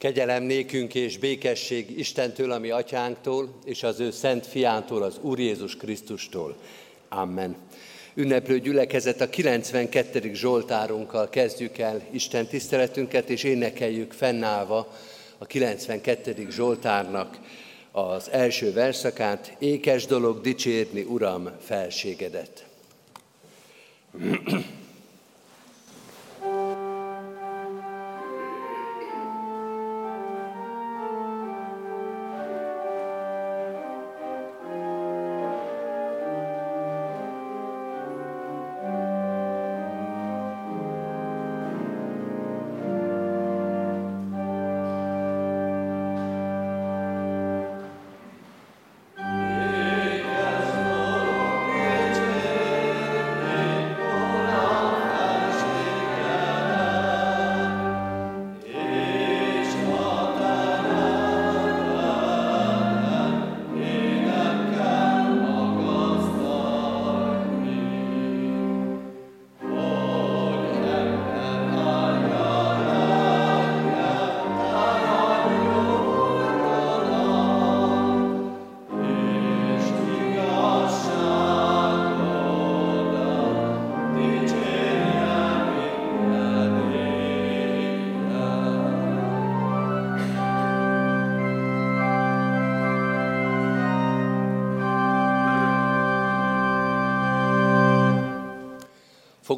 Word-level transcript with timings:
Kegyelem 0.00 0.42
nékünk 0.42 0.94
és 0.94 1.18
békesség 1.18 1.98
Istentől, 1.98 2.50
ami 2.50 2.70
atyánktól, 2.70 3.58
és 3.64 3.82
az 3.82 4.00
ő 4.00 4.10
szent 4.10 4.46
fiától, 4.46 5.02
az 5.02 5.18
Úr 5.20 5.38
Jézus 5.38 5.76
Krisztustól. 5.76 6.56
Amen. 7.08 7.56
Ünneplő 8.14 8.60
gyülekezet 8.60 9.20
a 9.20 9.30
92. 9.30 10.34
Zsoltárunkkal 10.34 11.28
kezdjük 11.28 11.78
el 11.78 12.02
Isten 12.10 12.46
tiszteletünket, 12.46 13.30
és 13.30 13.42
énekeljük 13.42 14.12
fennállva 14.12 14.92
a 15.38 15.46
92. 15.46 16.46
Zsoltárnak 16.50 17.38
az 17.92 18.30
első 18.30 18.72
verszakát, 18.72 19.56
ékes 19.58 20.06
dolog 20.06 20.40
dicsérni, 20.40 21.02
Uram, 21.02 21.50
felségedet. 21.60 22.64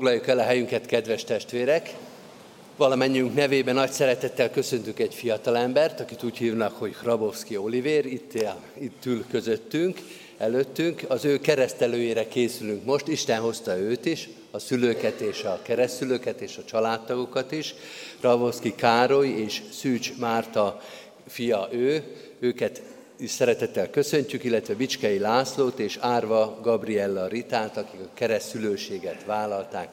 Foglaljuk 0.02 0.28
el 0.28 0.38
a 0.38 0.42
helyünket, 0.42 0.86
kedves 0.86 1.24
testvérek! 1.24 1.94
Valamennyünk 2.76 3.34
nevében 3.34 3.74
nagy 3.74 3.90
szeretettel 3.90 4.50
köszöntünk 4.50 4.98
egy 4.98 5.14
fiatalembert, 5.14 6.00
akit 6.00 6.22
úgy 6.22 6.36
hívnak, 6.36 6.78
hogy 6.78 6.94
Hrabowski 6.94 7.56
Oliver, 7.56 8.04
itt, 8.04 8.32
itt 8.78 9.06
ül 9.06 9.24
közöttünk, 9.30 10.00
előttünk. 10.38 11.02
Az 11.08 11.24
ő 11.24 11.38
keresztelőjére 11.38 12.28
készülünk 12.28 12.84
most, 12.84 13.08
Isten 13.08 13.40
hozta 13.40 13.78
őt 13.78 14.04
is, 14.04 14.28
a 14.50 14.58
szülőket 14.58 15.20
és 15.20 15.42
a 15.42 15.60
keresztülőket 15.62 16.40
és 16.40 16.56
a 16.56 16.64
családtagokat 16.64 17.52
is. 17.52 17.74
Hrabowski 18.20 18.74
Károly 18.74 19.28
és 19.28 19.62
Szűcs 19.72 20.16
Márta 20.18 20.80
fia 21.28 21.68
ő, 21.72 22.02
őket 22.40 22.82
is 23.22 23.30
szeretettel 23.30 23.90
köszöntjük, 23.90 24.44
illetve 24.44 24.74
Bicskei 24.74 25.18
Lászlót 25.18 25.78
és 25.78 25.98
Árva 26.00 26.58
Gabriella 26.62 27.26
Ritát, 27.26 27.76
akik 27.76 28.00
a 28.00 28.08
keresztülőséget 28.14 29.24
vállalták. 29.24 29.88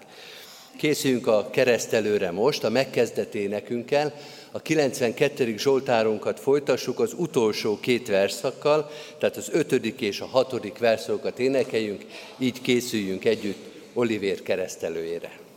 Készüljünk 0.78 1.28
a 1.28 1.50
keresztelőre 1.50 2.32
most, 2.32 2.64
a 2.64 2.70
megkezdett 2.70 3.36
énekünkkel. 3.36 4.14
A 4.52 4.62
92. 4.62 5.58
Zsoltárunkat 5.58 6.40
folytassuk 6.40 7.00
az 7.00 7.14
utolsó 7.18 7.80
két 7.80 8.08
verszakkal, 8.08 8.90
tehát 9.18 9.38
az 9.38 9.50
ötödik 9.52 10.02
és 10.02 10.20
a 10.22 10.26
hatodik 10.26 10.78
verszakokat 10.78 11.40
énekeljünk, 11.40 12.06
így 12.38 12.62
készüljünk 12.62 13.26
együtt 13.26 13.66
Olivér 13.94 14.44
keresztelőjére. 14.44 15.49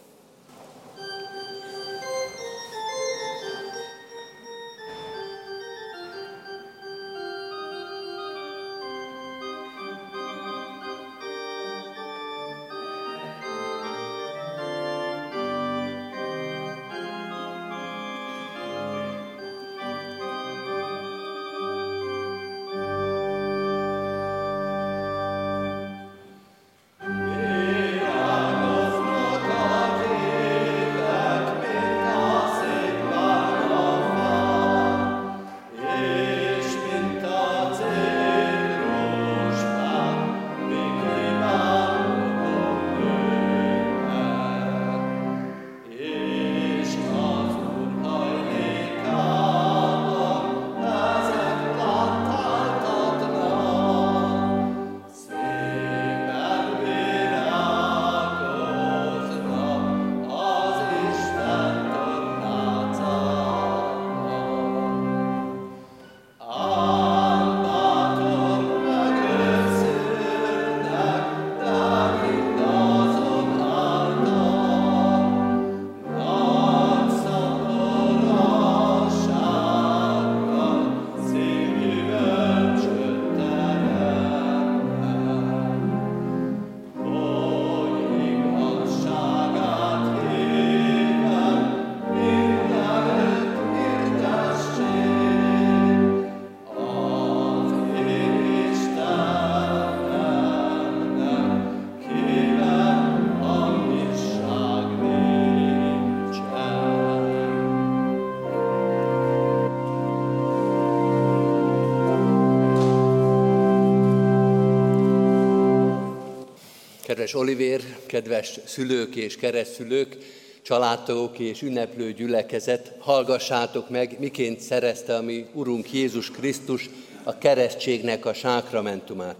Kedves 117.22 117.40
Olivér, 117.40 117.80
kedves 118.06 118.58
szülők 118.64 119.16
és 119.16 119.36
keresztülők, 119.36 120.16
családtagok 120.62 121.38
és 121.38 121.62
ünneplő 121.62 122.12
gyülekezet, 122.12 122.92
hallgassátok 122.98 123.90
meg, 123.90 124.16
miként 124.18 124.60
szerezte 124.60 125.16
a 125.16 125.22
mi 125.22 125.46
Urunk 125.52 125.92
Jézus 125.92 126.30
Krisztus 126.30 126.90
a 127.22 127.38
keresztségnek 127.38 128.26
a 128.26 128.32
sákramentumát. 128.32 129.36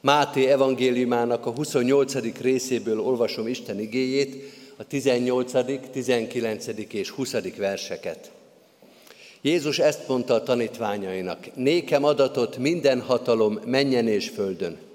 Máté 0.00 0.46
evangéliumának 0.46 1.46
a 1.46 1.50
28. 1.50 2.40
részéből 2.40 3.00
olvasom 3.00 3.46
Isten 3.46 3.80
igéjét, 3.80 4.52
a 4.76 4.84
18., 4.84 5.52
19. 5.90 6.66
és 6.90 7.10
20. 7.10 7.34
verseket. 7.56 8.30
Jézus 9.40 9.78
ezt 9.78 10.08
mondta 10.08 10.34
a 10.34 10.42
tanítványainak, 10.42 11.54
nékem 11.54 12.04
adatot 12.04 12.56
minden 12.56 13.00
hatalom 13.00 13.58
menjen 13.64 14.08
és 14.08 14.28
földön. 14.28 14.87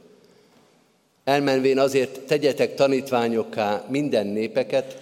Elmenvén 1.24 1.80
azért 1.80 2.20
tegyetek 2.20 2.76
tanítványokká 2.76 3.86
minden 3.90 4.28
népeket, 4.28 4.98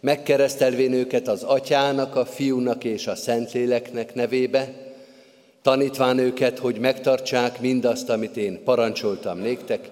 megkeresztelvén 0.00 0.92
őket 0.92 1.28
az 1.28 1.42
atyának, 1.42 2.16
a 2.16 2.24
fiúnak 2.24 2.84
és 2.84 3.06
a 3.06 3.14
szentléleknek 3.14 4.14
nevébe, 4.14 4.74
tanítván 5.62 6.18
őket, 6.18 6.58
hogy 6.58 6.78
megtartsák 6.78 7.60
mindazt, 7.60 8.08
amit 8.08 8.36
én 8.36 8.62
parancsoltam 8.64 9.38
néktek, 9.38 9.90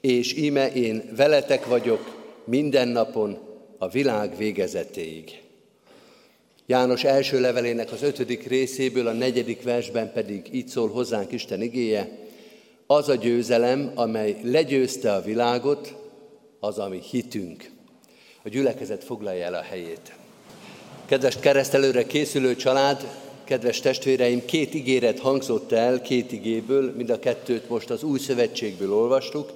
és 0.00 0.34
íme 0.36 0.72
én 0.72 1.02
veletek 1.16 1.66
vagyok 1.66 2.24
minden 2.44 2.88
napon 2.88 3.38
a 3.78 3.88
világ 3.88 4.36
végezetéig. 4.36 5.40
János 6.66 7.04
első 7.04 7.40
levelének 7.40 7.92
az 7.92 8.02
ötödik 8.02 8.46
részéből, 8.46 9.06
a 9.06 9.12
negyedik 9.12 9.62
versben 9.62 10.12
pedig 10.12 10.48
így 10.52 10.68
szól 10.68 10.88
hozzánk 10.88 11.32
Isten 11.32 11.62
igéje, 11.62 12.25
az 12.86 13.08
a 13.08 13.14
győzelem, 13.14 13.92
amely 13.94 14.36
legyőzte 14.42 15.12
a 15.12 15.22
világot, 15.22 15.94
az, 16.60 16.78
ami 16.78 17.00
hitünk. 17.10 17.70
A 18.42 18.48
gyülekezet 18.48 19.04
foglalja 19.04 19.44
el 19.44 19.54
a 19.54 19.62
helyét. 19.62 20.12
Kedves 21.06 21.38
keresztelőre 21.38 22.06
készülő 22.06 22.56
család, 22.56 23.08
kedves 23.44 23.80
testvéreim, 23.80 24.44
két 24.44 24.74
ígéret 24.74 25.18
hangzott 25.18 25.72
el, 25.72 26.02
két 26.02 26.32
igéből, 26.32 26.92
mind 26.96 27.10
a 27.10 27.18
kettőt 27.18 27.68
most 27.68 27.90
az 27.90 28.02
új 28.02 28.18
szövetségből 28.18 28.92
olvastuk. 28.92 29.52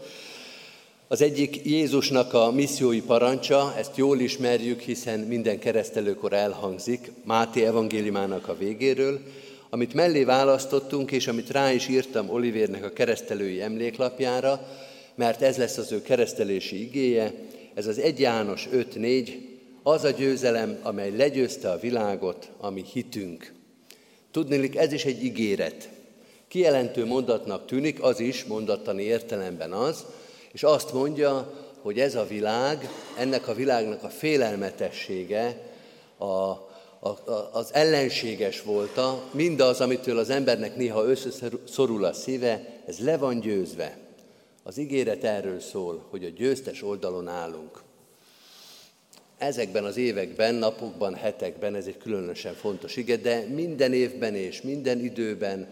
Az 1.08 1.22
egyik 1.22 1.60
Jézusnak 1.64 2.34
a 2.34 2.50
missziói 2.50 3.00
parancsa, 3.00 3.74
ezt 3.78 3.96
jól 3.96 4.20
ismerjük, 4.20 4.80
hiszen 4.80 5.20
minden 5.20 5.58
keresztelőkor 5.58 6.32
elhangzik, 6.32 7.12
Máté 7.24 7.64
evangéliumának 7.64 8.48
a 8.48 8.56
végéről, 8.56 9.20
amit 9.70 9.94
mellé 9.94 10.24
választottunk, 10.24 11.10
és 11.10 11.26
amit 11.26 11.50
rá 11.50 11.72
is 11.72 11.88
írtam 11.88 12.30
Olivérnek 12.30 12.84
a 12.84 12.92
keresztelői 12.92 13.62
emléklapjára, 13.62 14.66
mert 15.14 15.42
ez 15.42 15.56
lesz 15.56 15.76
az 15.76 15.92
ő 15.92 16.02
keresztelési 16.02 16.82
igéje, 16.82 17.32
ez 17.74 17.86
az 17.86 17.98
1 17.98 18.20
János 18.20 18.68
5.4, 18.72 19.32
az 19.82 20.04
a 20.04 20.10
győzelem, 20.10 20.78
amely 20.82 21.16
legyőzte 21.16 21.70
a 21.70 21.78
világot, 21.78 22.50
ami 22.58 22.84
hitünk. 22.92 23.52
Tudnélik, 24.30 24.76
ez 24.76 24.92
is 24.92 25.04
egy 25.04 25.24
ígéret. 25.24 25.88
Kijelentő 26.48 27.06
mondatnak 27.06 27.66
tűnik, 27.66 28.02
az 28.02 28.20
is 28.20 28.44
mondattani 28.44 29.02
értelemben 29.02 29.72
az, 29.72 30.04
és 30.52 30.62
azt 30.62 30.92
mondja, 30.92 31.52
hogy 31.82 31.98
ez 31.98 32.14
a 32.14 32.26
világ, 32.26 32.88
ennek 33.18 33.48
a 33.48 33.54
világnak 33.54 34.02
a 34.02 34.08
félelmetessége, 34.08 35.70
a, 36.18 36.69
a, 37.00 37.08
a, 37.08 37.50
az 37.52 37.74
ellenséges 37.74 38.62
volta, 38.62 39.28
mindaz, 39.32 39.80
amitől 39.80 40.18
az 40.18 40.30
embernek 40.30 40.76
néha 40.76 41.04
összeszorul 41.04 42.04
a 42.04 42.12
szíve, 42.12 42.82
ez 42.86 42.98
le 42.98 43.16
van 43.16 43.40
győzve. 43.40 43.98
Az 44.62 44.78
ígéret 44.78 45.24
erről 45.24 45.60
szól, 45.60 46.06
hogy 46.10 46.24
a 46.24 46.28
győztes 46.28 46.82
oldalon 46.82 47.28
állunk. 47.28 47.82
Ezekben 49.38 49.84
az 49.84 49.96
években, 49.96 50.54
napokban, 50.54 51.14
hetekben 51.14 51.74
ez 51.74 51.86
egy 51.86 51.98
különösen 51.98 52.54
fontos 52.54 52.96
ige, 52.96 53.16
de 53.16 53.46
minden 53.48 53.92
évben 53.92 54.34
és 54.34 54.62
minden 54.62 54.98
időben 54.98 55.68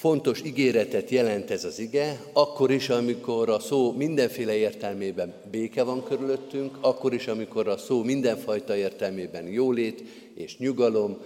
fontos 0.00 0.42
ígéretet 0.44 1.10
jelent 1.10 1.50
ez 1.50 1.64
az 1.64 1.78
ige, 1.78 2.20
akkor 2.32 2.70
is, 2.70 2.88
amikor 2.88 3.48
a 3.48 3.58
szó 3.58 3.92
mindenféle 3.92 4.54
értelmében 4.54 5.34
béke 5.50 5.82
van 5.82 6.04
körülöttünk, 6.04 6.76
akkor 6.80 7.14
is, 7.14 7.26
amikor 7.26 7.68
a 7.68 7.76
szó 7.76 8.02
mindenfajta 8.02 8.76
értelmében 8.76 9.46
jólét 9.46 10.02
és 10.34 10.58
nyugalom 10.58 11.18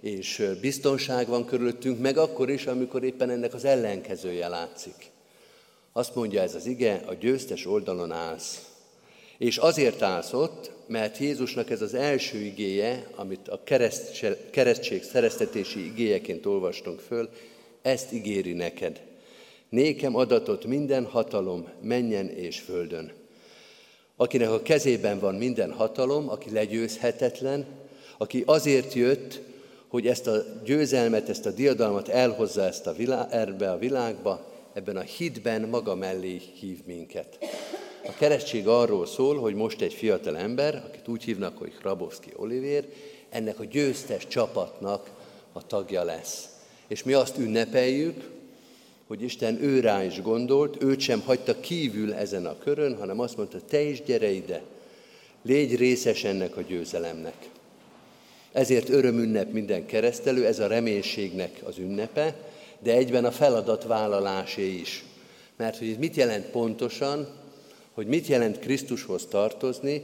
és 0.00 0.44
biztonság 0.60 1.28
van 1.28 1.44
körülöttünk, 1.44 2.00
meg 2.00 2.16
akkor 2.16 2.50
is, 2.50 2.66
amikor 2.66 3.04
éppen 3.04 3.30
ennek 3.30 3.54
az 3.54 3.64
ellenkezője 3.64 4.48
látszik. 4.48 5.10
Azt 5.92 6.14
mondja 6.14 6.42
ez 6.42 6.54
az 6.54 6.66
ige, 6.66 7.02
a 7.06 7.14
győztes 7.14 7.66
oldalon 7.66 8.12
állsz. 8.12 8.66
És 9.38 9.56
azért 9.56 10.02
állsz 10.02 10.32
ott, 10.32 10.70
mert 10.86 11.18
Jézusnak 11.18 11.70
ez 11.70 11.82
az 11.82 11.94
első 11.94 12.38
igéje, 12.38 13.06
amit 13.14 13.48
a 13.48 13.60
keresztség 14.50 15.02
szereztetési 15.02 15.84
igéjeként 15.84 16.46
olvastunk 16.46 17.00
föl, 17.00 17.28
ezt 17.82 18.12
ígéri 18.12 18.52
neked. 18.52 19.00
Nékem 19.68 20.16
adatot 20.16 20.64
minden 20.64 21.04
hatalom 21.04 21.68
menjen 21.82 22.28
és 22.28 22.60
földön. 22.60 23.12
Akinek 24.16 24.50
a 24.50 24.62
kezében 24.62 25.18
van 25.18 25.34
minden 25.34 25.72
hatalom, 25.72 26.28
aki 26.28 26.50
legyőzhetetlen, 26.50 27.66
aki 28.18 28.42
azért 28.46 28.92
jött, 28.92 29.40
hogy 29.88 30.06
ezt 30.06 30.26
a 30.26 30.44
győzelmet, 30.64 31.28
ezt 31.28 31.46
a 31.46 31.50
diadalmat 31.50 32.08
elhozza 32.08 32.62
ezt 32.62 32.86
a 32.86 32.92
világ, 32.92 33.26
erbe 33.30 33.70
a 33.70 33.78
világba, 33.78 34.46
ebben 34.72 34.96
a 34.96 35.00
hitben 35.00 35.62
maga 35.62 35.94
mellé 35.94 36.40
hív 36.60 36.78
minket. 36.86 37.38
A 38.06 38.12
keresztség 38.18 38.68
arról 38.68 39.06
szól, 39.06 39.38
hogy 39.38 39.54
most 39.54 39.80
egy 39.80 39.94
fiatal 39.94 40.36
ember, 40.36 40.82
akit 40.88 41.08
úgy 41.08 41.24
hívnak, 41.24 41.58
hogy 41.58 41.72
Hrabowski 41.78 42.32
Olivér, 42.36 42.88
ennek 43.28 43.60
a 43.60 43.64
győztes 43.64 44.26
csapatnak 44.26 45.10
a 45.52 45.66
tagja 45.66 46.04
lesz. 46.04 46.57
És 46.88 47.02
mi 47.02 47.12
azt 47.12 47.38
ünnepeljük, 47.38 48.30
hogy 49.06 49.22
Isten 49.22 49.62
ő 49.62 49.80
rá 49.80 50.04
is 50.04 50.22
gondolt, 50.22 50.82
őt 50.82 51.00
sem 51.00 51.20
hagyta 51.20 51.60
kívül 51.60 52.14
ezen 52.14 52.46
a 52.46 52.58
körön, 52.58 52.96
hanem 52.96 53.20
azt 53.20 53.36
mondta, 53.36 53.58
te 53.68 53.80
is 53.80 54.02
gyere 54.02 54.30
ide, 54.30 54.62
légy 55.42 55.76
részes 55.76 56.24
ennek 56.24 56.56
a 56.56 56.62
győzelemnek. 56.62 57.48
Ezért 58.52 58.88
örömünnep 58.88 59.52
minden 59.52 59.86
keresztelő, 59.86 60.46
ez 60.46 60.58
a 60.58 60.66
reménységnek 60.66 61.60
az 61.64 61.78
ünnepe, 61.78 62.34
de 62.78 62.92
egyben 62.92 63.24
a 63.24 63.30
feladatvállalásé 63.30 64.74
is. 64.74 65.04
Mert 65.56 65.78
hogy 65.78 65.96
mit 65.98 66.16
jelent 66.16 66.46
pontosan, 66.46 67.28
hogy 67.92 68.06
mit 68.06 68.26
jelent 68.26 68.58
Krisztushoz 68.58 69.26
tartozni, 69.26 70.02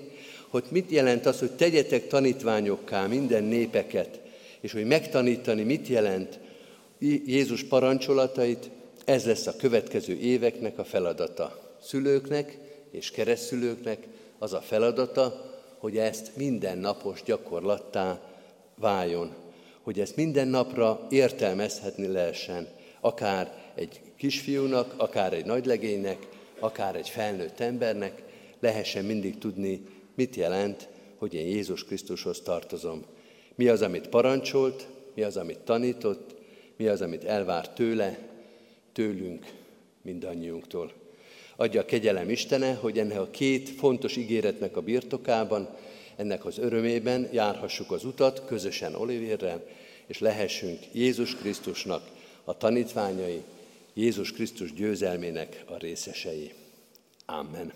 hogy 0.49 0.65
mit 0.69 0.91
jelent 0.91 1.27
az, 1.27 1.39
hogy 1.39 1.51
tegyetek 1.51 2.07
tanítványokká 2.07 3.07
minden 3.07 3.45
népeket, 3.45 4.21
és 4.61 4.73
hogy 4.73 4.85
megtanítani 4.85 5.63
mit 5.63 5.89
jelent 5.89 6.39
Jézus 7.27 7.65
parancsolatait, 7.65 8.71
ez 9.05 9.27
lesz 9.27 9.47
a 9.47 9.57
következő 9.57 10.17
éveknek 10.17 10.79
a 10.79 10.85
feladata. 10.85 11.77
Szülőknek 11.83 12.59
és 12.91 13.11
keresztülőknek 13.11 14.07
az 14.39 14.53
a 14.53 14.61
feladata, 14.61 15.53
hogy 15.79 15.97
ezt 15.97 16.37
mindennapos 16.37 17.23
gyakorlattá 17.23 18.21
váljon 18.79 19.43
hogy 19.85 20.01
ezt 20.01 20.17
minden 20.17 20.49
napra 20.49 21.07
értelmezhetni 21.11 22.07
lehessen, 22.07 22.69
akár 23.01 23.73
egy 23.75 24.01
kisfiúnak, 24.17 24.95
akár 24.97 25.33
egy 25.33 25.45
nagylegénynek, 25.45 26.29
akár 26.59 26.97
egy 26.97 27.09
felnőtt 27.09 27.61
embernek, 27.61 28.23
lehessen 28.61 29.05
mindig 29.05 29.39
tudni, 29.39 29.83
mit 30.15 30.37
jelent, 30.37 30.89
hogy 31.17 31.35
én 31.35 31.47
Jézus 31.47 31.85
Krisztushoz 31.85 32.41
tartozom. 32.41 33.05
Mi 33.55 33.69
az, 33.69 33.83
amit 33.83 34.09
parancsolt, 34.09 34.87
mi 35.15 35.23
az, 35.23 35.37
amit 35.37 35.59
tanított, 35.59 36.34
mi 36.77 36.87
az, 36.87 37.01
amit 37.01 37.25
elvárt 37.25 37.75
tőle, 37.75 38.19
tőlünk, 38.93 39.47
mindannyiunktól. 40.03 40.93
Adja 41.57 41.81
a 41.81 41.85
kegyelem 41.85 42.31
Istene, 42.31 42.75
hogy 42.75 42.99
ennek 42.99 43.19
a 43.19 43.31
két 43.31 43.69
fontos 43.69 44.17
ígéretnek 44.17 44.77
a 44.77 44.81
birtokában 44.81 45.77
ennek 46.17 46.45
az 46.45 46.59
örömében 46.59 47.29
járhassuk 47.33 47.93
az 47.93 48.05
utat 48.05 48.43
közösen 48.47 48.95
Olivérrel, 48.95 49.67
és 50.07 50.19
lehessünk 50.19 50.79
Jézus 50.93 51.37
Krisztusnak 51.37 52.09
a 52.45 52.57
tanítványai, 52.57 53.43
Jézus 53.95 54.33
Krisztus 54.33 54.73
győzelmének 54.73 55.65
a 55.67 55.77
részesei. 55.77 56.53
Amen. 57.27 57.73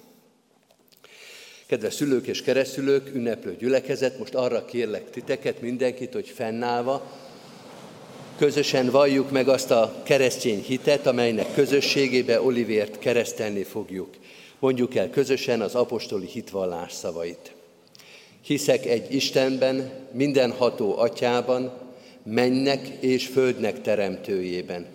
Kedves 1.67 1.95
szülők 1.95 2.27
és 2.27 2.43
keresztülők, 2.43 3.15
ünneplő 3.15 3.57
gyülekezet, 3.57 4.19
most 4.19 4.35
arra 4.35 4.65
kérlek 4.65 5.11
titeket, 5.11 5.61
mindenkit, 5.61 6.13
hogy 6.13 6.29
fennállva, 6.29 7.28
közösen 8.39 8.91
valljuk 8.91 9.31
meg 9.31 9.49
azt 9.49 9.71
a 9.71 9.95
keresztény 10.03 10.63
hitet, 10.63 11.07
amelynek 11.07 11.55
közösségébe 11.55 12.43
Olivért 12.43 12.99
keresztelni 12.99 13.63
fogjuk. 13.63 14.09
Mondjuk 14.59 14.95
el 14.95 15.11
közösen 15.11 15.61
az 15.61 15.75
apostoli 15.75 16.27
hitvallás 16.27 16.93
szavait. 16.93 17.53
Hiszek 18.43 18.87
egy 18.87 19.15
Istenben, 19.15 19.91
mindenható 20.13 20.99
atyában, 20.99 21.73
mennek 22.23 22.89
és 23.01 23.27
földnek 23.27 23.83
teremtőjében, 23.83 24.87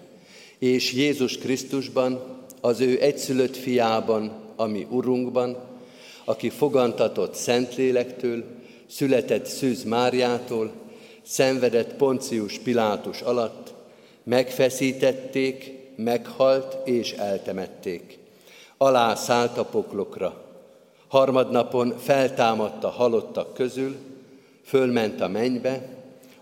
és 0.59 0.93
Jézus 0.93 1.37
Krisztusban, 1.37 2.41
az 2.61 2.79
ő 2.79 3.01
egyszülött 3.01 3.57
fiában, 3.57 4.31
ami 4.55 4.87
Urunkban, 4.89 5.57
aki 6.23 6.49
fogantatott 6.49 7.33
Szentlélektől, 7.33 8.43
született 8.87 9.45
Szűz 9.45 9.83
Máriától, 9.83 10.82
szenvedett 11.23 11.93
Poncius 11.93 12.59
Pilátus 12.59 13.21
alatt, 13.21 13.73
megfeszítették, 14.23 15.71
meghalt 15.95 16.87
és 16.87 17.11
eltemették. 17.11 18.17
Alá 18.77 19.15
szállt 19.15 19.57
a 19.57 19.65
poklokra, 19.65 20.41
Harmadnapon 21.07 21.97
feltámadt 21.97 22.83
a 22.83 22.89
halottak 22.89 23.53
közül, 23.53 23.95
fölment 24.63 25.21
a 25.21 25.27
mennybe, 25.27 25.87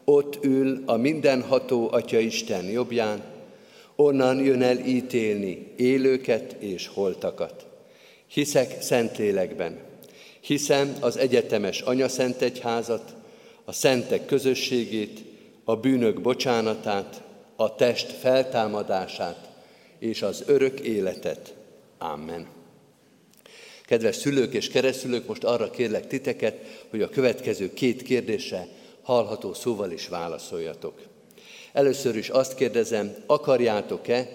ott 0.03 0.43
ül 0.43 0.83
a 0.85 0.95
mindenható 0.95 1.89
Atya 1.91 2.19
Isten 2.19 2.65
jobbján, 2.65 3.21
onnan 3.95 4.43
jön 4.43 4.61
el 4.61 4.77
ítélni 4.77 5.73
élőket 5.75 6.55
és 6.59 6.87
holtakat. 6.87 7.65
Hiszek 8.27 8.81
Szentlélekben, 8.81 9.79
Hiszem 10.41 10.95
az 10.99 11.17
egyetemes 11.17 11.83
Szent 12.07 12.41
Egyházat, 12.41 13.13
a 13.65 13.71
szentek 13.71 14.25
közösségét, 14.25 15.19
a 15.63 15.75
bűnök 15.75 16.21
bocsánatát, 16.21 17.23
a 17.55 17.75
test 17.75 18.11
feltámadását 18.11 19.49
és 19.99 20.21
az 20.21 20.43
örök 20.45 20.79
életet. 20.79 21.53
Amen. 21.97 22.47
Kedves 23.85 24.15
szülők 24.15 24.53
és 24.53 24.69
keresztülők, 24.69 25.27
most 25.27 25.43
arra 25.43 25.69
kérlek 25.69 26.07
titeket, 26.07 26.85
hogy 26.89 27.01
a 27.01 27.09
következő 27.09 27.73
két 27.73 28.01
kérdésre 28.01 28.67
hallható 29.01 29.53
szóval 29.53 29.91
is 29.91 30.07
válaszoljatok. 30.07 31.01
Először 31.73 32.15
is 32.15 32.29
azt 32.29 32.55
kérdezem, 32.55 33.15
akarjátok-e, 33.25 34.29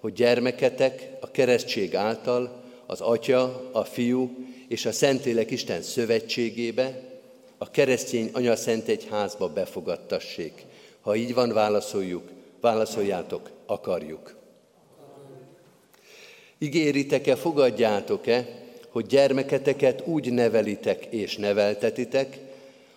hogy 0.00 0.12
gyermeketek 0.12 1.10
a 1.20 1.30
keresztség 1.30 1.94
által 1.94 2.62
az 2.86 3.00
Atya, 3.00 3.70
a 3.72 3.84
Fiú 3.84 4.46
és 4.68 4.86
a 4.86 4.92
Szentlélek 4.92 5.50
Isten 5.50 5.82
szövetségébe, 5.82 7.11
a 7.62 7.70
keresztény 7.70 8.30
Anya 8.32 8.56
Szent 8.56 8.88
Egyházba 8.88 9.48
befogadtassék. 9.48 10.64
Ha 11.00 11.16
így 11.16 11.34
van, 11.34 11.52
válaszoljuk, 11.52 12.30
válaszoljátok, 12.60 13.50
akarjuk. 13.66 14.34
Ígéritek-e, 16.58 17.36
fogadjátok-e, 17.36 18.48
hogy 18.88 19.06
gyermeketeket 19.06 20.06
úgy 20.06 20.32
nevelitek 20.32 21.04
és 21.04 21.36
neveltetitek, 21.36 22.38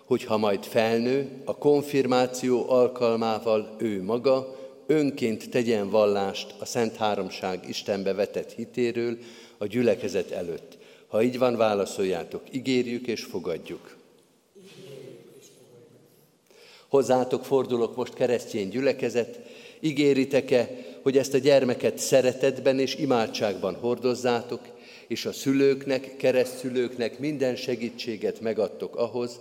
hogy 0.05 0.23
ha 0.23 0.37
majd 0.37 0.63
felnő, 0.63 1.29
a 1.43 1.57
konfirmáció 1.57 2.69
alkalmával 2.69 3.75
ő 3.77 4.03
maga 4.03 4.55
önként 4.87 5.49
tegyen 5.49 5.89
vallást 5.89 6.53
a 6.59 6.65
Szent 6.65 6.95
Háromság 6.95 7.69
Istenbe 7.69 8.13
vetett 8.13 8.51
hitéről 8.51 9.17
a 9.57 9.65
gyülekezet 9.65 10.31
előtt. 10.31 10.77
Ha 11.07 11.23
így 11.23 11.37
van, 11.37 11.55
válaszoljátok, 11.55 12.41
ígérjük 12.51 13.07
és 13.07 13.23
fogadjuk. 13.23 14.03
Hozzátok 16.95 17.45
fordulok 17.45 17.95
most 17.95 18.13
keresztény 18.13 18.69
gyülekezet, 18.69 19.39
ígéritek-e, 19.79 20.69
hogy 21.01 21.17
ezt 21.17 21.33
a 21.33 21.37
gyermeket 21.37 21.97
szeretetben 21.97 22.79
és 22.79 22.95
imádságban 22.95 23.75
hordozzátok, 23.75 24.61
és 25.07 25.25
a 25.25 25.31
szülőknek, 25.31 26.15
keresztszülőknek 26.17 27.19
minden 27.19 27.55
segítséget 27.55 28.39
megadtok 28.39 28.95
ahhoz, 28.95 29.39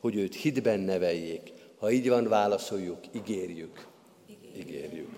hogy 0.00 0.16
őt 0.16 0.34
hitben 0.34 0.80
neveljék. 0.80 1.52
Ha 1.78 1.90
így 1.90 2.08
van, 2.08 2.28
válaszoljuk, 2.28 2.98
ígérjük. 3.12 3.86
Ígérjük. 4.58 5.08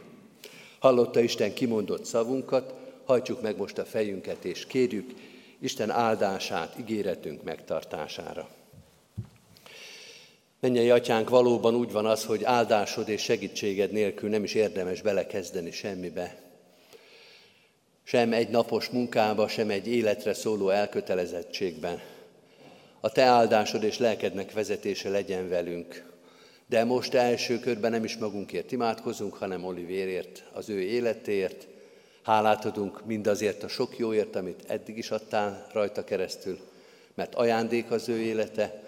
Hallotta 0.79 1.21
Isten 1.21 1.55
kimondott 1.55 2.05
szavunkat, 2.05 2.75
hajtsuk 3.05 3.43
meg 3.43 3.57
most 3.57 3.79
a 3.79 3.85
fejünket, 3.85 4.45
és 4.45 4.67
kérjük 4.67 5.11
Isten 5.59 5.91
áldását 5.91 6.79
ígéretünk 6.79 7.43
megtartására. 7.43 8.49
Mennyei 10.61 10.91
atyánk, 10.91 11.29
valóban 11.29 11.75
úgy 11.75 11.93
van 11.93 12.07
az, 12.07 12.25
hogy 12.25 12.45
áldásod 12.45 13.09
és 13.09 13.23
segítséged 13.23 13.93
nélkül 13.93 14.29
nem 14.31 14.45
is 14.45 14.55
érdemes 14.55 15.03
belekezdeni 15.03 15.71
semmibe. 15.71 16.37
Sem 18.03 18.33
egy 18.33 18.49
napos 18.49 18.89
munkába, 18.89 19.49
sem 19.49 19.71
egy 19.71 19.89
életre 19.89 20.35
szóló 20.35 20.69
elkötelezettségben. 20.69 22.01
A 23.01 23.11
te 23.11 23.23
áldásod 23.23 23.83
és 23.83 23.99
lelkednek 23.99 24.53
vezetése 24.53 25.09
legyen 25.09 25.49
velünk. 25.49 26.15
De 26.67 26.85
most 26.85 27.15
első 27.15 27.59
körben 27.59 27.91
nem 27.91 28.05
is 28.05 28.17
magunkért 28.17 28.73
imádkozunk, 28.73 29.35
hanem 29.35 29.65
Olivérért, 29.65 30.45
az 30.53 30.69
ő 30.69 30.81
életéért. 30.81 31.67
Hálát 32.23 32.65
adunk 32.65 33.05
mindazért 33.05 33.63
a 33.63 33.69
sok 33.69 33.99
jóért, 33.99 34.37
amit 34.37 34.65
eddig 34.67 34.99
is 34.99 35.11
adtál 35.11 35.67
rajta 35.73 36.05
keresztül, 36.05 36.59
mert 37.15 37.35
ajándék 37.35 37.91
az 37.91 38.09
ő 38.09 38.21
élete, 38.21 38.86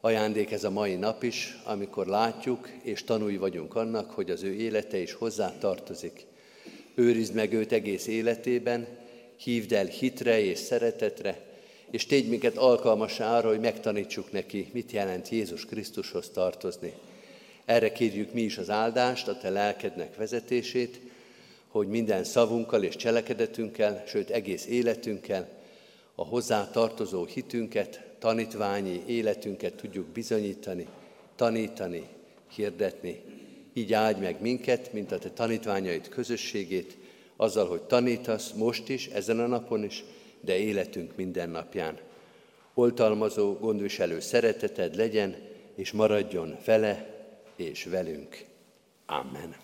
Ajándék 0.00 0.50
ez 0.50 0.64
a 0.64 0.70
mai 0.70 0.94
nap 0.94 1.22
is, 1.22 1.58
amikor 1.64 2.06
látjuk 2.06 2.68
és 2.82 3.04
tanúi 3.04 3.36
vagyunk 3.36 3.74
annak, 3.74 4.10
hogy 4.10 4.30
az 4.30 4.42
ő 4.42 4.54
élete 4.54 4.98
is 4.98 5.12
hozzá 5.12 5.58
tartozik. 5.58 6.26
Őrizd 6.94 7.34
meg 7.34 7.52
őt 7.52 7.72
egész 7.72 8.06
életében, 8.06 8.86
hívd 9.36 9.72
el 9.72 9.86
hitre 9.86 10.40
és 10.40 10.58
szeretetre, 10.58 11.46
és 11.90 12.06
tégy 12.06 12.28
minket 12.28 12.56
alkalmasá 12.56 13.36
arra, 13.36 13.48
hogy 13.48 13.60
megtanítsuk 13.60 14.32
neki, 14.32 14.68
mit 14.72 14.92
jelent 14.92 15.28
Jézus 15.28 15.64
Krisztushoz 15.64 16.28
tartozni. 16.28 16.92
Erre 17.64 17.92
kérjük 17.92 18.32
mi 18.32 18.40
is 18.40 18.58
az 18.58 18.70
áldást, 18.70 19.28
a 19.28 19.38
te 19.38 19.50
lelkednek 19.50 20.16
vezetését, 20.16 21.00
hogy 21.68 21.88
minden 21.88 22.24
szavunkkal 22.24 22.82
és 22.82 22.96
cselekedetünkkel, 22.96 24.04
sőt 24.06 24.30
egész 24.30 24.66
életünkkel 24.66 25.48
a 26.14 26.24
hozzá 26.24 26.70
tartozó 26.70 27.24
hitünket, 27.24 28.07
tanítványi 28.18 29.02
életünket 29.06 29.74
tudjuk 29.74 30.06
bizonyítani, 30.06 30.86
tanítani, 31.36 32.08
hirdetni. 32.54 33.22
Így 33.72 33.92
áldj 33.92 34.20
meg 34.20 34.40
minket, 34.40 34.92
mint 34.92 35.12
a 35.12 35.18
te 35.18 35.30
tanítványaid 35.30 36.08
közösségét, 36.08 36.96
azzal, 37.36 37.66
hogy 37.66 37.82
tanítasz 37.82 38.52
most 38.52 38.88
is, 38.88 39.06
ezen 39.06 39.40
a 39.40 39.46
napon 39.46 39.84
is, 39.84 40.04
de 40.40 40.56
életünk 40.56 41.16
minden 41.16 41.50
napján. 41.50 41.98
Oltalmazó, 42.74 43.52
gondviselő 43.52 44.20
szereteted 44.20 44.96
legyen, 44.96 45.36
és 45.74 45.92
maradjon 45.92 46.56
vele 46.64 47.16
és 47.56 47.84
velünk. 47.84 48.44
Amen. 49.06 49.54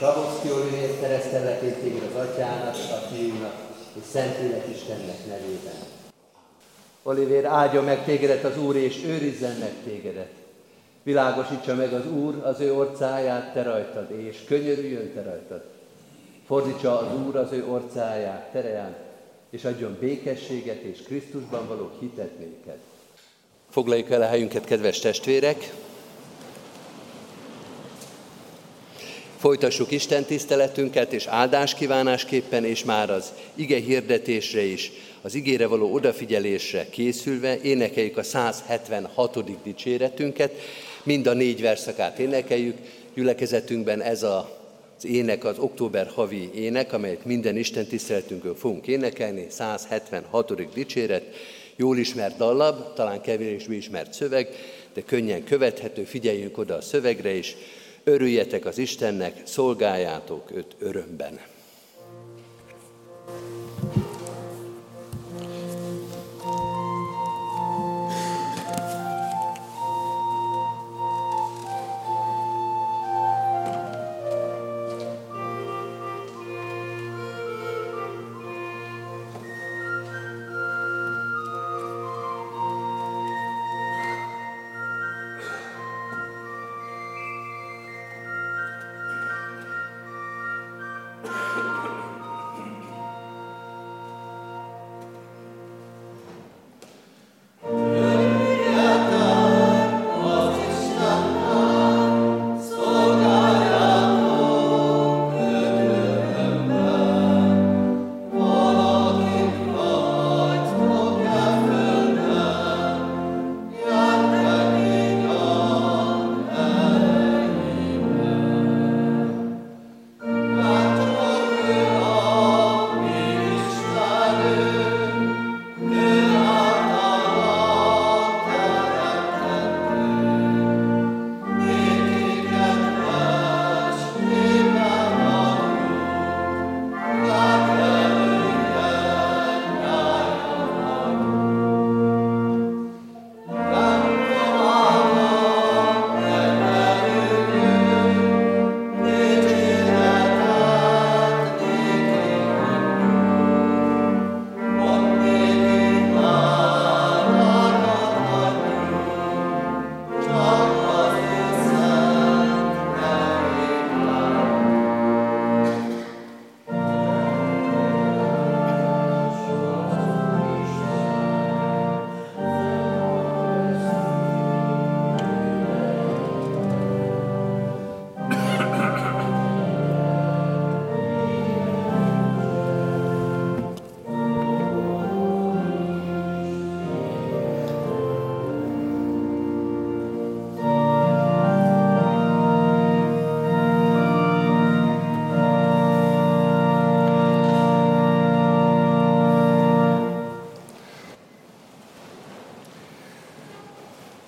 Raboszki 0.00 0.50
Olivér 0.50 1.00
keresztellek 1.00 1.62
az 2.08 2.14
Atyának, 2.14 2.74
a 2.74 3.14
Fiúnak 3.14 3.54
és 3.96 4.02
Szentlélek 4.10 4.68
Istennek 4.74 5.26
nevében. 5.26 5.95
Olivér, 7.06 7.44
áldja 7.44 7.82
meg 7.82 8.04
tégedet 8.04 8.44
az 8.44 8.58
Úr, 8.58 8.76
és 8.76 9.04
őrizzen 9.04 9.56
meg 9.56 9.72
tégedet. 9.84 10.30
Világosítsa 11.02 11.74
meg 11.74 11.92
az 11.92 12.06
Úr 12.06 12.34
az 12.44 12.60
ő 12.60 12.74
orcáját 12.74 13.52
te 13.52 13.62
rajtad, 13.62 14.10
és 14.10 14.36
könyörüljön 14.46 15.12
te 15.14 15.22
rajtad. 15.22 15.64
Fordítsa 16.46 16.98
az 16.98 17.26
Úr 17.26 17.36
az 17.36 17.52
ő 17.52 17.64
orcáját 17.68 18.50
tereján, 18.52 18.96
és 19.50 19.64
adjon 19.64 19.96
békességet 20.00 20.82
és 20.82 21.02
Krisztusban 21.02 21.68
való 21.68 21.90
hitet 22.00 22.38
néked. 22.38 22.78
Foglaljuk 23.70 24.10
el 24.10 24.22
a 24.22 24.26
helyünket, 24.26 24.64
kedves 24.64 24.98
testvérek! 24.98 25.74
Folytassuk 29.36 29.90
Isten 29.90 30.24
tiszteletünket, 30.24 31.12
és 31.12 31.26
áldás 31.26 31.74
kívánásképpen, 31.74 32.64
és 32.64 32.84
már 32.84 33.10
az 33.10 33.32
ige 33.54 33.78
hirdetésre 33.78 34.62
is 34.62 34.92
az 35.26 35.34
igére 35.34 35.66
való 35.66 35.92
odafigyelésre 35.92 36.86
készülve 36.90 37.60
énekeljük 37.60 38.16
a 38.16 38.22
176. 38.22 39.62
dicséretünket, 39.62 40.52
mind 41.02 41.26
a 41.26 41.32
négy 41.32 41.60
verszakát 41.60 42.18
énekeljük. 42.18 42.76
Gyülekezetünkben 43.14 44.02
ez 44.02 44.22
a 44.22 44.58
az 44.96 45.06
ének 45.06 45.44
az 45.44 45.58
október 45.58 46.06
havi 46.14 46.50
ének, 46.54 46.92
amelyet 46.92 47.24
minden 47.24 47.56
Isten 47.56 47.86
tiszteletünkön 47.86 48.54
fogunk 48.54 48.86
énekelni, 48.86 49.46
176. 49.48 50.72
dicséret, 50.72 51.24
jól 51.76 51.98
ismert 51.98 52.36
dallab, 52.36 52.94
talán 52.94 53.20
kevésbé 53.20 53.76
ismert 53.76 54.12
szöveg, 54.12 54.48
de 54.94 55.00
könnyen 55.00 55.44
követhető, 55.44 56.04
figyeljünk 56.04 56.58
oda 56.58 56.74
a 56.74 56.80
szövegre 56.80 57.34
is, 57.34 57.56
örüljetek 58.04 58.64
az 58.64 58.78
Istennek, 58.78 59.40
szolgáljátok 59.44 60.50
őt 60.54 60.76
örömben. 60.78 61.55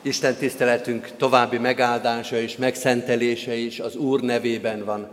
Isten 0.09 0.35
tiszteletünk 0.35 1.11
további 1.17 1.59
megáldása 1.59 2.37
és 2.37 2.57
megszentelése 2.57 3.55
is 3.55 3.81
az 3.81 3.97
Úr 3.97 4.21
nevében 4.21 4.85
van, 4.85 5.09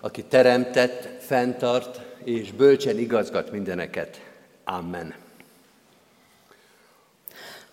aki 0.00 0.22
teremtett, 0.22 1.08
fenntart 1.20 2.00
és 2.24 2.52
bölcsen 2.52 2.98
igazgat 2.98 3.52
mindeneket. 3.52 4.20
Amen. 4.64 5.14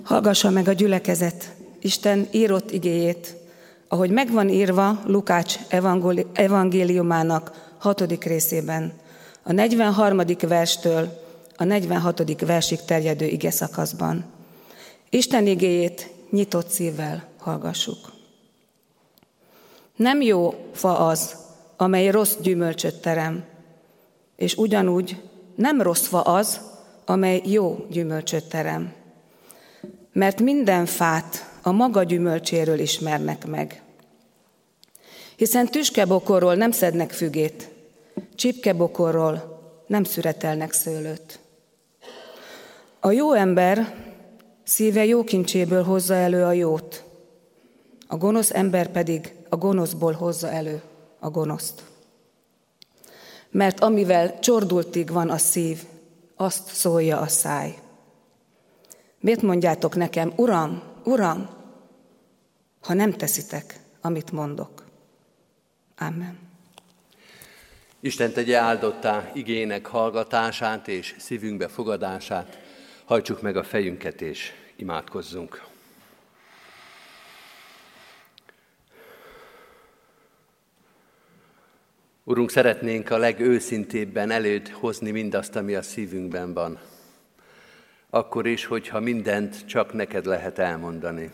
Hallgassa 0.03 0.49
meg 0.49 0.67
a 0.67 0.71
gyülekezet 0.71 1.51
Isten 1.79 2.27
írott 2.31 2.71
igéjét, 2.71 3.35
ahogy 3.87 4.09
megvan 4.09 4.49
írva 4.49 5.01
Lukács 5.05 5.55
evangéliumának 6.33 7.73
hatodik 7.77 8.23
részében, 8.23 8.93
a 9.43 9.51
43. 9.51 10.21
verstől 10.47 11.21
a 11.57 11.63
46. 11.63 12.41
versig 12.45 12.79
terjedő 12.85 13.25
ige 13.25 13.51
szakaszban. 13.51 14.25
Isten 15.09 15.47
igéjét 15.47 16.13
nyitott 16.35 16.67
szívvel 16.69 17.27
hallgassuk. 17.37 18.13
Nem 19.95 20.21
jó 20.21 20.53
fa 20.73 21.07
az, 21.07 21.35
amely 21.77 22.09
rossz 22.09 22.35
gyümölcsöt 22.41 23.01
terem, 23.01 23.43
és 24.35 24.55
ugyanúgy 24.55 25.21
nem 25.55 25.81
rossz 25.81 26.07
fa 26.07 26.21
az, 26.21 26.61
amely 27.05 27.41
jó 27.45 27.85
gyümölcsöt 27.89 28.49
terem. 28.49 28.93
Mert 30.13 30.41
minden 30.41 30.85
fát 30.85 31.49
a 31.61 31.71
maga 31.71 32.03
gyümölcséről 32.03 32.79
ismernek 32.79 33.45
meg. 33.47 33.81
Hiszen 35.35 35.67
tüskebokorról 35.67 36.55
nem 36.55 36.71
szednek 36.71 37.11
fügét, 37.11 37.69
csipkebokorról 38.35 39.61
nem 39.87 40.03
szüretelnek 40.03 40.71
szőlőt. 40.71 41.39
A 42.99 43.11
jó 43.11 43.33
ember 43.33 44.05
szíve 44.65 45.05
jó 45.05 45.23
kincséből 45.23 45.83
hozza 45.83 46.13
elő 46.13 46.43
a 46.43 46.51
jót, 46.51 47.03
a 48.07 48.17
gonosz 48.17 48.51
ember 48.51 48.91
pedig 48.91 49.35
a 49.49 49.55
gonoszból 49.55 50.13
hozza 50.13 50.49
elő 50.49 50.81
a 51.19 51.29
gonoszt. 51.29 51.83
Mert 53.49 53.79
amivel 53.79 54.39
csordultig 54.39 55.11
van 55.11 55.29
a 55.29 55.37
szív, 55.37 55.83
azt 56.35 56.67
szólja 56.67 57.19
a 57.19 57.27
száj. 57.27 57.77
Miért 59.19 59.41
mondjátok 59.41 59.95
nekem, 59.95 60.33
Uram, 60.35 60.81
Uram, 61.03 61.49
ha 62.81 62.93
nem 62.93 63.11
teszitek, 63.11 63.79
amit 64.01 64.31
mondok? 64.31 64.85
Amen. 65.97 66.39
Isten 67.99 68.33
tegye 68.33 68.57
áldottá 68.57 69.31
igének 69.33 69.85
hallgatását 69.85 70.87
és 70.87 71.15
szívünkbe 71.17 71.67
fogadását. 71.67 72.64
Hajtsuk 73.05 73.41
meg 73.41 73.57
a 73.57 73.63
fejünket 73.63 74.21
és 74.21 74.51
imádkozzunk. 74.75 75.63
Urunk, 82.23 82.49
szeretnénk 82.49 83.09
a 83.09 83.17
legőszintébben 83.17 84.31
előtt 84.31 84.69
hozni 84.69 85.11
mindazt, 85.11 85.55
ami 85.55 85.75
a 85.75 85.81
szívünkben 85.81 86.53
van. 86.53 86.79
Akkor 88.09 88.47
is, 88.47 88.65
hogyha 88.65 88.99
mindent 88.99 89.65
csak 89.65 89.93
neked 89.93 90.25
lehet 90.25 90.59
elmondani. 90.59 91.31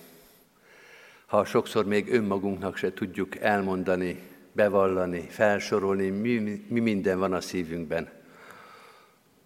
Ha 1.26 1.46
sokszor 1.46 1.86
még 1.86 2.14
önmagunknak 2.14 2.78
se 2.78 2.94
tudjuk 2.94 3.36
elmondani, 3.36 4.22
bevallani, 4.52 5.28
felsorolni, 5.30 6.10
mi, 6.10 6.66
mi 6.68 6.80
minden 6.80 7.20
van 7.20 7.34
a 7.34 7.42
szívünkben. 7.42 8.10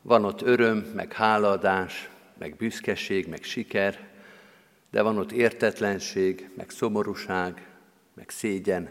Van 0.01 0.25
ott 0.25 0.41
öröm, 0.41 0.91
meg 0.95 1.13
hálaadás, 1.13 2.09
meg 2.37 2.55
büszkeség, 2.55 3.27
meg 3.27 3.43
siker, 3.43 4.13
de 4.91 5.01
van 5.01 5.17
ott 5.17 5.31
értetlenség, 5.31 6.49
meg 6.55 6.69
szomorúság, 6.69 7.67
meg 8.13 8.29
szégyen, 8.29 8.89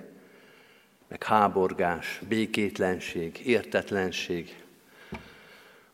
meg 1.08 1.22
háborgás, 1.22 2.20
békétlenség, 2.28 3.40
értetlenség. 3.44 4.62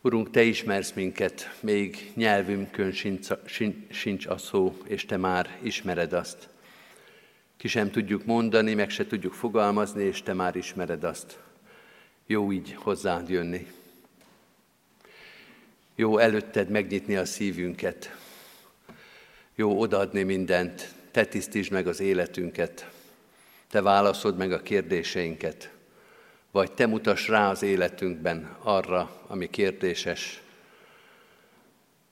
Urunk, 0.00 0.30
Te 0.30 0.42
ismersz 0.42 0.92
minket, 0.92 1.56
még 1.60 2.12
nyelvünkön 2.14 2.92
sincs, 2.92 3.28
sincs 3.90 4.26
a 4.26 4.38
szó, 4.38 4.76
és 4.84 5.04
Te 5.04 5.16
már 5.16 5.58
ismered 5.62 6.12
azt. 6.12 6.48
Ki 7.56 7.68
sem 7.68 7.90
tudjuk 7.90 8.24
mondani, 8.24 8.74
meg 8.74 8.90
se 8.90 9.06
tudjuk 9.06 9.32
fogalmazni, 9.32 10.04
és 10.04 10.22
Te 10.22 10.32
már 10.32 10.56
ismered 10.56 11.04
azt. 11.04 11.38
Jó 12.26 12.52
így 12.52 12.74
hozzád 12.74 13.28
jönni. 13.28 13.66
Jó 16.00 16.18
előtted 16.18 16.68
megnyitni 16.68 17.16
a 17.16 17.24
szívünket. 17.24 18.16
Jó 19.54 19.80
odaadni 19.80 20.22
mindent. 20.22 20.94
Te 21.10 21.24
tisztítsd 21.24 21.72
meg 21.72 21.86
az 21.86 22.00
életünket. 22.00 22.90
Te 23.70 23.82
válaszod 23.82 24.36
meg 24.36 24.52
a 24.52 24.62
kérdéseinket. 24.62 25.70
Vagy 26.50 26.72
te 26.72 26.86
mutass 26.86 27.28
rá 27.28 27.50
az 27.50 27.62
életünkben 27.62 28.56
arra, 28.62 29.22
ami 29.26 29.50
kérdéses. 29.50 30.42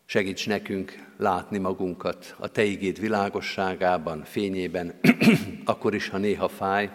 Segíts 0.05 0.47
nekünk 0.47 1.05
látni 1.17 1.59
magunkat 1.59 2.35
a 2.39 2.49
Te 2.49 2.63
igéd 2.63 3.01
világosságában, 3.01 4.25
fényében, 4.25 5.01
akkor 5.65 5.95
is, 5.95 6.09
ha 6.09 6.19
néha 6.19 6.49
fáj, 6.49 6.91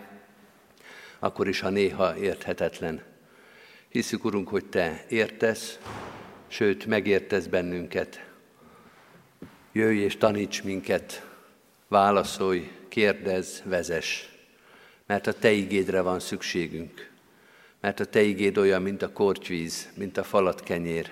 akkor 1.20 1.48
is, 1.48 1.60
ha 1.60 1.70
néha 1.70 2.18
érthetetlen. 2.18 3.02
Hiszük, 3.90 4.26
Urunk, 4.26 4.48
hogy 4.48 4.66
Te 4.66 5.06
értesz, 5.10 5.80
sőt, 6.54 6.86
megértesz 6.86 7.46
bennünket. 7.46 8.26
Jöjj 9.72 10.00
és 10.00 10.18
taníts 10.18 10.64
minket, 10.64 11.28
válaszolj, 11.88 12.72
kérdez, 12.88 13.62
vezes, 13.66 14.30
mert 15.06 15.28
a 15.28 15.34
Te 15.34 15.52
igédre 15.52 16.02
van 16.02 16.20
szükségünk, 16.20 17.10
mert 17.80 18.00
a 18.00 18.06
Te 18.06 18.22
igéd 18.22 18.58
olyan, 18.58 18.82
mint 18.82 19.02
a 19.02 19.12
kortyvíz, 19.12 19.90
mint 19.98 20.18
a 20.18 20.24
falat 20.24 20.64
kenyér, 20.64 21.12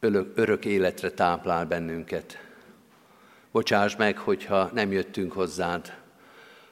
örök, 0.00 0.32
örök 0.34 0.64
életre 0.64 1.10
táplál 1.10 1.66
bennünket. 1.66 2.38
Bocsáss 3.52 3.96
meg, 3.96 4.18
hogyha 4.18 4.70
nem 4.74 4.92
jöttünk 4.92 5.32
hozzád, 5.32 5.96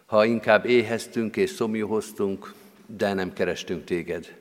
ha 0.06 0.24
inkább 0.24 0.64
éheztünk 0.64 1.36
és 1.36 1.50
szomjúhoztunk, 1.50 2.52
de 2.86 3.12
nem 3.12 3.32
kerestünk 3.32 3.84
téged. 3.84 4.36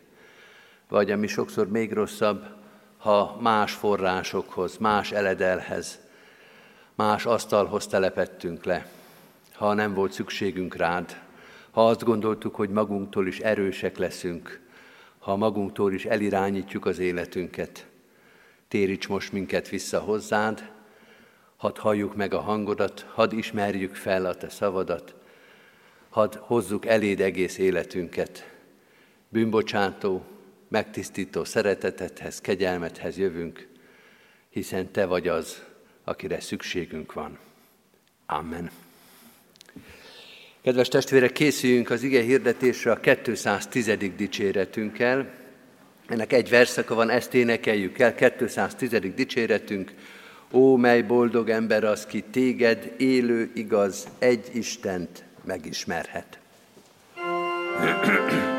Vagy 0.87 1.11
ami 1.11 1.27
sokszor 1.27 1.67
még 1.67 1.91
rosszabb, 1.91 2.61
ha 3.03 3.37
más 3.39 3.73
forrásokhoz, 3.73 4.77
más 4.77 5.11
eledelhez, 5.11 5.99
más 6.95 7.25
asztalhoz 7.25 7.87
telepettünk 7.87 8.63
le, 8.63 8.87
ha 9.53 9.73
nem 9.73 9.93
volt 9.93 10.11
szükségünk 10.11 10.75
rád, 10.75 11.21
ha 11.71 11.87
azt 11.87 12.03
gondoltuk, 12.03 12.55
hogy 12.55 12.69
magunktól 12.69 13.27
is 13.27 13.39
erősek 13.39 13.97
leszünk, 13.97 14.61
ha 15.19 15.35
magunktól 15.35 15.93
is 15.93 16.05
elirányítjuk 16.05 16.85
az 16.85 16.99
életünket. 16.99 17.85
Téríts 18.67 19.07
most 19.07 19.31
minket 19.31 19.69
vissza 19.69 19.99
hozzád, 19.99 20.71
hadd 21.57 21.79
halljuk 21.79 22.15
meg 22.15 22.33
a 22.33 22.41
hangodat, 22.41 23.05
hadd 23.13 23.33
ismerjük 23.33 23.95
fel 23.95 24.25
a 24.25 24.35
te 24.35 24.49
szavadat, 24.49 25.15
hadd 26.09 26.37
hozzuk 26.39 26.85
eléd 26.85 27.21
egész 27.21 27.57
életünket. 27.57 28.51
Bűnbocsátó, 29.29 30.25
megtisztító 30.73 31.43
szeretetedhez, 31.43 32.41
kegyelmethez 32.41 33.17
jövünk, 33.17 33.67
hiszen 34.49 34.91
Te 34.91 35.05
vagy 35.05 35.27
az, 35.27 35.63
akire 36.03 36.39
szükségünk 36.39 37.13
van. 37.13 37.37
Amen. 38.25 38.71
Kedves 40.61 40.87
testvérek, 40.87 41.31
készüljünk 41.31 41.89
az 41.89 42.03
ige 42.03 42.21
hirdetésre 42.21 42.91
a 42.91 42.99
210. 42.99 43.97
dicséretünkkel. 44.15 45.33
Ennek 46.07 46.33
egy 46.33 46.49
verszaka 46.49 46.95
van, 46.95 47.09
ezt 47.09 47.33
énekeljük 47.33 47.99
el, 47.99 48.15
210. 48.15 48.89
dicséretünk. 49.15 49.91
Ó, 50.51 50.75
mely 50.75 51.01
boldog 51.01 51.49
ember 51.49 51.83
az, 51.83 52.05
ki 52.05 52.21
téged, 52.21 52.93
élő, 52.97 53.51
igaz, 53.55 54.07
egy 54.19 54.49
Istent 54.53 55.23
megismerhet. 55.43 56.39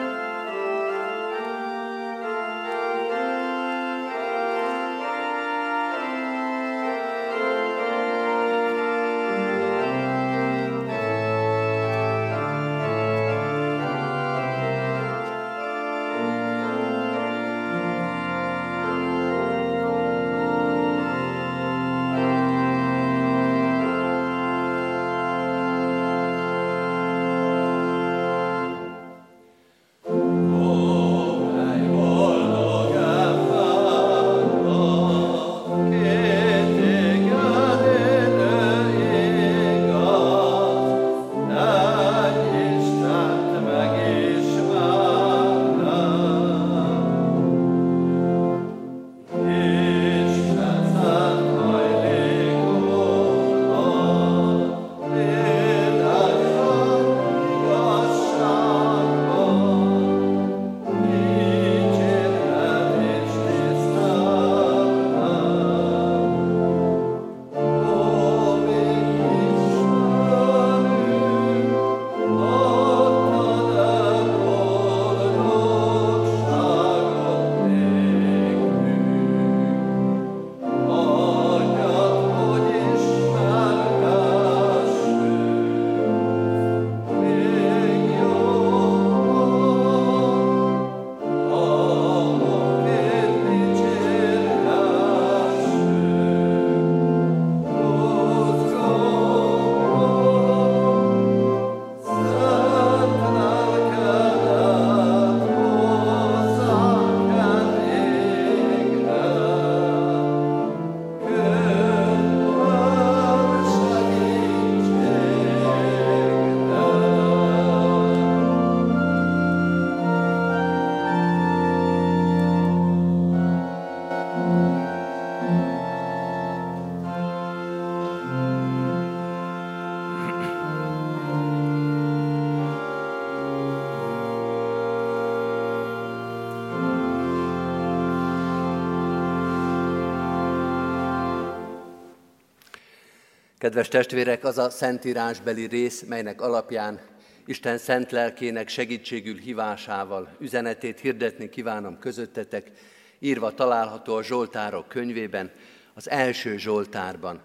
Kedves 143.65 143.89
testvérek, 143.89 144.45
az 144.45 144.59
a 144.59 144.71
szentírásbeli 144.71 145.67
rész, 145.67 146.03
melynek 146.03 146.41
alapján 146.41 147.01
Isten 147.47 147.79
szent 147.79 148.11
lelkének 148.11 148.69
segítségül 148.69 149.37
hívásával 149.37 150.29
üzenetét 150.39 151.01
hirdetni 151.01 151.49
kívánom 151.49 151.99
közöttetek, 151.99 152.71
írva 153.19 153.55
található 153.55 154.15
a 154.15 154.23
Zsoltárok 154.23 154.89
könyvében, 154.89 155.51
az 155.95 156.11
első 156.11 156.57
Zsoltárban. 156.57 157.41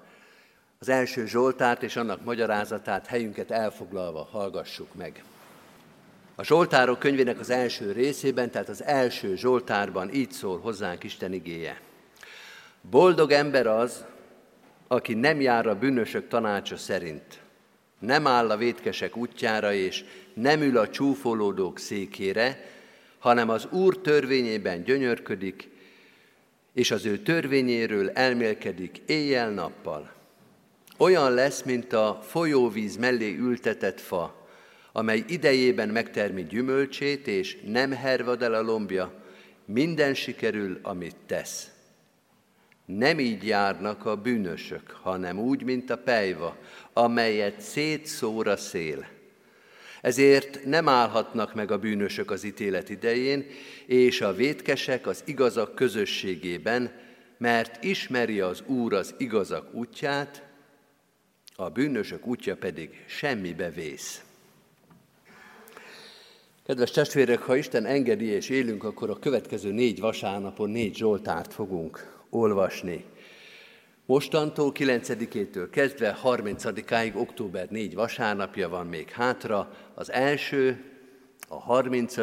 Az 0.80 0.90
első 0.90 1.26
Zsoltárt 1.26 1.84
és 1.84 1.96
annak 1.96 2.24
magyarázatát 2.24 3.08
helyünket 3.08 3.52
elfoglalva 3.52 4.28
hallgassuk 4.32 4.96
meg. 4.96 5.24
A 6.36 6.44
Zsoltárok 6.44 7.00
könyvének 7.00 7.40
az 7.40 7.50
első 7.50 7.92
részében, 7.92 8.52
tehát 8.52 8.70
az 8.70 8.84
első 8.84 9.36
Zsoltárban 9.36 10.14
így 10.14 10.32
szól 10.32 10.60
hozzánk 10.60 11.04
Isten 11.04 11.34
igéje. 11.34 11.82
Boldog 12.82 13.32
ember 13.32 13.68
az, 13.68 14.06
aki 14.92 15.14
nem 15.14 15.42
jár 15.42 15.68
a 15.68 15.76
bűnösök 15.76 16.28
tanácsa 16.28 16.78
szerint, 16.78 17.40
nem 18.00 18.28
áll 18.28 18.50
a 18.50 18.58
vétkesek 18.58 19.18
útjára, 19.18 19.74
és 19.74 20.04
nem 20.34 20.62
ül 20.62 20.78
a 20.78 20.90
csúfolódók 20.90 21.80
székére, 21.80 22.66
hanem 23.20 23.50
az 23.50 23.68
Úr 23.72 23.98
törvényében 23.98 24.84
gyönyörködik, 24.84 25.70
és 26.74 26.92
az 26.92 27.06
ő 27.06 27.18
törvényéről 27.18 28.10
elmélkedik 28.10 29.02
éjjel-nappal. 29.06 30.14
Olyan 30.98 31.34
lesz, 31.34 31.64
mint 31.64 31.94
a 31.94 32.20
folyóvíz 32.22 32.98
mellé 32.98 33.36
ültetett 33.36 34.00
fa, 34.00 34.48
amely 34.92 35.24
idejében 35.28 35.90
megtermi 35.90 36.44
gyümölcsét, 36.44 37.28
és 37.28 37.58
nem 37.66 37.92
hervad 37.92 38.42
el 38.42 38.54
a 38.54 38.62
lombja, 38.62 39.14
minden 39.66 40.14
sikerül, 40.14 40.80
amit 40.82 41.16
tesz. 41.26 41.72
Nem 42.98 43.20
így 43.20 43.44
járnak 43.44 44.06
a 44.06 44.16
bűnösök, 44.16 44.98
hanem 45.02 45.40
úgy, 45.40 45.64
mint 45.64 45.90
a 45.90 45.98
pejva, 45.98 46.58
amelyet 46.94 47.62
szétszór 47.62 48.48
a 48.48 48.58
szél. 48.58 49.08
Ezért 50.02 50.66
nem 50.66 50.88
állhatnak 50.88 51.54
meg 51.54 51.72
a 51.72 51.78
bűnösök 51.78 52.32
az 52.32 52.44
ítélet 52.44 52.90
idején, 52.90 53.46
és 53.86 54.22
a 54.22 54.34
vétkesek 54.34 55.08
az 55.08 55.24
igazak 55.26 55.76
közösségében, 55.76 56.92
mert 57.38 57.84
ismeri 57.84 58.40
az 58.40 58.64
Úr 58.66 58.94
az 58.94 59.16
igazak 59.18 59.74
útját, 59.74 60.44
a 61.56 61.70
bűnösök 61.70 62.28
útja 62.28 62.56
pedig 62.56 63.04
semmibe 63.06 63.70
vész. 63.70 64.24
Kedves 66.66 66.92
testvérek, 66.92 67.40
ha 67.40 67.56
Isten 67.56 67.86
engedi 67.86 68.26
és 68.26 68.50
élünk, 68.50 68.84
akkor 68.84 69.10
a 69.10 69.20
következő 69.20 69.72
négy 69.72 70.00
vasárnapon 70.00 70.70
négy 70.70 70.96
Zsoltárt 70.96 71.54
fogunk 71.54 72.18
olvasni. 72.30 73.06
Mostantól 74.06 74.72
9-től 74.76 75.68
kezdve 75.72 76.18
30-áig, 76.24 77.16
október 77.16 77.70
4 77.70 77.94
vasárnapja 77.94 78.70
van 78.70 78.88
még 78.88 79.10
hátra. 79.10 79.72
Az 79.94 80.12
első, 80.12 80.84
a 81.48 81.60
30 81.60 82.18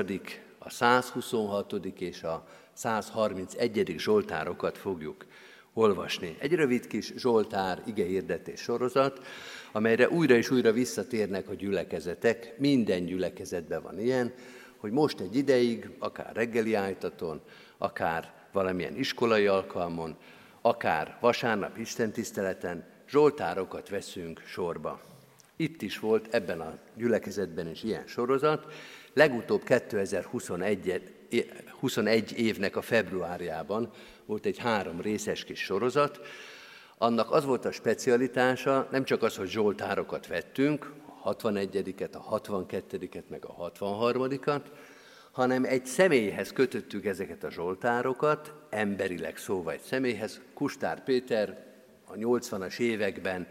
a 0.59 0.71
126. 0.71 1.73
és 1.99 2.23
a 2.23 2.47
131. 2.73 3.95
Zsoltárokat 3.99 4.79
fogjuk 4.79 5.27
olvasni. 5.75 6.37
Egy 6.39 6.53
rövid 6.53 6.87
kis 6.87 7.13
Zsoltár 7.17 7.83
igehirdetés 7.87 8.61
sorozat, 8.61 9.21
amelyre 9.73 10.09
újra 10.09 10.35
és 10.35 10.51
újra 10.51 10.73
visszatérnek 10.73 11.49
a 11.49 11.55
gyülekezetek. 11.55 12.55
Minden 12.59 13.05
gyülekezetben 13.05 13.83
van 13.83 14.01
ilyen, 14.01 14.33
hogy 14.77 14.91
most 14.91 15.21
egy 15.21 15.37
ideig, 15.37 15.91
akár 15.99 16.35
reggeli 16.35 16.75
ájtaton, 16.75 17.41
akár 17.79 18.46
valamilyen 18.57 18.97
iskolai 18.97 19.47
alkalmon, 19.47 20.17
akár 20.61 21.17
vasárnap 21.21 21.79
istentiszteleten 21.79 22.85
zsoltárokat 23.09 23.89
veszünk 23.89 24.43
sorba. 24.47 25.01
Itt 25.57 25.83
is 25.83 25.99
volt 25.99 26.35
ebben 26.35 26.61
a 26.61 26.79
gyülekezetben 26.95 27.69
is 27.69 27.83
ilyen 27.83 28.07
sorozat, 28.07 28.73
legutóbb 29.13 29.63
2021 29.65 31.03
21 31.81 32.39
évnek 32.39 32.77
a 32.77 32.83
februárjában 32.83 33.91
volt 34.27 34.47
egy 34.47 34.59
három 34.59 35.01
részes 35.01 35.45
kis 35.45 35.61
sorozat, 35.61 36.21
annak 36.99 37.31
az 37.31 37.45
volt 37.45 37.65
a 37.65 37.73
specialitása, 37.73 38.89
nem 38.91 39.05
csak 39.05 39.23
az, 39.23 39.37
hogy 39.37 39.49
zsoltárokat 39.49 40.27
vettünk, 40.27 40.93
a 41.23 41.37
61-et, 41.37 42.13
a 42.13 42.41
62-et, 42.41 43.27
meg 43.29 43.45
a 43.45 43.71
63-at, 43.71 44.61
hanem 45.37 45.65
egy 45.65 45.87
személyhez 45.87 46.53
kötöttük 46.53 47.07
ezeket 47.07 47.45
a 47.45 47.51
zsoltárokat, 47.51 48.53
emberileg 48.71 49.37
szóval 49.37 49.73
egy 49.73 49.81
személyhez. 49.81 50.41
Kustár 50.55 51.05
Péter 51.05 51.65
a 52.05 52.13
80-as 52.13 52.79
években 52.79 53.47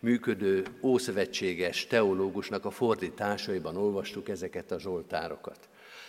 működő 0.00 0.64
ószövetséges 0.82 1.86
teológusnak 1.86 2.64
a 2.64 2.70
fordításaiban 2.70 3.76
olvastuk 3.76 4.28
ezeket 4.28 4.70
a 4.70 4.78
zsoltárokat. 4.78 5.68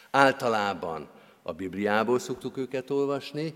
Általában 0.09 1.09
a 1.41 1.53
Bibliából 1.53 2.19
szoktuk 2.19 2.57
őket 2.57 2.89
olvasni, 2.89 3.53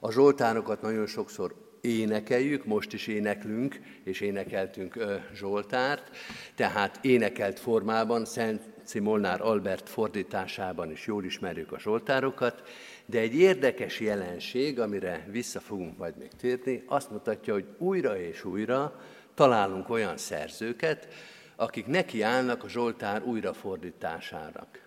a 0.00 0.12
zsoltárokat 0.12 0.82
nagyon 0.82 1.06
sokszor 1.06 1.54
énekeljük, 1.80 2.64
most 2.64 2.92
is 2.92 3.06
éneklünk, 3.06 3.80
és 4.04 4.20
énekeltünk 4.20 4.96
ö, 4.96 5.14
Zsoltárt, 5.34 6.16
tehát 6.54 6.98
énekelt 7.04 7.58
formában, 7.58 8.24
Szent 8.24 8.76
Molnár 8.94 9.40
Albert 9.40 9.88
fordításában 9.88 10.90
is 10.90 11.06
jól 11.06 11.24
ismerjük 11.24 11.72
a 11.72 11.78
Zsoltárokat, 11.78 12.62
de 13.06 13.18
egy 13.18 13.34
érdekes 13.34 14.00
jelenség, 14.00 14.80
amire 14.80 15.26
vissza 15.30 15.60
fogunk 15.60 15.98
majd 15.98 16.16
még 16.16 16.30
térni, 16.36 16.82
azt 16.86 17.10
mutatja, 17.10 17.52
hogy 17.52 17.66
újra 17.78 18.18
és 18.18 18.44
újra 18.44 19.00
találunk 19.34 19.88
olyan 19.88 20.16
szerzőket, 20.16 21.08
akik 21.56 21.86
nekiállnak 21.86 22.64
a 22.64 22.68
Zsoltár 22.68 23.22
újrafordításának. 23.22 24.86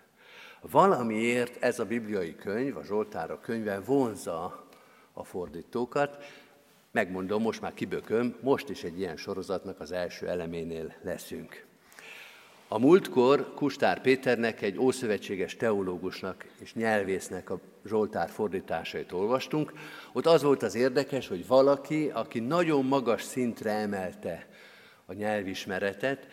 Valamiért 0.60 1.62
ez 1.62 1.78
a 1.78 1.84
bibliai 1.84 2.36
könyv, 2.36 2.76
a 2.76 2.84
Zsoltárok 2.84 3.40
könyve 3.40 3.80
vonza 3.80 4.66
a 5.12 5.24
fordítókat. 5.24 6.24
Megmondom, 6.90 7.42
most 7.42 7.60
már 7.60 7.74
kibököm, 7.74 8.36
most 8.40 8.68
is 8.68 8.84
egy 8.84 8.98
ilyen 8.98 9.16
sorozatnak 9.16 9.80
az 9.80 9.92
első 9.92 10.28
eleménél 10.28 10.94
leszünk. 11.02 11.70
A 12.72 12.78
múltkor 12.78 13.54
Kustár 13.54 14.00
Péternek, 14.00 14.62
egy 14.62 14.78
ószövetséges 14.78 15.56
teológusnak 15.56 16.44
és 16.60 16.74
nyelvésznek 16.74 17.50
a 17.50 17.60
Zsoltár 17.84 18.30
fordításait 18.30 19.12
olvastunk. 19.12 19.72
Ott 20.12 20.26
az 20.26 20.42
volt 20.42 20.62
az 20.62 20.74
érdekes, 20.74 21.28
hogy 21.28 21.46
valaki, 21.46 22.10
aki 22.14 22.40
nagyon 22.40 22.84
magas 22.84 23.22
szintre 23.22 23.70
emelte 23.70 24.46
a 25.06 25.12
nyelvismeretet, 25.12 26.26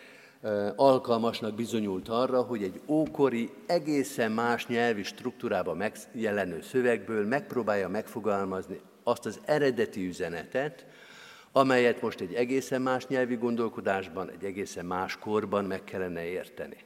alkalmasnak 0.76 1.54
bizonyult 1.54 2.08
arra, 2.08 2.42
hogy 2.42 2.62
egy 2.62 2.80
ókori, 2.86 3.50
egészen 3.66 4.32
más 4.32 4.66
nyelvi 4.66 5.02
struktúrában 5.02 5.76
megjelenő 5.76 6.60
szövegből 6.60 7.26
megpróbálja 7.26 7.88
megfogalmazni 7.88 8.80
azt 9.02 9.26
az 9.26 9.40
eredeti 9.44 10.06
üzenetet, 10.06 10.86
amelyet 11.52 12.00
most 12.00 12.20
egy 12.20 12.34
egészen 12.34 12.82
más 12.82 13.06
nyelvi 13.06 13.36
gondolkodásban, 13.36 14.30
egy 14.30 14.44
egészen 14.44 14.86
más 14.86 15.16
korban 15.16 15.64
meg 15.64 15.84
kellene 15.84 16.24
érteni. 16.24 16.76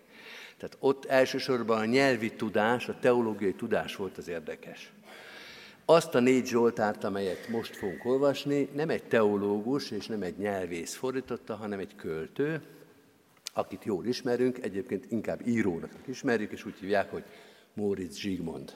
Tehát 0.56 0.76
ott 0.80 1.04
elsősorban 1.04 1.78
a 1.78 1.84
nyelvi 1.84 2.32
tudás, 2.32 2.88
a 2.88 2.98
teológiai 3.00 3.54
tudás 3.54 3.96
volt 3.96 4.18
az 4.18 4.28
érdekes. 4.28 4.92
Azt 5.84 6.14
a 6.14 6.20
négy 6.20 6.46
Zsoltárt, 6.46 7.04
amelyet 7.04 7.48
most 7.48 7.76
fogunk 7.76 8.04
olvasni, 8.04 8.68
nem 8.74 8.90
egy 8.90 9.04
teológus 9.04 9.90
és 9.90 10.06
nem 10.06 10.22
egy 10.22 10.38
nyelvész 10.38 10.94
fordította, 10.94 11.54
hanem 11.54 11.78
egy 11.78 11.96
költő, 11.96 12.62
akit 13.52 13.84
jól 13.84 14.06
ismerünk, 14.06 14.58
egyébként 14.62 15.06
inkább 15.08 15.46
írónak 15.46 15.90
ismerjük, 16.06 16.52
és 16.52 16.64
úgy 16.64 16.78
hívják, 16.80 17.10
hogy 17.10 17.24
Móricz 17.74 18.16
Zsigmond. 18.16 18.72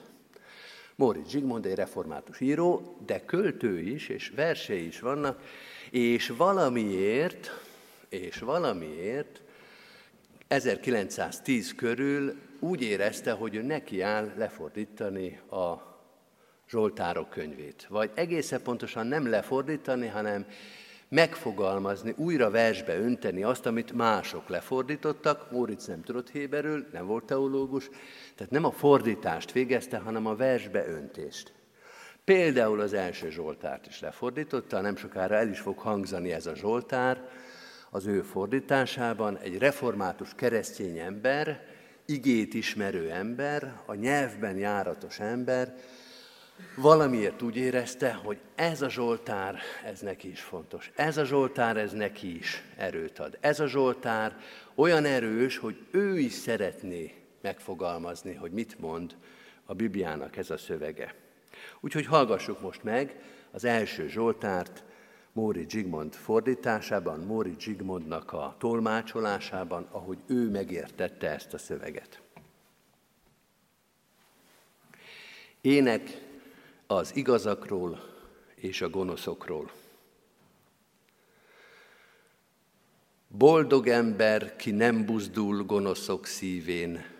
Móricz 0.95 1.29
Zsigmond 1.29 1.65
egy 1.65 1.75
református 1.75 2.39
író, 2.39 2.97
de 3.05 3.25
költő 3.25 3.79
is, 3.79 4.09
és 4.09 4.31
versei 4.35 4.85
is 4.85 4.99
vannak, 4.99 5.41
és 5.91 6.27
valamiért, 6.37 7.51
és 8.09 8.39
valamiért 8.39 9.41
1910 10.47 11.75
körül 11.75 12.35
úgy 12.59 12.81
érezte, 12.81 13.31
hogy 13.31 13.55
ő 13.55 13.61
neki 13.61 14.01
áll 14.01 14.31
lefordítani 14.37 15.39
a 15.49 15.87
Zsoltárok 16.69 17.29
könyvét. 17.29 17.85
Vagy 17.89 18.11
egészen 18.13 18.61
pontosan 18.61 19.07
nem 19.07 19.29
lefordítani, 19.29 20.07
hanem 20.07 20.45
megfogalmazni, 21.07 22.13
újra 22.17 22.49
versbe 22.49 22.97
önteni 22.97 23.43
azt, 23.43 23.65
amit 23.65 23.91
mások 23.91 24.49
lefordítottak. 24.49 25.51
Móricz 25.51 25.87
nem 25.87 26.01
tudott 26.01 26.29
héberül, 26.29 26.87
nem 26.91 27.05
volt 27.05 27.23
teológus, 27.23 27.89
tehát 28.35 28.51
nem 28.51 28.65
a 28.65 28.71
fordítást 28.71 29.51
végezte, 29.51 29.97
hanem 29.97 30.25
a 30.25 30.35
versbe 30.35 30.87
öntést. 30.87 31.51
Például 32.29 32.79
az 32.79 32.93
első 32.93 33.29
Zsoltárt 33.29 33.87
is 33.87 33.99
lefordította, 33.99 34.81
nem 34.81 34.95
sokára 34.95 35.35
el 35.35 35.49
is 35.49 35.59
fog 35.59 35.77
hangzani 35.77 36.31
ez 36.31 36.45
a 36.45 36.55
Zsoltár, 36.55 37.29
az 37.89 38.05
ő 38.05 38.21
fordításában 38.21 39.37
egy 39.37 39.57
református 39.57 40.35
keresztény 40.35 40.97
ember, 40.97 41.65
igét 42.05 42.53
ismerő 42.53 43.11
ember, 43.11 43.73
a 43.85 43.93
nyelvben 43.93 44.57
járatos 44.57 45.19
ember, 45.19 45.75
valamiért 46.75 47.41
úgy 47.41 47.57
érezte, 47.57 48.13
hogy 48.13 48.37
ez 48.55 48.81
a 48.81 48.89
Zsoltár, 48.89 49.59
ez 49.85 49.99
neki 49.99 50.29
is 50.29 50.41
fontos. 50.41 50.91
Ez 50.95 51.17
a 51.17 51.25
Zsoltár, 51.25 51.77
ez 51.77 51.91
neki 51.91 52.35
is 52.35 52.63
erőt 52.77 53.19
ad. 53.19 53.37
Ez 53.39 53.59
a 53.59 53.67
Zsoltár 53.67 54.37
olyan 54.75 55.05
erős, 55.05 55.57
hogy 55.57 55.77
ő 55.91 56.19
is 56.19 56.33
szeretné 56.33 57.13
megfogalmazni, 57.41 58.33
hogy 58.33 58.51
mit 58.51 58.79
mond 58.79 59.15
a 59.65 59.73
Bibliának 59.73 60.37
ez 60.37 60.49
a 60.49 60.57
szövege. 60.57 61.18
Úgyhogy 61.79 62.05
hallgassuk 62.05 62.61
most 62.61 62.83
meg 62.83 63.21
az 63.51 63.63
első 63.63 64.07
Zsoltárt, 64.07 64.83
Móri 65.33 65.65
Zsigmond 65.69 66.13
fordításában, 66.13 67.19
Móri 67.19 67.55
Zsigmondnak 67.59 68.33
a 68.33 68.55
tolmácsolásában, 68.59 69.87
ahogy 69.91 70.17
ő 70.27 70.49
megértette 70.49 71.29
ezt 71.29 71.53
a 71.53 71.57
szöveget. 71.57 72.21
Ének 75.61 76.27
az 76.87 77.15
igazakról 77.15 77.99
és 78.55 78.81
a 78.81 78.89
gonoszokról. 78.89 79.71
Boldog 83.27 83.87
ember, 83.87 84.55
ki 84.55 84.71
nem 84.71 85.05
buzdul 85.05 85.63
gonoszok 85.63 86.25
szívén, 86.25 87.18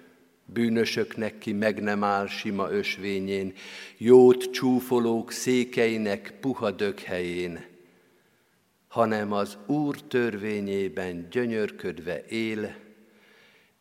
bűnösöknek 0.54 1.38
ki 1.38 1.52
meg 1.52 1.82
nem 1.82 2.04
áll 2.04 2.28
sima 2.28 2.72
ösvényén, 2.72 3.54
jót 3.98 4.52
csúfolók 4.52 5.32
székeinek 5.32 6.34
puha 6.40 6.72
dökhelyén, 6.72 7.66
hanem 8.88 9.32
az 9.32 9.58
Úr 9.66 10.02
törvényében 10.02 11.28
gyönyörködve 11.32 12.26
él, 12.26 12.76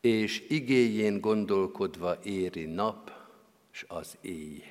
és 0.00 0.44
igéjén 0.48 1.20
gondolkodva 1.20 2.18
éri 2.22 2.64
nap, 2.64 3.12
s 3.70 3.85
az 3.88 4.16
éj. 4.20 4.62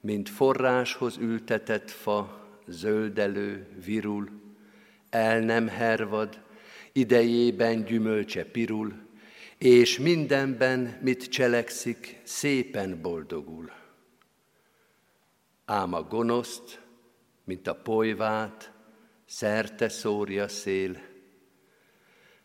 Mint 0.00 0.28
forráshoz 0.28 1.16
ültetett 1.16 1.90
fa, 1.90 2.46
zöldelő, 2.66 3.66
virul, 3.84 4.30
el 5.10 5.40
nem 5.40 5.68
hervad, 5.68 6.40
idejében 6.92 7.84
gyümölcse 7.84 8.44
pirul, 8.44 9.07
és 9.58 9.98
mindenben, 9.98 10.98
mit 11.02 11.28
cselekszik, 11.28 12.20
szépen 12.22 13.00
boldogul. 13.00 13.72
Ám 15.64 15.92
a 15.92 16.02
gonoszt, 16.02 16.80
mint 17.44 17.66
a 17.66 17.74
polyvát, 17.74 18.72
szerte 19.24 19.88
szórja 19.88 20.48
szél, 20.48 21.00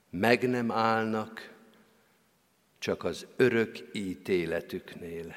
meg 0.09 0.49
nem 0.49 0.71
állnak, 0.71 1.53
csak 2.79 3.03
az 3.03 3.27
örök 3.35 3.89
ítéletüknél. 3.91 5.35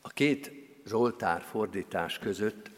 A 0.00 0.08
két 0.08 0.52
Zsoltár 0.86 1.42
fordítás 1.42 2.18
között 2.18 2.70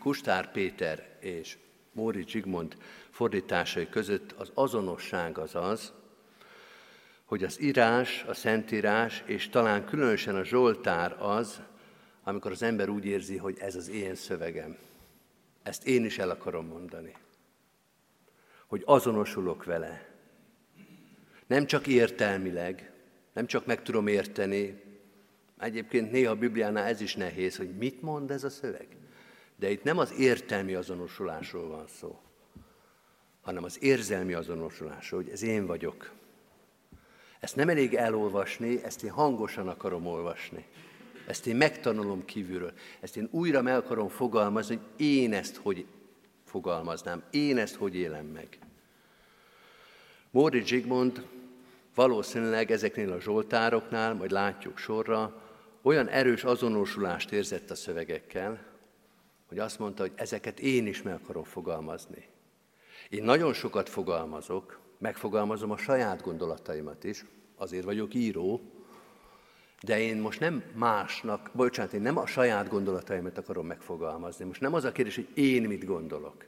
Kustár 0.00 0.50
Péter 0.52 1.16
és 1.20 1.58
Móri 1.92 2.24
Zsigmond 2.26 2.76
fordításai 3.10 3.88
között 3.88 4.32
az 4.32 4.50
azonosság 4.54 5.38
az 5.38 5.54
az, 5.54 5.92
hogy 7.24 7.44
az 7.44 7.60
írás, 7.60 8.24
a 8.28 8.34
szentírás, 8.34 9.22
és 9.26 9.48
talán 9.48 9.84
különösen 9.84 10.36
a 10.36 10.44
Zsoltár 10.44 11.16
az, 11.18 11.60
amikor 12.22 12.50
az 12.50 12.62
ember 12.62 12.88
úgy 12.88 13.04
érzi, 13.04 13.36
hogy 13.36 13.58
ez 13.58 13.76
az 13.76 13.88
én 13.88 14.14
szövegem. 14.14 14.76
Ezt 15.62 15.86
én 15.86 16.04
is 16.04 16.18
el 16.18 16.30
akarom 16.30 16.66
mondani. 16.66 17.16
Hogy 18.66 18.82
azonosulok 18.84 19.64
vele. 19.64 20.08
Nem 21.46 21.66
csak 21.66 21.86
értelmileg, 21.86 22.92
nem 23.32 23.46
csak 23.46 23.66
meg 23.66 23.82
tudom 23.82 24.06
érteni, 24.06 24.88
Egyébként 25.60 26.10
néha 26.10 26.30
a 26.30 26.36
Bibliánál 26.36 26.84
ez 26.84 27.00
is 27.00 27.14
nehéz, 27.14 27.56
hogy 27.56 27.76
mit 27.76 28.02
mond 28.02 28.30
ez 28.30 28.44
a 28.44 28.50
szöveg. 28.50 28.99
De 29.60 29.70
itt 29.70 29.82
nem 29.82 29.98
az 29.98 30.12
értelmi 30.18 30.74
azonosulásról 30.74 31.68
van 31.68 31.86
szó, 31.86 32.18
hanem 33.40 33.64
az 33.64 33.82
érzelmi 33.82 34.32
azonosulásról, 34.32 35.22
hogy 35.22 35.32
ez 35.32 35.42
én 35.42 35.66
vagyok. 35.66 36.12
Ezt 37.40 37.56
nem 37.56 37.68
elég 37.68 37.94
elolvasni, 37.94 38.82
ezt 38.84 39.02
én 39.02 39.10
hangosan 39.10 39.68
akarom 39.68 40.06
olvasni. 40.06 40.66
Ezt 41.26 41.46
én 41.46 41.56
megtanulom 41.56 42.24
kívülről. 42.24 42.72
Ezt 43.00 43.16
én 43.16 43.28
újra 43.30 43.62
meg 43.62 43.76
akarom 43.76 44.08
fogalmazni, 44.08 44.76
hogy 44.76 45.06
én 45.06 45.32
ezt 45.32 45.56
hogy 45.56 45.86
fogalmaznám, 46.44 47.22
én 47.30 47.58
ezt 47.58 47.74
hogy 47.74 47.94
élem 47.94 48.26
meg. 48.26 48.58
Móri 50.30 50.64
Zsigmond 50.64 51.26
valószínűleg 51.94 52.70
ezeknél 52.70 53.12
a 53.12 53.20
zsoltároknál, 53.20 54.14
majd 54.14 54.30
látjuk 54.30 54.78
sorra, 54.78 55.42
olyan 55.82 56.08
erős 56.08 56.44
azonosulást 56.44 57.32
érzett 57.32 57.70
a 57.70 57.74
szövegekkel, 57.74 58.69
hogy 59.50 59.58
azt 59.58 59.78
mondta, 59.78 60.02
hogy 60.02 60.12
ezeket 60.14 60.60
én 60.60 60.86
is 60.86 61.02
meg 61.02 61.14
akarom 61.14 61.44
fogalmazni. 61.44 62.28
Én 63.08 63.22
nagyon 63.22 63.52
sokat 63.52 63.88
fogalmazok, 63.88 64.80
megfogalmazom 64.98 65.70
a 65.70 65.76
saját 65.76 66.22
gondolataimat 66.22 67.04
is, 67.04 67.24
azért 67.56 67.84
vagyok 67.84 68.14
író, 68.14 68.60
de 69.82 70.00
én 70.00 70.16
most 70.16 70.40
nem 70.40 70.62
másnak, 70.74 71.50
bocsánat, 71.52 71.92
én 71.92 72.00
nem 72.00 72.16
a 72.16 72.26
saját 72.26 72.68
gondolataimat 72.68 73.38
akarom 73.38 73.66
megfogalmazni. 73.66 74.44
Most 74.44 74.60
nem 74.60 74.74
az 74.74 74.84
a 74.84 74.92
kérdés, 74.92 75.14
hogy 75.14 75.28
én 75.34 75.62
mit 75.62 75.84
gondolok, 75.84 76.44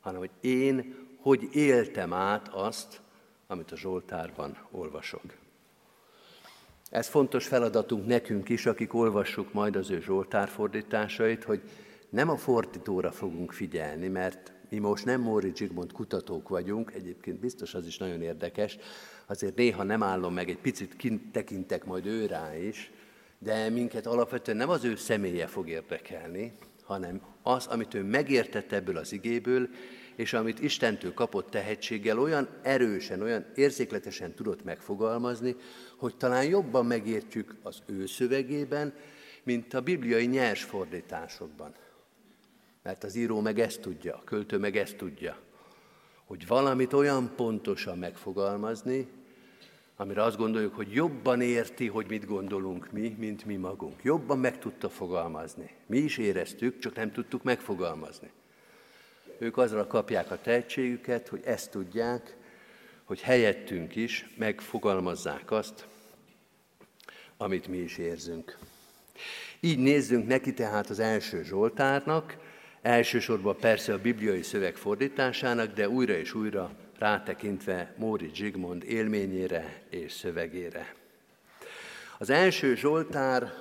hanem 0.00 0.18
hogy 0.18 0.30
én 0.40 0.96
hogy 1.20 1.48
éltem 1.52 2.12
át 2.12 2.48
azt, 2.48 3.00
amit 3.46 3.72
a 3.72 3.76
Zsoltárban 3.76 4.58
olvasok. 4.70 5.22
Ez 6.90 7.08
fontos 7.08 7.46
feladatunk 7.46 8.06
nekünk 8.06 8.48
is, 8.48 8.66
akik 8.66 8.94
olvassuk 8.94 9.52
majd 9.52 9.76
az 9.76 9.90
ő 9.90 10.00
Zsoltár 10.00 10.48
fordításait, 10.48 11.44
hogy 11.44 11.62
nem 12.12 12.28
a 12.28 12.36
fordítóra 12.36 13.12
fogunk 13.12 13.52
figyelni, 13.52 14.08
mert 14.08 14.52
mi 14.68 14.78
most 14.78 15.04
nem 15.04 15.20
Móri 15.20 15.52
Zsigmond 15.54 15.92
kutatók 15.92 16.48
vagyunk, 16.48 16.92
egyébként 16.94 17.38
biztos 17.38 17.74
az 17.74 17.86
is 17.86 17.98
nagyon 17.98 18.22
érdekes, 18.22 18.78
azért 19.26 19.56
néha 19.56 19.82
nem 19.82 20.02
állom 20.02 20.34
meg, 20.34 20.48
egy 20.48 20.58
picit 20.58 20.96
kint 20.96 21.32
tekintek 21.32 21.84
majd 21.84 22.06
ő 22.06 22.26
rá 22.26 22.56
is, 22.56 22.90
de 23.38 23.68
minket 23.68 24.06
alapvetően 24.06 24.56
nem 24.56 24.68
az 24.68 24.84
ő 24.84 24.96
személye 24.96 25.46
fog 25.46 25.68
érdekelni, 25.68 26.52
hanem 26.82 27.20
az, 27.42 27.66
amit 27.66 27.94
ő 27.94 28.02
megértett 28.02 28.72
ebből 28.72 28.96
az 28.96 29.12
igéből, 29.12 29.68
és 30.14 30.32
amit 30.32 30.62
Istentől 30.62 31.14
kapott 31.14 31.50
tehetséggel 31.50 32.18
olyan 32.18 32.48
erősen, 32.62 33.22
olyan 33.22 33.44
érzékletesen 33.54 34.34
tudott 34.34 34.64
megfogalmazni, 34.64 35.56
hogy 35.96 36.16
talán 36.16 36.44
jobban 36.44 36.86
megértjük 36.86 37.54
az 37.62 37.82
ő 37.86 38.06
szövegében, 38.06 38.94
mint 39.42 39.74
a 39.74 39.80
bibliai 39.80 40.26
nyers 40.26 40.62
fordításokban. 40.62 41.74
Mert 42.82 43.04
az 43.04 43.14
író 43.14 43.40
meg 43.40 43.58
ezt 43.58 43.80
tudja, 43.80 44.14
a 44.14 44.24
költő 44.24 44.58
meg 44.58 44.76
ezt 44.76 44.96
tudja, 44.96 45.38
hogy 46.24 46.46
valamit 46.46 46.92
olyan 46.92 47.32
pontosan 47.36 47.98
megfogalmazni, 47.98 49.08
amire 49.96 50.22
azt 50.22 50.36
gondoljuk, 50.36 50.74
hogy 50.74 50.92
jobban 50.92 51.40
érti, 51.40 51.86
hogy 51.86 52.06
mit 52.08 52.26
gondolunk 52.26 52.90
mi, 52.90 53.16
mint 53.18 53.44
mi 53.44 53.56
magunk. 53.56 54.02
Jobban 54.02 54.38
meg 54.38 54.58
tudta 54.58 54.88
fogalmazni. 54.88 55.70
Mi 55.86 55.98
is 55.98 56.18
éreztük, 56.18 56.78
csak 56.78 56.94
nem 56.94 57.12
tudtuk 57.12 57.42
megfogalmazni. 57.42 58.30
Ők 59.38 59.56
azra 59.56 59.86
kapják 59.86 60.30
a 60.30 60.40
tehetségüket, 60.40 61.28
hogy 61.28 61.40
ezt 61.44 61.70
tudják, 61.70 62.36
hogy 63.04 63.20
helyettünk 63.20 63.96
is 63.96 64.34
megfogalmazzák 64.36 65.50
azt, 65.50 65.86
amit 67.36 67.66
mi 67.66 67.76
is 67.76 67.98
érzünk. 67.98 68.58
Így 69.60 69.78
nézzünk 69.78 70.26
neki 70.26 70.54
tehát 70.54 70.90
az 70.90 70.98
első 70.98 71.42
Zsoltárnak, 71.42 72.36
elsősorban 72.82 73.56
persze 73.56 73.92
a 73.92 73.98
bibliai 73.98 74.42
szöveg 74.42 74.76
fordításának, 74.76 75.72
de 75.72 75.88
újra 75.88 76.12
és 76.12 76.34
újra 76.34 76.70
rátekintve 76.98 77.94
Móri 77.96 78.30
Zsigmond 78.34 78.84
élményére 78.84 79.82
és 79.90 80.12
szövegére. 80.12 80.94
Az 82.18 82.30
első 82.30 82.74
Zsoltár 82.74 83.52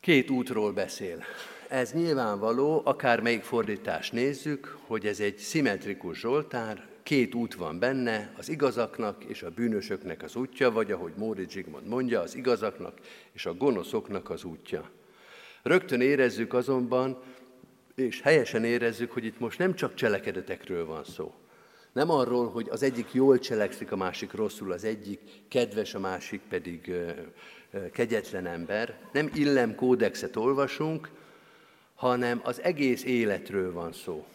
két 0.00 0.30
útról 0.30 0.72
beszél 0.72 1.24
ez 1.70 1.92
nyilvánvaló, 1.92 2.82
akármelyik 2.84 3.42
fordítást 3.42 4.12
nézzük, 4.12 4.76
hogy 4.86 5.06
ez 5.06 5.20
egy 5.20 5.36
szimmetrikus 5.36 6.18
Zsoltár, 6.18 6.86
két 7.02 7.34
út 7.34 7.54
van 7.54 7.78
benne, 7.78 8.32
az 8.36 8.48
igazaknak 8.48 9.24
és 9.24 9.42
a 9.42 9.50
bűnösöknek 9.50 10.22
az 10.22 10.36
útja, 10.36 10.70
vagy 10.70 10.92
ahogy 10.92 11.12
Móri 11.16 11.46
Zsigmond 11.48 11.86
mondja, 11.86 12.20
az 12.20 12.34
igazaknak 12.34 12.98
és 13.32 13.46
a 13.46 13.54
gonoszoknak 13.54 14.30
az 14.30 14.44
útja. 14.44 14.90
Rögtön 15.62 16.00
érezzük 16.00 16.54
azonban, 16.54 17.22
és 18.00 18.20
helyesen 18.20 18.64
érezzük, 18.64 19.12
hogy 19.12 19.24
itt 19.24 19.38
most 19.38 19.58
nem 19.58 19.74
csak 19.74 19.94
cselekedetekről 19.94 20.86
van 20.86 21.04
szó. 21.04 21.34
Nem 21.92 22.10
arról, 22.10 22.50
hogy 22.50 22.68
az 22.70 22.82
egyik 22.82 23.12
jól 23.12 23.38
cselekszik, 23.38 23.92
a 23.92 23.96
másik 23.96 24.32
rosszul, 24.32 24.72
az 24.72 24.84
egyik 24.84 25.20
kedves, 25.48 25.94
a 25.94 25.98
másik 25.98 26.40
pedig 26.48 26.92
kegyetlen 27.92 28.46
ember. 28.46 28.98
Nem 29.12 29.30
illem 29.34 29.74
kódexet 29.74 30.36
olvasunk, 30.36 31.10
hanem 31.94 32.40
az 32.44 32.62
egész 32.62 33.04
életről 33.04 33.72
van 33.72 33.92
szó. 33.92 34.26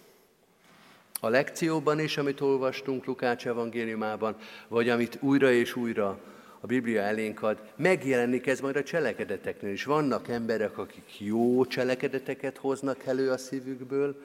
A 1.19 1.29
lekcióban 1.29 1.99
is, 1.99 2.17
amit 2.17 2.41
olvastunk 2.41 3.05
Lukács 3.05 3.47
evangéliumában, 3.47 4.35
vagy 4.67 4.89
amit 4.89 5.17
újra 5.21 5.51
és 5.51 5.75
újra 5.75 6.19
a 6.65 6.67
Biblia 6.67 7.01
elénk 7.01 7.41
ad, 7.41 7.57
megjelenik 7.75 8.47
ez 8.47 8.59
majd 8.59 8.75
a 8.75 8.83
cselekedeteknél 8.83 9.71
is. 9.71 9.83
Vannak 9.83 10.27
emberek, 10.27 10.77
akik 10.77 11.19
jó 11.19 11.65
cselekedeteket 11.65 12.57
hoznak 12.57 13.05
elő 13.05 13.31
a 13.31 13.37
szívükből, 13.37 14.21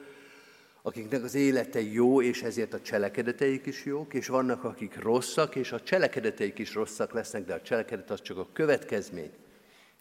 akiknek 0.81 1.23
az 1.23 1.35
élete 1.35 1.81
jó, 1.81 2.21
és 2.21 2.41
ezért 2.41 2.73
a 2.73 2.81
cselekedeteik 2.81 3.65
is 3.65 3.85
jók, 3.85 4.13
és 4.13 4.27
vannak, 4.27 4.63
akik 4.63 5.01
rosszak, 5.01 5.55
és 5.55 5.71
a 5.71 5.81
cselekedeteik 5.81 6.59
is 6.59 6.73
rosszak 6.73 7.13
lesznek, 7.13 7.45
de 7.45 7.53
a 7.53 7.61
cselekedet 7.61 8.11
az 8.11 8.21
csak 8.21 8.37
a 8.37 8.47
következmény. 8.53 9.31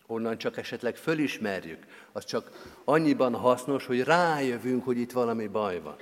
Onnan 0.07 0.39
csak 0.39 0.57
esetleg 0.57 0.97
fölismerjük, 0.97 1.87
az 2.13 2.25
csak 2.25 2.51
annyiban 2.85 3.35
hasznos, 3.35 3.87
hogy 3.87 4.01
rájövünk, 4.03 4.85
hogy 4.85 4.99
itt 4.99 5.13
valami 5.13 5.47
baj 5.47 5.81
van, 5.81 5.97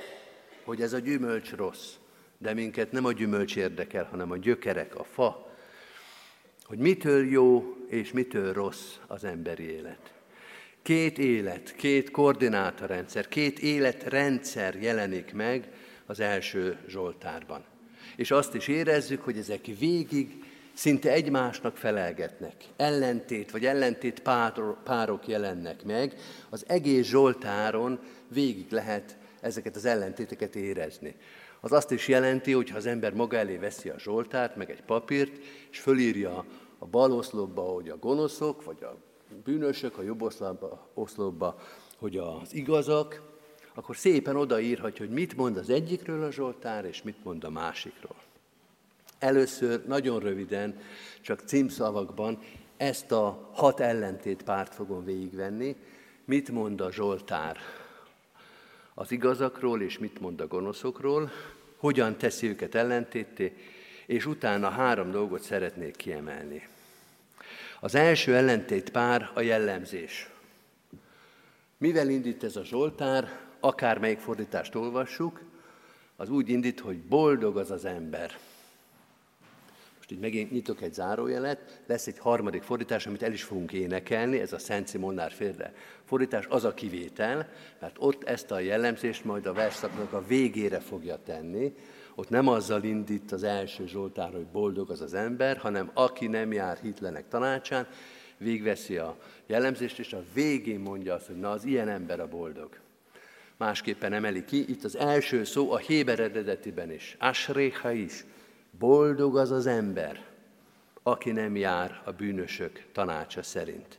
hogy 0.65 0.81
ez 0.81 0.93
a 0.93 0.99
gyümölcs 0.99 1.53
rossz, 1.53 1.95
de 2.39 2.55
minket 2.55 2.93
nem 2.93 3.05
a 3.05 3.13
gyümölcs 3.13 3.57
érdekel, 3.57 4.05
hanem 4.11 4.31
a 4.31 4.37
gyökerek, 4.37 4.95
a 4.95 5.05
fa, 5.05 5.48
hogy 6.69 6.79
mitől 6.79 7.27
jó 7.27 7.77
és 7.87 8.13
mitől 8.13 8.53
rossz 8.53 8.95
az 9.07 9.25
emberi 9.25 9.63
élet. 9.63 10.13
Két 10.83 11.19
élet, 11.19 11.75
két 11.77 12.11
koordinátorrendszer, 12.11 13.29
két 13.29 13.59
életrendszer 13.59 14.75
jelenik 14.83 15.33
meg 15.33 15.69
az 16.07 16.21
első 16.21 16.79
Zsoltárban. 16.89 17.65
És 18.17 18.31
azt 18.31 18.55
is 18.55 18.69
érezzük, 18.69 19.23
hogy 19.23 19.37
ezek 19.37 19.67
végig 19.79 20.45
szinte 20.73 21.13
egymásnak 21.13 21.77
felelgetnek. 21.77 22.55
Ellentét 22.77 23.51
vagy 23.51 23.67
ellentét 23.67 24.23
párok 24.85 25.27
jelennek 25.27 25.85
meg. 25.85 26.15
Az 26.51 26.65
egész 26.67 27.07
Zsoltáron 27.07 27.99
végig 28.29 28.71
lehet 28.71 29.17
ezeket 29.41 29.77
az 29.77 29.85
ellentéteket 29.85 30.57
érezni. 30.57 31.15
Az 31.61 31.73
azt 31.73 31.91
is 31.91 32.09
jelenti, 32.09 32.53
hogy 32.53 32.71
ha 32.71 32.77
az 32.77 32.87
ember 32.87 33.15
maga 33.15 33.37
elé 33.37 33.57
veszi 33.57 33.89
a 33.89 33.99
Zsoltárt, 33.99 34.57
meg 34.57 34.71
egy 34.71 34.83
papírt, 34.83 35.37
és 35.71 35.81
fölírja 35.81 36.45
a 36.79 36.87
bal 36.87 37.13
oszlopba, 37.13 37.63
hogy 37.63 37.89
a 37.89 37.99
gonoszok, 37.99 38.65
vagy 38.65 38.83
a 38.83 38.97
bűnösök, 39.45 39.99
a 39.99 40.03
jobb 40.03 40.23
oszlopba, 40.23 40.89
oszlopba 40.95 41.61
hogy 41.99 42.17
az 42.17 42.55
igazak, 42.55 43.23
akkor 43.75 43.97
szépen 43.97 44.37
odaírhatja, 44.37 45.05
hogy 45.07 45.15
mit 45.15 45.37
mond 45.37 45.57
az 45.57 45.71
egyikről 45.71 46.25
a 46.25 46.33
Zsoltár, 46.33 46.85
és 46.85 47.03
mit 47.03 47.25
mond 47.25 47.45
a 47.45 47.51
másikról. 47.51 48.17
Először 49.19 49.87
nagyon 49.87 50.21
röviden, 50.21 50.81
csak 51.21 51.41
címszavakban 51.41 52.39
ezt 52.77 53.13
a 53.13 53.51
hat 53.53 53.81
ellentét 53.81 54.43
párt 54.43 54.75
fogom 54.75 55.05
végigvenni. 55.05 55.77
Mit 56.25 56.51
mond 56.51 56.81
a 56.81 56.93
Zsoltár 56.93 57.57
az 58.99 59.13
igazakról, 59.13 59.83
és 59.83 59.99
mit 59.99 60.21
mond 60.21 60.41
a 60.41 60.47
gonoszokról, 60.47 61.31
hogyan 61.77 62.17
teszi 62.17 62.49
őket 62.49 62.75
ellentétté, 62.75 63.57
és 64.07 64.27
utána 64.27 64.69
három 64.69 65.11
dolgot 65.11 65.41
szeretnék 65.41 65.97
kiemelni. 65.97 66.69
Az 67.81 67.95
első 67.95 68.35
ellentét 68.35 68.91
pár 68.91 69.31
a 69.35 69.41
jellemzés. 69.41 70.31
Mivel 71.77 72.09
indít 72.09 72.45
ez 72.45 72.57
a 72.57 72.65
Zsoltár, 72.65 73.39
akármelyik 73.61 74.19
fordítást 74.19 74.75
olvassuk, 74.75 75.41
az 76.17 76.31
úgy 76.31 76.49
indít, 76.49 76.81
hogy 76.81 76.97
boldog 76.97 77.57
az 77.57 77.71
az 77.71 77.85
ember. 77.85 78.39
Most 80.09 80.21
így 80.21 80.31
megint 80.31 80.51
nyitok 80.51 80.83
egy 80.83 80.93
zárójelet, 80.93 81.83
lesz 81.87 82.07
egy 82.07 82.19
harmadik 82.19 82.63
fordítás, 82.63 83.07
amit 83.07 83.23
el 83.23 83.33
is 83.33 83.43
fogunk 83.43 83.73
énekelni, 83.73 84.39
ez 84.39 84.53
a 84.53 84.59
Szent 84.59 84.89
Simonnár 84.89 85.33
félre 85.33 85.73
fordítás, 86.05 86.47
az 86.47 86.65
a 86.65 86.75
kivétel, 86.75 87.49
mert 87.81 87.97
ott 87.99 88.25
ezt 88.25 88.51
a 88.51 88.59
jellemzést 88.59 89.25
majd 89.25 89.47
a 89.47 89.53
verszaknak 89.53 90.13
a 90.13 90.25
végére 90.27 90.81
fogja 90.81 91.19
tenni, 91.25 91.75
ott 92.15 92.29
nem 92.29 92.49
azzal 92.49 92.83
indít 92.83 93.33
az 93.33 93.43
első 93.43 93.87
Zsoltár, 93.87 94.33
hogy 94.33 94.47
boldog 94.47 94.91
az 94.91 95.01
az 95.01 95.15
ember, 95.15 95.57
hanem 95.57 95.91
aki 95.95 96.27
nem 96.27 96.53
jár 96.53 96.79
hitlenek 96.83 97.29
tanácsán, 97.29 97.87
végveszi 98.37 98.97
a 98.97 99.17
jellemzést, 99.47 99.99
és 99.99 100.13
a 100.13 100.25
végén 100.35 100.81
mondja 100.81 101.15
azt, 101.15 101.27
hogy 101.27 101.39
na 101.39 101.51
az 101.51 101.65
ilyen 101.65 101.89
ember 101.89 102.21
a 102.21 102.29
boldog. 102.29 102.69
Másképpen 103.57 104.13
emeli 104.13 104.45
ki, 104.45 104.71
itt 104.71 104.85
az 104.85 104.97
első 104.97 105.45
szó 105.45 105.73
a 105.73 105.79
Héber 105.79 106.21
eredetiben 106.21 106.93
is, 106.93 107.17
Asréha 107.19 107.93
is, 107.93 108.25
boldog 108.71 109.37
az 109.37 109.51
az 109.51 109.67
ember, 109.67 110.27
aki 111.03 111.31
nem 111.31 111.57
jár 111.57 112.03
a 112.05 112.13
bűnösök 112.13 112.87
tanácsa 112.93 113.43
szerint. 113.43 113.99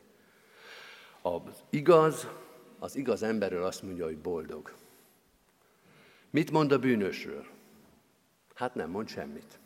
Az 1.21 1.63
igaz, 1.69 2.27
az 2.79 2.95
igaz 2.95 3.23
emberről 3.23 3.63
azt 3.63 3.83
mondja, 3.83 4.05
hogy 4.05 4.17
boldog. 4.17 4.73
Mit 6.29 6.51
mond 6.51 6.71
a 6.71 6.79
bűnösről? 6.79 7.45
Hát 8.55 8.75
nem 8.75 8.89
mond 8.89 9.07
semmit. 9.07 9.59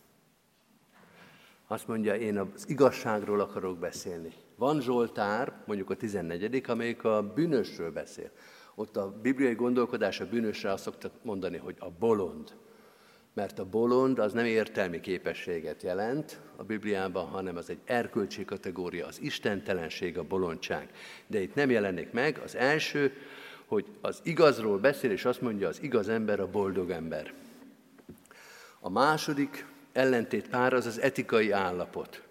Azt 1.68 1.88
mondja, 1.88 2.16
én 2.16 2.38
az 2.38 2.70
igazságról 2.70 3.40
akarok 3.40 3.78
beszélni. 3.78 4.34
Van 4.56 4.82
Zsoltár, 4.82 5.54
mondjuk 5.66 5.90
a 5.90 5.96
14 5.96 6.64
amelyik 6.68 7.04
a 7.04 7.34
bűnösről 7.34 7.92
beszél. 7.92 8.32
Ott 8.76 8.98
a 8.98 9.12
bibliai 9.22 9.54
gondolkodás 9.54 10.20
a 10.20 10.30
bűnösre 10.30 10.72
azt 10.72 10.84
szokta 10.84 11.12
mondani, 11.22 11.58
hogy 11.58 11.76
a 11.80 11.90
bolond. 11.90 12.56
Mert 13.34 13.60
a 13.60 13.66
bolond 13.66 14.20
az 14.20 14.34
nem 14.34 14.46
értelmi 14.46 15.00
képességet 15.00 15.84
jelent 15.84 16.40
a 16.56 16.64
Bibliában, 16.64 17.26
hanem 17.26 17.56
az 17.56 17.70
egy 17.70 17.80
erkölcsi 17.86 18.46
kategória, 18.46 19.08
az 19.08 19.22
istentelenség, 19.22 20.18
a 20.18 20.24
bolondság. 20.24 20.90
De 21.28 21.42
itt 21.42 21.56
nem 21.56 21.70
jelenik 21.70 22.12
meg. 22.12 22.40
Az 22.44 22.56
első, 22.56 23.14
hogy 23.66 23.86
az 24.02 24.20
igazról 24.24 24.78
beszél, 24.78 25.12
és 25.12 25.26
azt 25.26 25.42
mondja, 25.42 25.68
az 25.68 25.82
igaz 25.82 26.10
ember 26.10 26.40
a 26.40 26.50
boldog 26.50 26.90
ember. 26.90 27.34
A 28.80 28.90
második 28.90 29.66
ellentét 29.92 30.50
pár 30.50 30.74
az 30.74 30.86
az 30.86 31.00
etikai 31.00 31.52
állapot. 31.52 32.22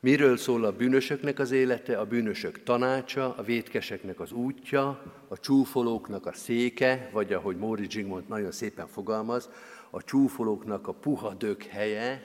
Miről 0.00 0.36
szól 0.36 0.64
a 0.64 0.72
bűnösöknek 0.72 1.38
az 1.38 1.50
élete, 1.50 1.98
a 1.98 2.04
bűnösök 2.04 2.62
tanácsa, 2.62 3.34
a 3.36 3.42
vétkeseknek 3.42 4.20
az 4.20 4.32
útja, 4.32 5.02
a 5.28 5.38
csúfolóknak 5.38 6.26
a 6.26 6.32
széke, 6.32 7.10
vagy 7.12 7.32
ahogy 7.32 7.56
Móri 7.56 7.90
Zsigmond 7.90 8.28
nagyon 8.28 8.50
szépen 8.50 8.86
fogalmaz, 8.86 9.48
a 9.90 10.02
csúfolóknak 10.02 10.88
a 10.88 10.92
puha 10.92 11.34
dög 11.34 11.62
helye. 11.62 12.22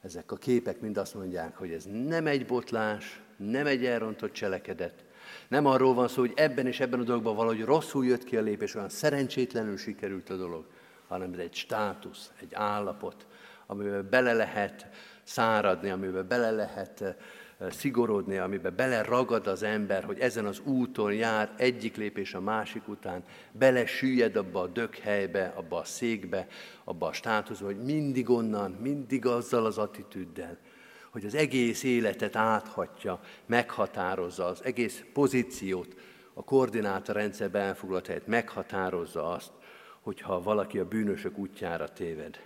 Ezek 0.00 0.32
a 0.32 0.36
képek 0.36 0.80
mind 0.80 0.96
azt 0.96 1.14
mondják, 1.14 1.56
hogy 1.56 1.70
ez 1.70 1.84
nem 1.84 2.26
egy 2.26 2.46
botlás, 2.46 3.20
nem 3.36 3.66
egy 3.66 3.84
elrontott 3.84 4.32
cselekedet, 4.32 5.04
nem 5.48 5.66
arról 5.66 5.94
van 5.94 6.08
szó, 6.08 6.20
hogy 6.20 6.32
ebben 6.36 6.66
és 6.66 6.80
ebben 6.80 7.00
a 7.00 7.04
dologban 7.04 7.36
valahogy 7.36 7.64
rosszul 7.64 8.06
jött 8.06 8.24
ki 8.24 8.36
a 8.36 8.42
lépés, 8.42 8.74
olyan 8.74 8.88
szerencsétlenül 8.88 9.76
sikerült 9.76 10.30
a 10.30 10.36
dolog, 10.36 10.66
hanem 11.08 11.32
ez 11.32 11.38
egy 11.38 11.54
státusz, 11.54 12.32
egy 12.40 12.54
állapot, 12.54 13.26
amiben 13.66 14.08
bele 14.10 14.32
lehet 14.32 14.86
száradni, 15.22 15.90
amiben 15.90 16.28
bele 16.28 16.50
lehet 16.50 17.00
eh, 17.00 17.14
szigorodni, 17.70 18.36
amiben 18.36 18.76
bele 18.76 19.02
ragad 19.02 19.46
az 19.46 19.62
ember, 19.62 20.04
hogy 20.04 20.18
ezen 20.18 20.46
az 20.46 20.60
úton 20.64 21.12
jár 21.12 21.54
egyik 21.56 21.96
lépés 21.96 22.34
a 22.34 22.40
másik 22.40 22.88
után, 22.88 23.24
bele 23.52 23.86
süllyed 23.86 24.36
abba 24.36 24.60
a 24.60 24.66
dökhelybe, 24.66 25.52
abba 25.56 25.78
a 25.78 25.84
székbe, 25.84 26.46
abba 26.84 27.06
a 27.06 27.12
státuszba, 27.12 27.66
hogy 27.66 27.84
mindig 27.84 28.30
onnan, 28.30 28.70
mindig 28.70 29.26
azzal 29.26 29.66
az 29.66 29.78
attitűddel, 29.78 30.58
hogy 31.10 31.24
az 31.24 31.34
egész 31.34 31.82
életet 31.82 32.36
áthatja, 32.36 33.20
meghatározza, 33.46 34.46
az 34.46 34.64
egész 34.64 35.04
pozíciót, 35.12 35.96
a 36.34 36.44
koordinátorrendszerben 36.44 37.62
elfoglalt 37.62 38.06
helyet 38.06 38.26
meghatározza 38.26 39.30
azt, 39.30 39.50
hogyha 40.00 40.42
valaki 40.42 40.78
a 40.78 40.88
bűnösök 40.88 41.38
útjára 41.38 41.88
téved. 41.88 42.40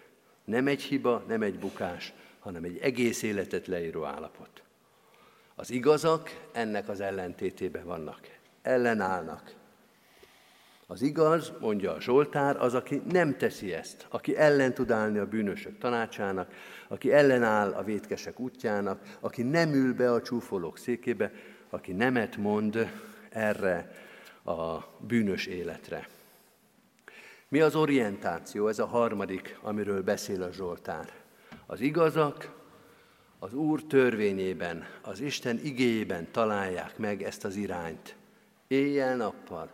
Nem 0.45 0.67
egy 0.67 0.83
hiba, 0.83 1.25
nem 1.29 1.43
egy 1.43 1.59
bukás, 1.59 2.13
hanem 2.39 2.65
egy 2.65 2.79
egész 2.79 3.23
életet 3.23 3.67
leíró 3.67 4.05
állapot. 4.05 4.63
Az 5.63 5.71
igazak 5.71 6.31
ennek 6.53 6.89
az 6.89 7.01
ellentétében 7.01 7.85
vannak, 7.85 8.21
ellenállnak. 8.63 9.55
Az 10.87 11.03
igaz, 11.03 11.53
mondja 11.61 11.93
a 11.93 12.01
Zsoltár, 12.01 12.57
az, 12.57 12.75
aki 12.75 13.03
nem 13.11 13.37
teszi 13.37 13.73
ezt, 13.73 14.07
aki 14.11 14.37
ellen 14.37 14.75
tud 14.75 14.91
állni 14.91 15.19
a 15.19 15.27
bűnösök 15.27 15.79
tanácsának, 15.79 16.53
aki 16.89 17.13
ellenáll 17.13 17.73
a 17.73 17.83
vétkesek 17.83 18.41
útjának, 18.41 19.17
aki 19.21 19.43
nem 19.43 19.73
ül 19.73 19.95
be 19.95 20.13
a 20.13 20.23
csúfolók 20.23 20.79
székébe, 20.79 21.33
aki 21.71 21.93
nemet 21.93 22.37
mond 22.37 22.91
erre 23.29 23.93
a 24.45 24.79
bűnös 24.99 25.47
életre. 25.47 26.09
Mi 27.49 27.61
az 27.61 27.75
orientáció? 27.75 28.69
Ez 28.69 28.79
a 28.79 28.87
harmadik, 28.87 29.59
amiről 29.61 30.03
beszél 30.03 30.43
a 30.43 30.53
Zsoltár. 30.53 31.13
Az 31.67 31.81
igazak 31.81 32.62
az 33.43 33.55
Úr 33.55 33.83
törvényében, 33.83 34.87
az 35.01 35.21
Isten 35.21 35.61
igéjében 35.63 36.29
találják 36.31 36.99
meg 36.99 37.23
ezt 37.23 37.45
az 37.45 37.57
irányt. 37.57 38.17
Éjjel-nappal. 38.67 39.71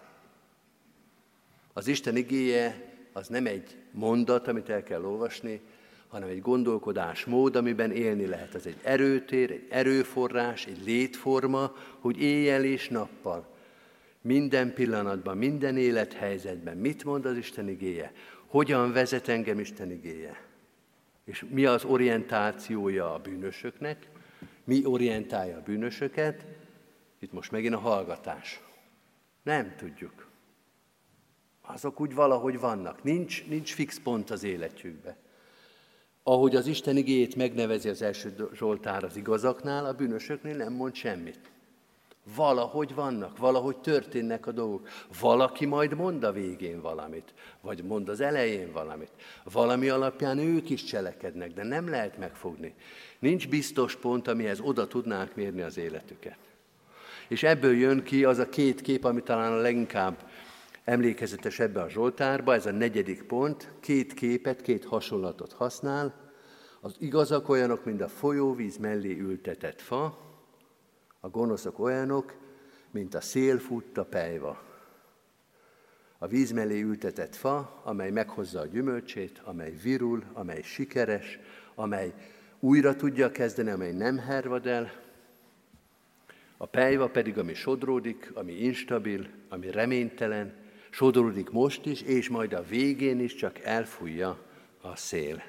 Az 1.73 1.87
Isten 1.87 2.17
igéje 2.17 2.95
az 3.13 3.29
nem 3.29 3.47
egy 3.47 3.77
mondat, 3.91 4.49
amit 4.49 4.69
el 4.69 4.83
kell 4.83 5.05
olvasni, 5.05 5.61
hanem 6.09 6.29
egy 6.29 6.41
gondolkodásmód, 6.41 7.57
amiben 7.57 7.91
élni 7.91 8.27
lehet. 8.27 8.55
Ez 8.55 8.67
egy 8.67 8.79
erőtér, 8.83 9.51
egy 9.51 9.67
erőforrás, 9.69 10.67
egy 10.67 10.85
létforma, 10.85 11.77
hogy 11.99 12.21
éjjel 12.21 12.65
és 12.65 12.89
nappal 12.89 13.47
Minden 14.21 14.75
pillanatban, 14.75 15.37
minden 15.37 15.77
élethelyzetben 15.77 16.77
mit 16.77 17.05
mond 17.05 17.25
az 17.25 17.37
Isten 17.37 17.69
igéje, 17.69 18.13
hogyan 18.47 18.93
vezet 18.93 19.29
engem 19.29 19.59
Isten 19.59 19.91
igéje, 19.91 20.48
és 21.29 21.45
mi 21.51 21.65
az 21.65 21.85
orientációja 21.85 23.15
a 23.15 23.19
bűnösöknek, 23.19 24.09
mi 24.65 24.85
orientálja 24.85 25.57
a 25.57 25.63
bűnösöket, 25.63 26.45
itt 27.19 27.33
most 27.33 27.51
megint 27.51 27.75
a 27.75 27.79
hallgatás. 27.79 28.61
Nem 29.43 29.75
tudjuk. 29.77 30.29
Azok 31.61 32.01
úgy 32.01 32.15
valahogy 32.15 32.61
vannak. 32.61 33.03
Nincs, 33.03 33.47
nincs 33.47 33.75
fix 33.75 34.01
pont 34.01 34.31
az 34.31 34.43
életükbe. 34.43 35.17
Ahogy 36.23 36.57
az 36.57 36.67
Isten 36.67 36.97
igéjét 36.97 37.37
megnevezi 37.37 37.89
az 37.89 38.03
első 38.03 38.51
Zsoltár 38.55 39.05
az 39.05 39.17
igazaknál, 39.17 39.85
a 39.85 39.95
bűnösöknél 39.95 40.57
nem 40.57 40.73
mond 40.73 40.95
semmit. 40.95 41.51
Valahogy 42.37 42.95
vannak, 42.95 43.39
valahogy 43.39 43.77
történnek 43.77 44.47
a 44.47 44.53
dolgok. 44.53 44.89
Valaki 45.21 45.67
majd 45.67 45.95
mond 45.95 46.25
a 46.25 46.33
végén 46.33 46.81
valamit, 46.81 47.35
vagy 47.61 47.85
mond 47.85 48.09
az 48.09 48.21
elején 48.21 48.73
valamit. 48.73 49.13
Valami 49.45 49.89
alapján 49.89 50.39
ők 50.39 50.71
is 50.71 50.85
cselekednek, 50.85 51.53
de 51.53 51.65
nem 51.65 51.89
lehet 51.89 52.19
megfogni. 52.19 52.75
Nincs 53.19 53.49
biztos 53.49 53.97
pont, 53.97 54.29
amihez 54.29 54.61
oda 54.61 54.87
tudnák 54.87 55.35
mérni 55.35 55.61
az 55.61 55.77
életüket. 55.77 56.39
És 57.29 57.43
ebből 57.43 57.77
jön 57.77 58.03
ki 58.03 58.25
az 58.25 58.39
a 58.39 58.49
két 58.49 58.81
kép, 58.81 59.05
ami 59.05 59.23
talán 59.23 59.53
a 59.53 59.61
leginkább 59.61 60.31
emlékezetes 60.85 61.59
ebbe 61.59 61.83
a 61.83 61.89
Zsoltárba, 61.89 62.55
ez 62.55 62.67
a 62.67 62.71
negyedik 62.71 63.23
pont, 63.23 63.71
két 63.81 64.15
képet, 64.15 64.63
két 64.63 64.85
hasonlatot 64.85 65.53
használ. 65.53 66.15
Az 66.81 66.97
igazak 66.99 67.49
olyanok, 67.49 67.85
mint 67.85 68.01
a 68.01 68.09
folyóvíz 68.09 68.77
mellé 68.77 69.19
ültetett 69.19 69.81
fa, 69.81 70.28
a 71.21 71.29
gonoszok 71.29 71.79
olyanok, 71.79 72.35
mint 72.91 73.15
a 73.15 73.21
szél 73.21 73.59
futta 73.59 74.05
pejva. 74.05 74.63
A 76.19 76.27
víz 76.27 76.51
mellé 76.51 76.81
ültetett 76.81 77.37
fa, 77.37 77.81
amely 77.85 78.11
meghozza 78.11 78.61
a 78.61 78.67
gyümölcsét, 78.67 79.41
amely 79.45 79.75
virul, 79.83 80.25
amely 80.33 80.63
sikeres, 80.63 81.39
amely 81.75 82.15
újra 82.61 82.97
tudja 82.97 83.31
kezdeni, 83.31 83.71
amely 83.71 83.93
nem 83.93 84.19
hervad 84.19 84.67
el. 84.67 84.93
A 86.57 86.67
pejva 86.67 87.09
pedig, 87.09 87.39
ami 87.39 87.55
sodródik, 87.55 88.31
ami 88.35 88.53
instabil, 88.53 89.29
ami 89.49 89.71
reménytelen, 89.71 90.55
sodródik 90.91 91.51
most 91.51 91.87
is, 91.87 92.03
és 92.03 92.29
majd 92.29 92.53
a 92.53 92.63
végén 92.63 93.21
is 93.21 93.35
csak 93.35 93.59
elfújja 93.59 94.39
a 94.81 94.97
szél. 94.97 95.43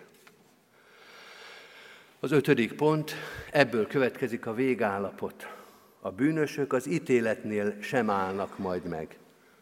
Az 2.20 2.32
ötödik 2.32 2.74
pont, 2.74 3.13
ebből 3.51 3.88
következik 3.88 4.45
a 4.45 4.53
végállapot. 4.53 5.59
A 6.02 6.12
bűnösök 6.12 6.74
az 6.74 6.88
ítéletnél 6.88 7.82
sem 7.82 8.10
állnak 8.10 8.58
majd 8.58 8.86
meg. 8.86 9.18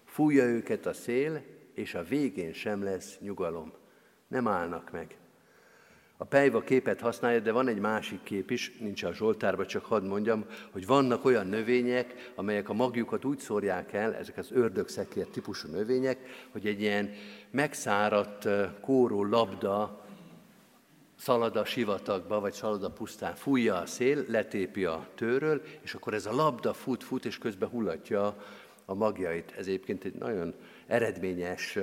Fújja 0.05 0.43
őket 0.43 0.85
a 0.85 0.93
szél, 0.93 1.41
és 1.73 1.95
a 1.95 2.03
végén 2.03 2.53
sem 2.53 2.83
lesz 2.83 3.17
nyugalom. 3.19 3.73
Nem 4.27 4.47
állnak 4.47 4.91
meg. 4.91 5.17
A 6.17 6.25
pejva 6.25 6.61
képet 6.61 6.99
használja, 6.99 7.39
de 7.39 7.51
van 7.51 7.67
egy 7.67 7.79
másik 7.79 8.23
kép 8.23 8.51
is, 8.51 8.77
nincs 8.79 9.03
a 9.03 9.13
Zsoltárban, 9.13 9.67
csak 9.67 9.85
hadd 9.85 10.03
mondjam, 10.03 10.45
hogy 10.71 10.85
vannak 10.85 11.25
olyan 11.25 11.47
növények, 11.47 12.31
amelyek 12.35 12.69
a 12.69 12.73
magjukat 12.73 13.25
úgy 13.25 13.39
szórják 13.39 13.93
el, 13.93 14.15
ezek 14.15 14.37
az 14.37 14.51
ördögszekér 14.51 15.25
típusú 15.25 15.71
növények, 15.71 16.17
hogy 16.51 16.67
egy 16.67 16.81
ilyen 16.81 17.13
megszáradt 17.51 18.47
kóró 18.81 19.23
labda 19.23 20.06
szalad 21.17 21.55
a 21.55 21.65
sivatagba, 21.65 22.39
vagy 22.39 22.53
szalad 22.53 22.83
a 22.83 22.91
pusztán, 22.91 23.35
fújja 23.35 23.75
a 23.75 23.85
szél, 23.85 24.25
letépi 24.27 24.85
a 24.85 25.07
tőről, 25.15 25.61
és 25.81 25.93
akkor 25.93 26.13
ez 26.13 26.25
a 26.25 26.35
labda 26.35 26.73
fut, 26.73 27.03
fut, 27.03 27.25
és 27.25 27.37
közben 27.37 27.69
hullatja 27.69 28.43
a 28.85 28.93
magjait. 28.93 29.53
Ez 29.57 29.67
egyébként 29.67 30.03
egy 30.03 30.13
nagyon 30.13 30.53
eredményes 30.87 31.77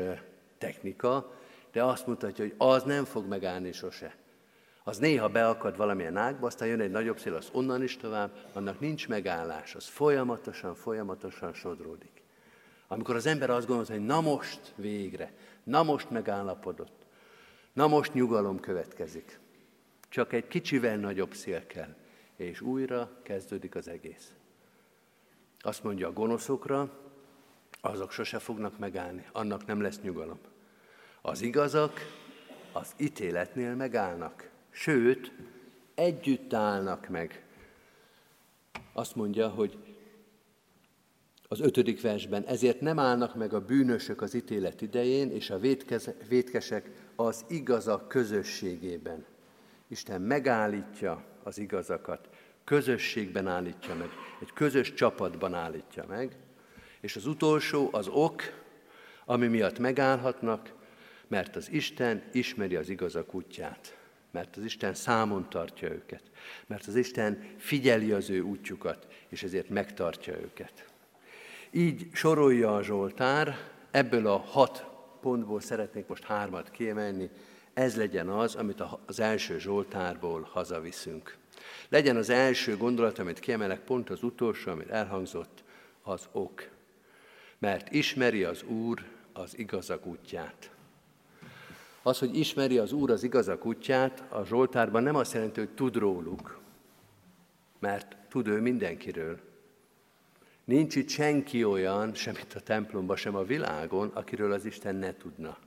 technika, 0.59 1.33
de 1.73 1.85
azt 1.85 2.07
mutatja, 2.07 2.45
hogy 2.45 2.55
az 2.59 2.83
nem 2.83 3.05
fog 3.05 3.27
megállni 3.27 3.73
sose. 3.73 4.17
Az 4.85 4.99
néha 4.99 5.29
beakad 5.29 5.77
valamilyen 5.77 6.17
ágba, 6.17 6.47
aztán 6.47 6.69
jön 6.69 6.81
egy 6.81 6.91
nagyobb 6.91 7.19
szél, 7.19 7.35
az 7.35 7.49
onnan 7.53 7.83
is 7.83 7.97
tovább, 7.97 8.31
annak 8.53 8.81
nincs 8.81 9.09
megállás, 9.09 9.75
az 9.75 9.87
folyamatosan, 9.87 10.75
folyamatosan 10.75 11.53
sodródik. 11.53 12.23
Amikor 12.89 13.15
az 13.15 13.27
ember 13.27 13.51
azt 13.51 13.67
gondolja, 13.67 13.93
hogy 13.93 14.07
na 14.07 14.21
most 14.21 14.73
végre, 14.77 15.33
na 15.65 15.83
most 15.83 16.11
megállapodott, 16.11 17.04
Na 17.75 17.87
most 17.87 18.15
nyugalom 18.15 18.61
következik. 18.61 19.39
Csak 20.09 20.33
egy 20.33 20.49
kicsivel 20.49 20.97
nagyobb 20.97 21.35
szél 21.35 21.67
kell, 21.67 21.95
és 22.37 22.61
újra 22.61 23.21
kezdődik 23.23 23.75
az 23.75 23.89
egész. 23.89 24.33
Azt 25.61 25.83
mondja 25.83 26.09
a 26.09 26.13
gonoszokra, 26.13 27.01
azok 27.81 28.11
sose 28.11 28.39
fognak 28.39 28.79
megállni, 28.79 29.27
annak 29.33 29.67
nem 29.67 29.81
lesz 29.81 30.01
nyugalom. 30.01 30.39
Az 31.23 31.43
igazak 31.43 32.01
az 32.73 32.95
ítéletnél 32.97 33.75
megállnak, 33.75 34.51
sőt, 34.71 35.33
együtt 35.95 36.53
állnak 36.53 37.09
meg. 37.09 37.45
Azt 38.93 39.15
mondja, 39.15 39.49
hogy 39.49 39.79
az 41.49 41.61
ötödik 41.61 42.01
versben, 42.01 42.45
ezért 42.45 42.81
nem 42.81 42.99
állnak 42.99 43.35
meg 43.35 43.53
a 43.53 43.65
bűnösök 43.65 44.23
az 44.23 44.35
ítélet 44.35 44.81
idején, 44.81 45.31
és 45.31 45.51
a 45.51 45.59
vétkesek 46.29 46.91
az 47.17 47.45
igazak 47.49 48.09
közösségében. 48.09 49.25
Isten 49.89 50.21
megállítja 50.21 51.25
az 51.43 51.59
igazakat, 51.59 52.29
közösségben 52.65 53.47
állítja 53.47 53.95
meg, 53.95 54.09
egy 54.41 54.53
közös 54.53 54.95
csapatban 54.95 55.55
állítja 55.55 56.05
meg, 56.09 56.37
és 57.01 57.17
az 57.17 57.27
utolsó 57.27 57.89
az 57.93 58.09
ok, 58.09 58.43
ami 59.25 59.47
miatt 59.47 59.79
megállhatnak, 59.79 60.73
mert 61.29 61.57
az 61.57 61.71
Isten 61.71 62.23
ismeri 62.33 62.77
az 62.77 62.89
igazak 62.89 63.35
útját, 63.35 63.97
mert 64.31 64.57
az 64.57 64.65
Isten 64.65 64.95
számon 64.95 65.49
tartja 65.49 65.91
őket, 65.91 66.23
mert 66.67 66.87
az 66.87 66.95
Isten 66.95 67.45
figyeli 67.57 68.13
az 68.13 68.31
ő 68.31 68.41
útjukat, 68.41 69.07
és 69.29 69.43
ezért 69.43 69.69
megtartja 69.69 70.41
őket. 70.41 70.89
Így 71.71 72.09
sorolja 72.13 72.77
a 72.77 72.83
Zsoltár, 72.83 73.57
ebből 73.91 74.27
a 74.27 74.37
hat 74.37 74.94
pontból 75.25 75.61
szeretnék 75.61 76.07
most 76.07 76.25
hármat 76.25 76.71
kiemelni, 76.71 77.31
ez 77.73 77.97
legyen 77.97 78.29
az, 78.29 78.55
amit 78.55 78.83
az 79.07 79.21
első 79.21 79.59
Zsoltárból 79.59 80.49
hazaviszünk. 80.53 81.37
Legyen 81.89 82.17
az 82.17 82.31
első 82.31 82.77
gondolat, 82.77 83.19
amit 83.19 83.39
kiemelek, 83.39 83.81
pont 83.81 84.11
az 84.11 84.23
utolsó, 84.23 84.71
amit 84.71 84.89
elhangzott, 84.89 85.65
az 86.03 86.29
ok. 86.33 86.69
Mert 87.59 87.93
ismeri 87.93 88.45
az 88.45 88.63
Úr 88.63 89.05
az 89.33 89.59
igazak 89.59 90.07
útját. 90.07 90.71
Az, 92.03 92.19
hogy 92.19 92.39
ismeri 92.39 92.79
az 92.79 92.93
Úr 92.93 93.11
az 93.11 93.23
igazak 93.23 93.65
útját, 93.67 94.25
a 94.29 94.45
Zsoltárban 94.45 95.03
nem 95.03 95.17
azt 95.17 95.33
jelenti, 95.33 95.61
hogy 95.61 95.75
tud 95.75 95.97
róluk, 95.97 96.59
mert 97.79 98.17
tud 98.29 98.47
ő 98.47 98.61
mindenkiről. 98.61 99.41
Nincs 100.65 100.97
itt 100.97 101.09
senki 101.09 101.65
olyan, 101.65 102.15
sem 102.15 102.35
itt 102.41 102.53
a 102.53 102.61
templomban, 102.61 103.17
sem 103.17 103.35
a 103.35 103.45
világon, 103.45 104.09
akiről 104.09 104.53
az 104.53 104.65
Isten 104.65 104.95
ne 104.95 105.17
tudna. 105.17 105.59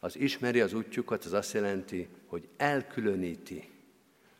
Az 0.00 0.16
ismeri 0.16 0.60
az 0.60 0.72
útjukat, 0.72 1.24
az 1.24 1.32
azt 1.32 1.52
jelenti, 1.52 2.08
hogy 2.26 2.48
elkülöníti, 2.56 3.70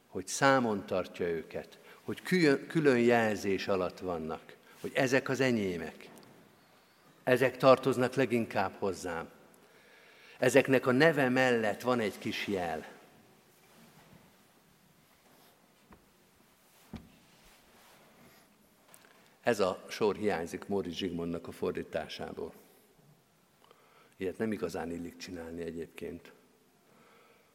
hogy 0.06 0.26
számon 0.26 0.86
tartja 0.86 1.28
őket, 1.28 1.78
hogy 2.02 2.22
külön, 2.22 2.66
külön 2.66 2.98
jelzés 2.98 3.68
alatt 3.68 3.98
vannak, 3.98 4.56
hogy 4.80 4.92
ezek 4.94 5.28
az 5.28 5.40
enyémek, 5.40 6.08
ezek 7.24 7.56
tartoznak 7.56 8.14
leginkább 8.14 8.72
hozzám. 8.78 9.28
Ezeknek 10.38 10.86
a 10.86 10.92
neve 10.92 11.28
mellett 11.28 11.80
van 11.80 12.00
egy 12.00 12.18
kis 12.18 12.46
jel. 12.46 12.86
Ez 19.46 19.60
a 19.60 19.82
sor 19.88 20.16
hiányzik 20.16 20.66
Móri 20.66 20.90
Zsigmondnak 20.90 21.48
a 21.48 21.52
fordításából. 21.52 22.52
Ilyet 24.16 24.38
nem 24.38 24.52
igazán 24.52 24.90
illik 24.90 25.16
csinálni 25.16 25.62
egyébként. 25.62 26.32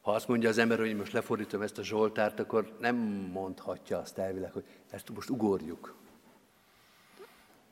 Ha 0.01 0.11
azt 0.11 0.27
mondja 0.27 0.49
az 0.49 0.57
ember, 0.57 0.79
hogy 0.79 0.95
most 0.95 1.11
lefordítom 1.11 1.61
ezt 1.61 1.77
a 1.77 1.83
Zsoltárt, 1.83 2.39
akkor 2.39 2.75
nem 2.79 2.95
mondhatja 3.31 3.97
azt 3.97 4.17
elvileg, 4.17 4.51
hogy 4.51 4.63
ezt 4.89 5.09
most 5.09 5.29
ugorjuk. 5.29 5.95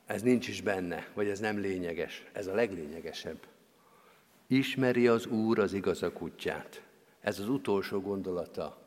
Ez 0.06 0.22
nincs 0.22 0.48
is 0.48 0.62
benne, 0.62 1.08
vagy 1.14 1.28
ez 1.28 1.40
nem 1.40 1.60
lényeges. 1.60 2.26
Ez 2.32 2.48
a 2.48 2.54
leglényegesebb. 2.54 3.48
Ismeri 4.48 5.08
az 5.08 5.26
Úr 5.26 5.60
az 5.60 5.74
igazak 5.74 6.22
útját. 6.22 6.84
Ez 7.20 7.40
az 7.40 7.50
utolsó 7.50 8.02
gondolata 8.02 8.78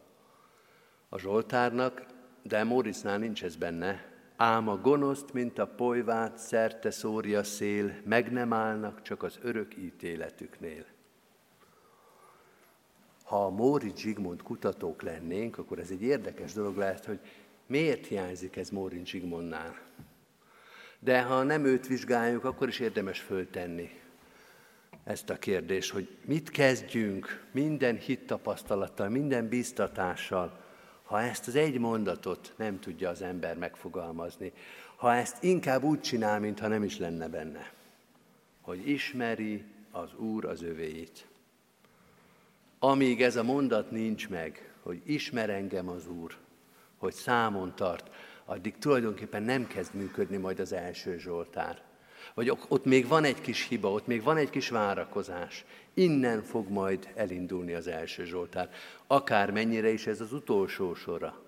a 1.08 1.18
Zsoltárnak, 1.18 2.06
de 2.42 2.64
Mórisznál 2.64 3.18
nincs 3.18 3.44
ez 3.44 3.56
benne, 3.56 4.11
ám 4.36 4.68
a 4.68 4.76
gonoszt, 4.76 5.32
mint 5.32 5.58
a 5.58 5.66
polyvát 5.66 6.38
szerte 6.38 6.90
szórja 6.90 7.42
szél, 7.42 7.92
meg 8.04 8.32
nem 8.32 8.52
állnak 8.52 9.02
csak 9.02 9.22
az 9.22 9.38
örök 9.42 9.76
ítéletüknél. 9.76 10.84
Ha 13.24 13.44
a 13.44 13.50
Móri 13.50 13.92
Zsigmond 13.96 14.42
kutatók 14.42 15.02
lennénk, 15.02 15.58
akkor 15.58 15.78
ez 15.78 15.90
egy 15.90 16.02
érdekes 16.02 16.52
dolog 16.52 16.76
lehet, 16.76 17.04
hogy 17.04 17.20
miért 17.66 18.06
hiányzik 18.06 18.56
ez 18.56 18.70
Móri 18.70 19.02
Zsigmondnál. 19.04 19.76
De 20.98 21.22
ha 21.22 21.42
nem 21.42 21.64
őt 21.64 21.86
vizsgáljuk, 21.86 22.44
akkor 22.44 22.68
is 22.68 22.78
érdemes 22.78 23.20
föltenni 23.20 23.90
ezt 25.04 25.30
a 25.30 25.38
kérdést, 25.38 25.92
hogy 25.92 26.16
mit 26.24 26.50
kezdjünk 26.50 27.44
minden 27.52 27.96
hittapasztalattal, 27.96 29.08
minden 29.08 29.48
biztatással, 29.48 30.60
ha 31.12 31.22
ezt 31.22 31.46
az 31.46 31.54
egy 31.54 31.78
mondatot 31.78 32.52
nem 32.56 32.80
tudja 32.80 33.08
az 33.08 33.22
ember 33.22 33.56
megfogalmazni, 33.56 34.52
ha 34.96 35.14
ezt 35.14 35.42
inkább 35.42 35.82
úgy 35.82 36.00
csinál, 36.00 36.40
mintha 36.40 36.68
nem 36.68 36.82
is 36.82 36.98
lenne 36.98 37.28
benne, 37.28 37.72
hogy 38.60 38.88
ismeri 38.88 39.64
az 39.90 40.14
Úr 40.14 40.44
az 40.44 40.62
övéit. 40.62 41.26
Amíg 42.78 43.22
ez 43.22 43.36
a 43.36 43.42
mondat 43.42 43.90
nincs 43.90 44.28
meg, 44.28 44.72
hogy 44.82 45.02
ismer 45.04 45.50
engem 45.50 45.88
az 45.88 46.06
Úr, 46.06 46.36
hogy 46.96 47.14
számon 47.14 47.74
tart, 47.74 48.10
addig 48.44 48.78
tulajdonképpen 48.78 49.42
nem 49.42 49.66
kezd 49.66 49.94
működni 49.94 50.36
majd 50.36 50.60
az 50.60 50.72
első 50.72 51.18
Zsoltár. 51.18 51.82
Vagy 52.34 52.50
ott 52.68 52.84
még 52.84 53.08
van 53.08 53.24
egy 53.24 53.40
kis 53.40 53.66
hiba, 53.68 53.92
ott 53.92 54.06
még 54.06 54.22
van 54.22 54.36
egy 54.36 54.50
kis 54.50 54.68
várakozás. 54.68 55.64
Innen 55.94 56.42
fog 56.42 56.68
majd 56.68 57.08
elindulni 57.14 57.72
az 57.72 57.86
első 57.86 58.24
Zsoltár. 58.24 58.70
Akár 59.06 59.50
mennyire 59.50 59.88
is 59.88 60.06
ez 60.06 60.20
az 60.20 60.32
utolsó 60.32 60.94
sora. 60.94 61.42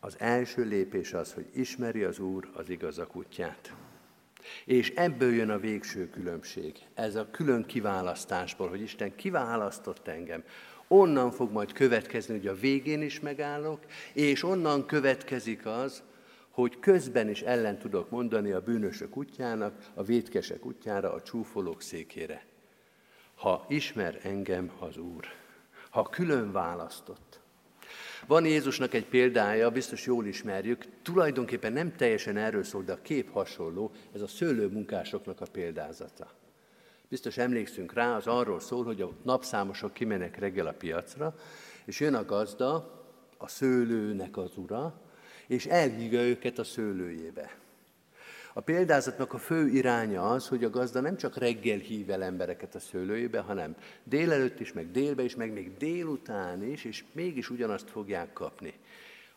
Az 0.00 0.14
első 0.18 0.64
lépés 0.64 1.12
az, 1.12 1.32
hogy 1.32 1.46
ismeri 1.54 2.02
az 2.02 2.18
Úr 2.18 2.50
az 2.54 2.68
igazak 2.68 3.16
útját. 3.16 3.74
És 4.64 4.90
ebből 4.90 5.32
jön 5.32 5.50
a 5.50 5.58
végső 5.58 6.08
különbség. 6.08 6.78
Ez 6.94 7.14
a 7.14 7.30
külön 7.30 7.64
kiválasztásból, 7.64 8.68
hogy 8.68 8.80
Isten 8.80 9.14
kiválasztott 9.14 10.08
engem. 10.08 10.44
Onnan 10.88 11.30
fog 11.30 11.52
majd 11.52 11.72
következni, 11.72 12.36
hogy 12.36 12.46
a 12.46 12.54
végén 12.54 13.02
is 13.02 13.20
megállok, 13.20 13.80
és 14.12 14.42
onnan 14.42 14.86
következik 14.86 15.66
az, 15.66 16.02
hogy 16.52 16.78
közben 16.80 17.28
is 17.28 17.42
ellen 17.42 17.78
tudok 17.78 18.10
mondani 18.10 18.50
a 18.50 18.60
bűnösök 18.60 19.16
útjának, 19.16 19.90
a 19.94 20.02
vétkesek 20.02 20.66
útjára, 20.66 21.12
a 21.12 21.22
csúfolók 21.22 21.82
székére. 21.82 22.44
Ha 23.34 23.64
ismer 23.68 24.18
engem 24.22 24.70
az 24.78 24.96
Úr, 24.96 25.24
ha 25.90 26.02
külön 26.02 26.52
választott. 26.52 27.40
Van 28.26 28.44
Jézusnak 28.44 28.94
egy 28.94 29.06
példája, 29.06 29.70
biztos 29.70 30.06
jól 30.06 30.26
ismerjük, 30.26 30.84
tulajdonképpen 31.02 31.72
nem 31.72 31.96
teljesen 31.96 32.36
erről 32.36 32.62
szól, 32.62 32.82
de 32.82 32.92
a 32.92 33.02
kép 33.02 33.30
hasonló, 33.30 33.90
ez 34.14 34.20
a 34.20 34.26
szőlőmunkásoknak 34.26 35.40
a 35.40 35.46
példázata. 35.52 36.30
Biztos 37.08 37.36
emlékszünk 37.36 37.92
rá, 37.92 38.16
az 38.16 38.26
arról 38.26 38.60
szól, 38.60 38.84
hogy 38.84 39.00
a 39.00 39.10
napszámosok 39.22 39.92
kimenek 39.92 40.38
reggel 40.38 40.66
a 40.66 40.72
piacra, 40.72 41.34
és 41.84 42.00
jön 42.00 42.14
a 42.14 42.24
gazda, 42.24 43.00
a 43.38 43.48
szőlőnek 43.48 44.36
az 44.36 44.56
ura, 44.56 45.01
és 45.46 45.66
elhívja 45.66 46.20
őket 46.20 46.58
a 46.58 46.64
szőlőjébe. 46.64 47.60
A 48.54 48.60
példázatnak 48.60 49.32
a 49.32 49.38
fő 49.38 49.68
iránya 49.68 50.30
az, 50.30 50.48
hogy 50.48 50.64
a 50.64 50.70
gazda 50.70 51.00
nem 51.00 51.16
csak 51.16 51.36
reggel 51.36 51.78
hív 51.78 52.10
el 52.10 52.22
embereket 52.22 52.74
a 52.74 52.80
szőlőjébe, 52.80 53.40
hanem 53.40 53.76
délelőtt 54.04 54.60
is, 54.60 54.72
meg 54.72 54.90
délbe 54.90 55.22
is, 55.22 55.34
meg 55.34 55.52
még 55.52 55.76
délután 55.76 56.62
is, 56.62 56.84
és 56.84 57.04
mégis 57.12 57.50
ugyanazt 57.50 57.90
fogják 57.90 58.32
kapni. 58.32 58.74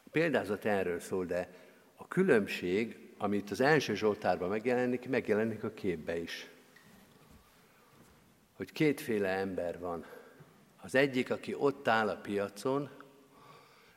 A 0.05 0.09
példázat 0.11 0.65
erről 0.65 0.99
szól, 0.99 1.25
de 1.25 1.49
a 1.95 2.07
különbség, 2.07 2.97
amit 3.17 3.51
az 3.51 3.61
első 3.61 3.95
Zsoltárban 3.95 4.49
megjelenik, 4.49 5.09
megjelenik 5.09 5.63
a 5.63 5.73
képbe 5.73 6.17
is. 6.17 6.49
Hogy 8.53 8.71
kétféle 8.71 9.29
ember 9.29 9.79
van. 9.79 10.05
Az 10.81 10.95
egyik, 10.95 11.31
aki 11.31 11.53
ott 11.53 11.87
áll 11.87 12.09
a 12.09 12.17
piacon, 12.17 12.89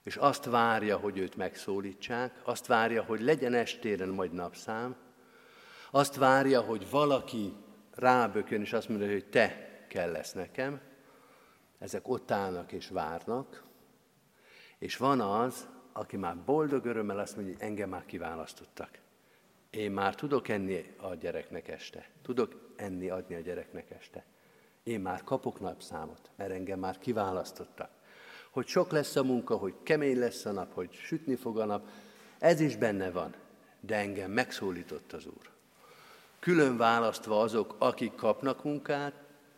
és 0.09 0.17
azt 0.17 0.45
várja, 0.45 0.97
hogy 0.97 1.19
őt 1.19 1.37
megszólítsák, 1.37 2.41
azt 2.43 2.67
várja, 2.67 3.03
hogy 3.03 3.21
legyen 3.21 3.55
estéren 3.55 4.09
majd 4.09 4.33
napszám, 4.33 4.97
azt 5.91 6.17
várja, 6.17 6.61
hogy 6.61 6.91
valaki 6.91 7.53
rábökjön, 7.95 8.61
és 8.61 8.73
azt 8.73 8.89
mondja, 8.89 9.11
hogy 9.11 9.29
te 9.29 9.69
kell 9.89 10.11
lesz 10.11 10.33
nekem. 10.33 10.81
Ezek 11.79 12.09
ott 12.09 12.31
állnak 12.31 12.73
és 12.73 12.89
várnak. 12.89 13.65
És 14.79 14.97
van 14.97 15.21
az, 15.21 15.69
aki 15.93 16.17
már 16.17 16.37
boldog 16.45 16.85
örömmel 16.85 17.19
azt 17.19 17.37
mondja, 17.37 17.55
hogy 17.55 17.63
engem 17.63 17.89
már 17.89 18.05
kiválasztottak. 18.05 18.91
Én 19.71 19.91
már 19.91 20.15
tudok 20.15 20.49
enni 20.49 20.95
a 20.97 21.15
gyereknek 21.15 21.69
este. 21.69 22.11
Tudok 22.23 22.73
enni, 22.77 23.09
adni 23.09 23.35
a 23.35 23.41
gyereknek 23.41 23.91
este. 23.91 24.25
Én 24.83 25.01
már 25.01 25.25
kapok 25.25 25.61
napszámot, 25.61 26.31
mert 26.37 26.51
engem 26.51 26.79
már 26.79 26.99
kiválasztottak 26.99 27.98
hogy 28.59 28.67
sok 28.67 28.91
lesz 28.91 29.17
a 29.17 29.23
munka, 29.23 29.57
hogy 29.57 29.75
kemény 29.83 30.19
lesz 30.19 30.45
a 30.45 30.53
nap, 30.53 30.75
hogy 30.75 30.89
sütni 30.93 31.35
fog 31.35 31.59
a 31.59 31.65
nap, 31.65 31.89
ez 32.39 32.61
is 32.61 32.77
benne 32.77 33.11
van, 33.11 33.35
de 33.81 33.97
engem 33.97 34.31
megszólított 34.31 35.13
az 35.13 35.27
Úr. 35.27 35.51
Külön 36.39 36.77
választva 36.77 37.41
azok, 37.41 37.75
akik 37.79 38.15
kapnak 38.15 38.65
munkát, 38.65 39.13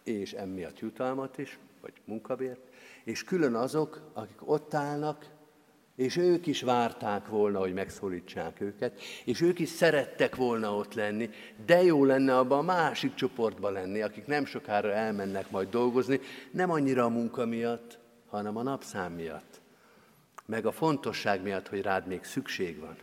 és 0.04 0.32
emiatt 0.32 0.78
jutalmat 0.78 1.38
is, 1.38 1.58
vagy 1.80 1.92
munkabért, 2.04 2.60
és 3.04 3.24
külön 3.24 3.54
azok, 3.54 4.10
akik 4.12 4.48
ott 4.50 4.74
állnak, 4.74 5.26
és 5.96 6.16
ők 6.16 6.46
is 6.46 6.62
várták 6.62 7.26
volna, 7.26 7.58
hogy 7.58 7.72
megszólítsák 7.72 8.60
őket, 8.60 9.00
és 9.24 9.40
ők 9.40 9.58
is 9.58 9.68
szerettek 9.68 10.36
volna 10.36 10.76
ott 10.76 10.94
lenni, 10.94 11.30
de 11.66 11.82
jó 11.82 12.04
lenne 12.04 12.38
abban 12.38 12.58
a 12.58 12.62
másik 12.62 13.14
csoportban 13.14 13.72
lenni, 13.72 14.02
akik 14.02 14.26
nem 14.26 14.44
sokára 14.44 14.92
elmennek 14.92 15.50
majd 15.50 15.68
dolgozni, 15.68 16.20
nem 16.50 16.70
annyira 16.70 17.04
a 17.04 17.08
munka 17.08 17.46
miatt, 17.46 17.98
hanem 18.30 18.56
a 18.56 18.62
napszám 18.62 19.12
miatt, 19.12 19.60
meg 20.46 20.66
a 20.66 20.72
fontosság 20.72 21.42
miatt, 21.42 21.68
hogy 21.68 21.82
rád 21.82 22.06
még 22.06 22.24
szükség 22.24 22.80
van. 22.80 22.96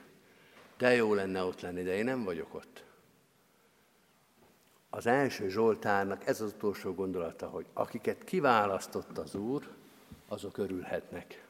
De 0.77 0.95
jó 0.95 1.13
lenne 1.13 1.43
ott 1.43 1.61
lenni, 1.61 1.83
de 1.83 1.95
én 1.95 2.05
nem 2.05 2.23
vagyok 2.23 2.53
ott. 2.53 2.83
Az 4.89 5.05
első 5.05 5.49
Zsoltárnak 5.49 6.27
ez 6.27 6.41
az 6.41 6.53
utolsó 6.53 6.93
gondolata, 6.93 7.47
hogy 7.47 7.65
akiket 7.73 8.23
kiválasztott 8.23 9.17
az 9.17 9.35
Úr, 9.35 9.67
azok 10.27 10.57
örülhetnek. 10.57 11.45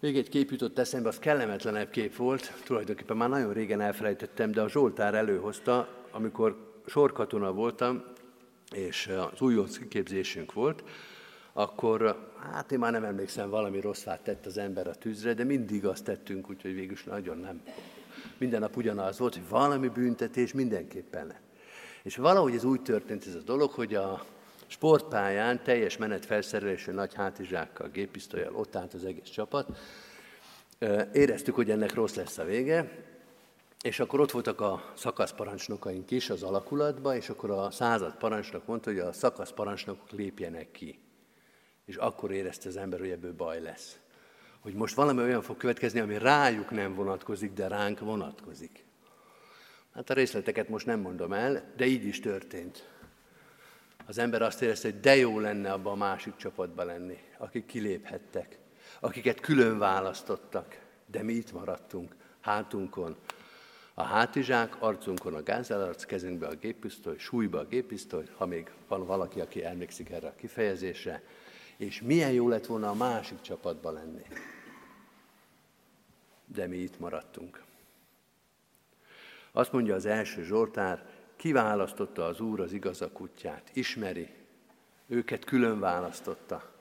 Még 0.00 0.16
egy 0.16 0.28
kép 0.28 0.50
jutott 0.50 0.78
eszembe, 0.78 1.08
az 1.08 1.18
kellemetlenebb 1.18 1.90
kép 1.90 2.16
volt, 2.16 2.52
tulajdonképpen 2.64 3.16
már 3.16 3.28
nagyon 3.28 3.52
régen 3.52 3.80
elfelejtettem, 3.80 4.50
de 4.50 4.62
a 4.62 4.68
Zsoltár 4.68 5.14
előhozta, 5.14 5.88
amikor 6.10 6.72
sorkatona 6.86 7.52
voltam, 7.52 8.04
és 8.70 9.06
az 9.32 9.40
újonc 9.40 9.78
kiképzésünk 9.78 10.52
volt, 10.52 10.82
akkor 11.56 12.30
hát 12.52 12.72
én 12.72 12.78
már 12.78 12.92
nem 12.92 13.04
emlékszem, 13.04 13.50
valami 13.50 13.80
rosszát 13.80 14.20
tett 14.20 14.46
az 14.46 14.58
ember 14.58 14.86
a 14.86 14.94
tűzre, 14.94 15.34
de 15.34 15.44
mindig 15.44 15.86
azt 15.86 16.04
tettünk, 16.04 16.50
úgyhogy 16.50 16.74
végül 16.74 16.96
nagyon 17.04 17.38
nem. 17.38 17.62
Minden 18.38 18.60
nap 18.60 18.76
ugyanaz 18.76 19.18
volt, 19.18 19.34
hogy 19.34 19.48
valami 19.48 19.88
büntetés 19.88 20.52
mindenképpen 20.52 21.26
lett. 21.26 21.42
És 22.02 22.16
valahogy 22.16 22.54
ez 22.54 22.64
úgy 22.64 22.82
történt 22.82 23.26
ez 23.26 23.34
a 23.34 23.42
dolog, 23.42 23.70
hogy 23.70 23.94
a 23.94 24.24
sportpályán 24.66 25.62
teljes 25.62 25.96
menet 25.96 26.24
felszerelésű 26.24 26.92
nagy 26.92 27.14
hátizsákkal, 27.14 27.88
gépisztolyal 27.88 28.54
ott 28.54 28.76
állt 28.76 28.94
az 28.94 29.04
egész 29.04 29.28
csapat. 29.28 29.78
Éreztük, 31.12 31.54
hogy 31.54 31.70
ennek 31.70 31.94
rossz 31.94 32.14
lesz 32.14 32.38
a 32.38 32.44
vége, 32.44 32.90
és 33.82 34.00
akkor 34.00 34.20
ott 34.20 34.30
voltak 34.30 34.60
a 34.60 34.92
szakaszparancsnokaink 34.94 36.10
is 36.10 36.30
az 36.30 36.42
alakulatban, 36.42 37.16
és 37.16 37.28
akkor 37.28 37.50
a 37.50 37.70
század 37.70 38.14
parancsnok 38.14 38.66
mondta, 38.66 38.90
hogy 38.90 38.98
a 38.98 39.12
szakaszparancsnokok 39.12 40.10
lépjenek 40.10 40.70
ki. 40.70 40.98
És 41.84 41.96
akkor 41.96 42.30
érezte 42.30 42.68
az 42.68 42.76
ember, 42.76 42.98
hogy 42.98 43.10
ebből 43.10 43.34
baj 43.34 43.60
lesz. 43.60 43.98
Hogy 44.60 44.74
most 44.74 44.94
valami 44.94 45.22
olyan 45.22 45.42
fog 45.42 45.56
következni, 45.56 46.00
ami 46.00 46.18
rájuk 46.18 46.70
nem 46.70 46.94
vonatkozik, 46.94 47.52
de 47.52 47.68
ránk 47.68 47.98
vonatkozik. 47.98 48.84
Hát 49.94 50.10
a 50.10 50.14
részleteket 50.14 50.68
most 50.68 50.86
nem 50.86 51.00
mondom 51.00 51.32
el, 51.32 51.72
de 51.76 51.84
így 51.84 52.04
is 52.04 52.20
történt. 52.20 52.88
Az 54.06 54.18
ember 54.18 54.42
azt 54.42 54.62
érezte, 54.62 54.90
hogy 54.90 55.00
de 55.00 55.16
jó 55.16 55.38
lenne 55.38 55.72
abba 55.72 55.90
a 55.90 55.94
másik 55.94 56.36
csapatba 56.36 56.84
lenni, 56.84 57.18
akik 57.38 57.66
kiléphettek, 57.66 58.58
akiket 59.00 59.40
külön 59.40 59.78
választottak, 59.78 60.78
de 61.06 61.22
mi 61.22 61.32
itt 61.32 61.52
maradtunk, 61.52 62.14
hátunkon. 62.40 63.16
A 63.94 64.02
hátizsák, 64.02 64.82
arcunkon 64.82 65.34
a 65.34 65.42
gázelarc, 65.42 66.04
kezünkbe 66.04 66.46
a 66.46 66.54
géppisztoly, 66.54 67.18
súlyba 67.18 67.58
a 67.58 67.64
géppisztoly, 67.64 68.24
ha 68.36 68.46
még 68.46 68.70
van 68.88 69.06
valaki, 69.06 69.40
aki 69.40 69.64
emlékszik 69.64 70.10
erre 70.10 70.28
a 70.28 70.34
kifejezésre, 70.34 71.22
és 71.84 72.00
milyen 72.00 72.32
jó 72.32 72.48
lett 72.48 72.66
volna 72.66 72.88
a 72.88 72.94
másik 72.94 73.40
csapatba 73.40 73.90
lenni. 73.90 74.22
De 76.46 76.66
mi 76.66 76.76
itt 76.76 76.98
maradtunk. 76.98 77.62
Azt 79.52 79.72
mondja 79.72 79.94
az 79.94 80.06
első 80.06 80.42
Zsoltár, 80.44 81.06
kiválasztotta 81.36 82.24
az 82.26 82.40
Úr 82.40 82.60
az 82.60 82.72
igazak 82.72 83.20
útját, 83.20 83.70
ismeri, 83.72 84.28
őket 85.06 85.44
külön 85.44 85.80
választotta. 85.80 86.72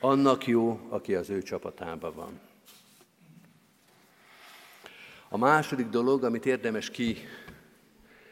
Annak 0.00 0.46
jó, 0.46 0.86
aki 0.88 1.14
az 1.14 1.30
ő 1.30 1.42
csapatában 1.42 2.14
van. 2.14 2.40
A 5.28 5.36
második 5.36 5.88
dolog, 5.88 6.24
amit 6.24 6.46
érdemes 6.46 6.90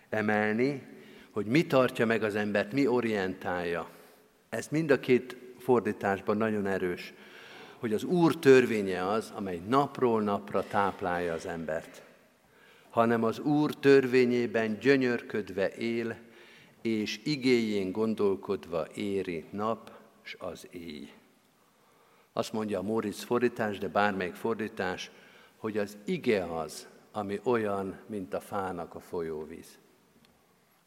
kiemelni, 0.09 0.87
hogy 1.31 1.47
mi 1.47 1.67
tartja 1.67 2.07
meg 2.07 2.23
az 2.23 2.35
embert, 2.35 2.73
mi 2.73 2.87
orientálja. 2.87 3.91
Ezt 4.49 4.71
mind 4.71 4.91
a 4.91 5.01
két 5.01 5.48
fordításban 5.69 6.37
nagyon 6.37 6.67
erős. 6.67 7.15
hogy 7.79 7.93
az 7.93 8.05
Úr 8.05 8.37
törvénye 8.37 9.09
az, 9.09 9.33
amely 9.35 9.61
napról 9.69 10.23
napra 10.23 10.63
táplálja 10.63 11.33
az 11.33 11.47
embert, 11.47 12.03
hanem 12.91 13.25
az 13.25 13.39
Úr 13.39 13.75
törvényében 13.75 14.79
gyönyörködve 14.79 15.69
él, 15.69 16.17
és 16.83 17.21
igéjén 17.25 17.93
gondolkodva 17.93 18.87
éri 18.95 19.45
nap 19.51 19.93
s 20.23 20.37
az 20.39 20.67
éj. 20.71 21.13
Azt 22.33 22.53
mondja 22.53 22.79
a 22.79 22.83
Móricz 22.83 23.23
fordítás, 23.23 23.79
de 23.79 23.89
bármelyik 23.89 24.35
fordítás, 24.35 25.11
hogy 25.57 25.79
az 25.79 25.97
ige 26.05 26.45
az, 26.45 26.89
ami 27.13 27.41
olyan, 27.43 27.99
mint 28.07 28.35
a 28.35 28.41
fának 28.41 28.95
a 28.95 29.01
folyóvíz. 29.01 29.79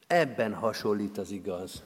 Ebben 0.08 0.54
hasonlít 0.54 1.18
az 1.18 1.32
igaz 1.32 1.84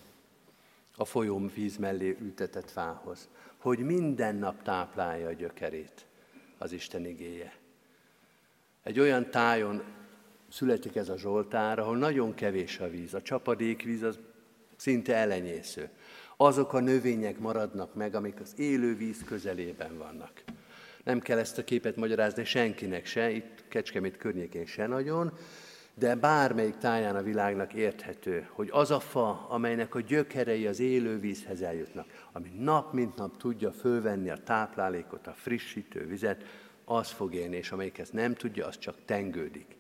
a 0.95 1.05
folyóvíz 1.05 1.77
mellé 1.77 2.17
ültetett 2.21 2.69
fához, 2.69 3.29
hogy 3.57 3.79
minden 3.79 4.35
nap 4.35 4.63
táplálja 4.63 5.27
a 5.27 5.33
gyökerét 5.33 6.05
az 6.57 6.71
Isten 6.71 7.05
igéje. 7.05 7.53
Egy 8.83 8.99
olyan 8.99 9.29
tájon 9.29 9.83
születik 10.49 10.95
ez 10.95 11.09
a 11.09 11.17
Zsoltár, 11.17 11.79
ahol 11.79 11.97
nagyon 11.97 12.33
kevés 12.33 12.79
a 12.79 12.89
víz. 12.89 13.13
A 13.13 13.21
csapadékvíz 13.21 14.03
az 14.03 14.19
szinte 14.75 15.15
elenyésző. 15.15 15.89
Azok 16.37 16.73
a 16.73 16.79
növények 16.79 17.39
maradnak 17.39 17.93
meg, 17.93 18.15
amik 18.15 18.39
az 18.39 18.53
élő 18.57 18.95
víz 18.95 19.23
közelében 19.23 19.97
vannak. 19.97 20.43
Nem 21.03 21.19
kell 21.19 21.37
ezt 21.37 21.57
a 21.57 21.63
képet 21.63 21.95
magyarázni 21.95 22.45
senkinek 22.45 23.05
se, 23.05 23.31
itt 23.31 23.63
Kecskemét 23.67 24.17
környékén 24.17 24.65
se 24.65 24.87
nagyon, 24.87 25.37
de 25.97 26.15
bármelyik 26.15 26.77
táján 26.77 27.15
a 27.15 27.21
világnak 27.21 27.73
érthető, 27.73 28.47
hogy 28.51 28.69
az 28.71 28.91
a 28.91 28.99
fa, 28.99 29.45
amelynek 29.49 29.95
a 29.95 30.01
gyökerei 30.01 30.67
az 30.67 30.79
élő 30.79 31.19
vízhez 31.19 31.61
eljutnak, 31.61 32.27
ami 32.31 32.51
nap 32.57 32.93
mint 32.93 33.15
nap 33.15 33.37
tudja 33.37 33.71
fölvenni 33.71 34.29
a 34.29 34.43
táplálékot, 34.43 35.27
a 35.27 35.33
frissítő 35.33 36.07
vizet, 36.07 36.43
az 36.85 37.09
fog 37.09 37.33
élni, 37.33 37.55
és 37.55 37.71
amelyik 37.71 37.97
ezt 37.97 38.13
nem 38.13 38.33
tudja, 38.33 38.67
az 38.67 38.77
csak 38.77 38.95
tengődik. 39.05 39.75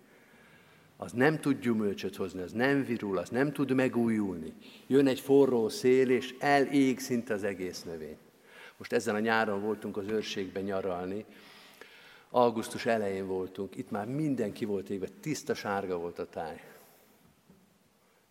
Az 0.97 1.11
nem 1.11 1.39
tud 1.39 1.59
gyümölcsöt 1.59 2.15
hozni, 2.15 2.41
az 2.41 2.51
nem 2.51 2.85
virul, 2.85 3.17
az 3.17 3.29
nem 3.29 3.51
tud 3.51 3.71
megújulni. 3.71 4.53
Jön 4.87 5.07
egy 5.07 5.19
forró 5.19 5.69
szél, 5.69 6.09
és 6.09 6.35
elég 6.39 6.99
szinte 6.99 7.33
az 7.33 7.43
egész 7.43 7.83
növény. 7.83 8.17
Most 8.77 8.93
ezen 8.93 9.15
a 9.15 9.19
nyáron 9.19 9.61
voltunk 9.61 9.97
az 9.97 10.07
őrségben 10.07 10.63
nyaralni, 10.63 11.25
augusztus 12.35 12.85
elején 12.85 13.27
voltunk, 13.27 13.75
itt 13.75 13.91
már 13.91 14.07
mindenki 14.07 14.65
volt 14.65 14.89
égve, 14.89 15.07
tiszta 15.19 15.53
sárga 15.53 15.97
volt 15.97 16.19
a 16.19 16.25
táj. 16.25 16.61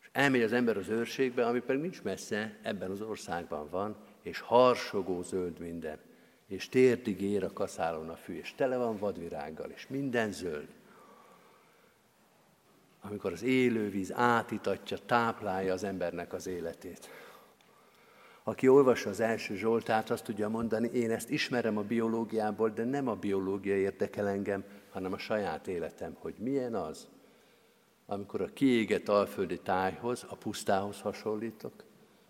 És 0.00 0.08
elmegy 0.12 0.42
az 0.42 0.52
ember 0.52 0.76
az 0.76 0.88
őrségbe, 0.88 1.46
ami 1.46 1.60
pedig 1.60 1.80
nincs 1.82 2.02
messze, 2.02 2.58
ebben 2.62 2.90
az 2.90 3.00
országban 3.00 3.68
van, 3.70 3.96
és 4.22 4.40
harsogó 4.40 5.22
zöld 5.22 5.58
minden, 5.58 5.98
és 6.46 6.68
térdig 6.68 7.20
ér 7.20 7.44
a 7.44 7.52
kaszálon 7.52 8.08
a 8.08 8.16
fű, 8.16 8.38
és 8.38 8.54
tele 8.54 8.76
van 8.76 8.96
vadvirággal, 8.96 9.70
és 9.70 9.86
minden 9.88 10.32
zöld. 10.32 10.68
Amikor 13.00 13.32
az 13.32 13.42
élővíz 13.42 14.12
átitatja, 14.12 14.98
táplálja 15.06 15.72
az 15.72 15.84
embernek 15.84 16.32
az 16.32 16.46
életét. 16.46 17.08
Aki 18.46 18.68
olvassa 18.68 19.10
az 19.10 19.20
első 19.20 19.54
Zsoltát, 19.54 20.10
azt 20.10 20.24
tudja 20.24 20.48
mondani, 20.48 20.90
én 20.92 21.10
ezt 21.10 21.30
ismerem 21.30 21.76
a 21.76 21.82
biológiából, 21.82 22.70
de 22.70 22.84
nem 22.84 23.08
a 23.08 23.14
biológia 23.14 23.76
érdekel 23.76 24.28
engem, 24.28 24.64
hanem 24.90 25.12
a 25.12 25.18
saját 25.18 25.68
életem, 25.68 26.16
hogy 26.18 26.34
milyen 26.38 26.74
az, 26.74 27.08
amikor 28.06 28.40
a 28.40 28.52
kiégett 28.52 29.08
alföldi 29.08 29.58
tájhoz, 29.58 30.26
a 30.28 30.36
pusztához 30.36 31.00
hasonlítok, 31.00 31.72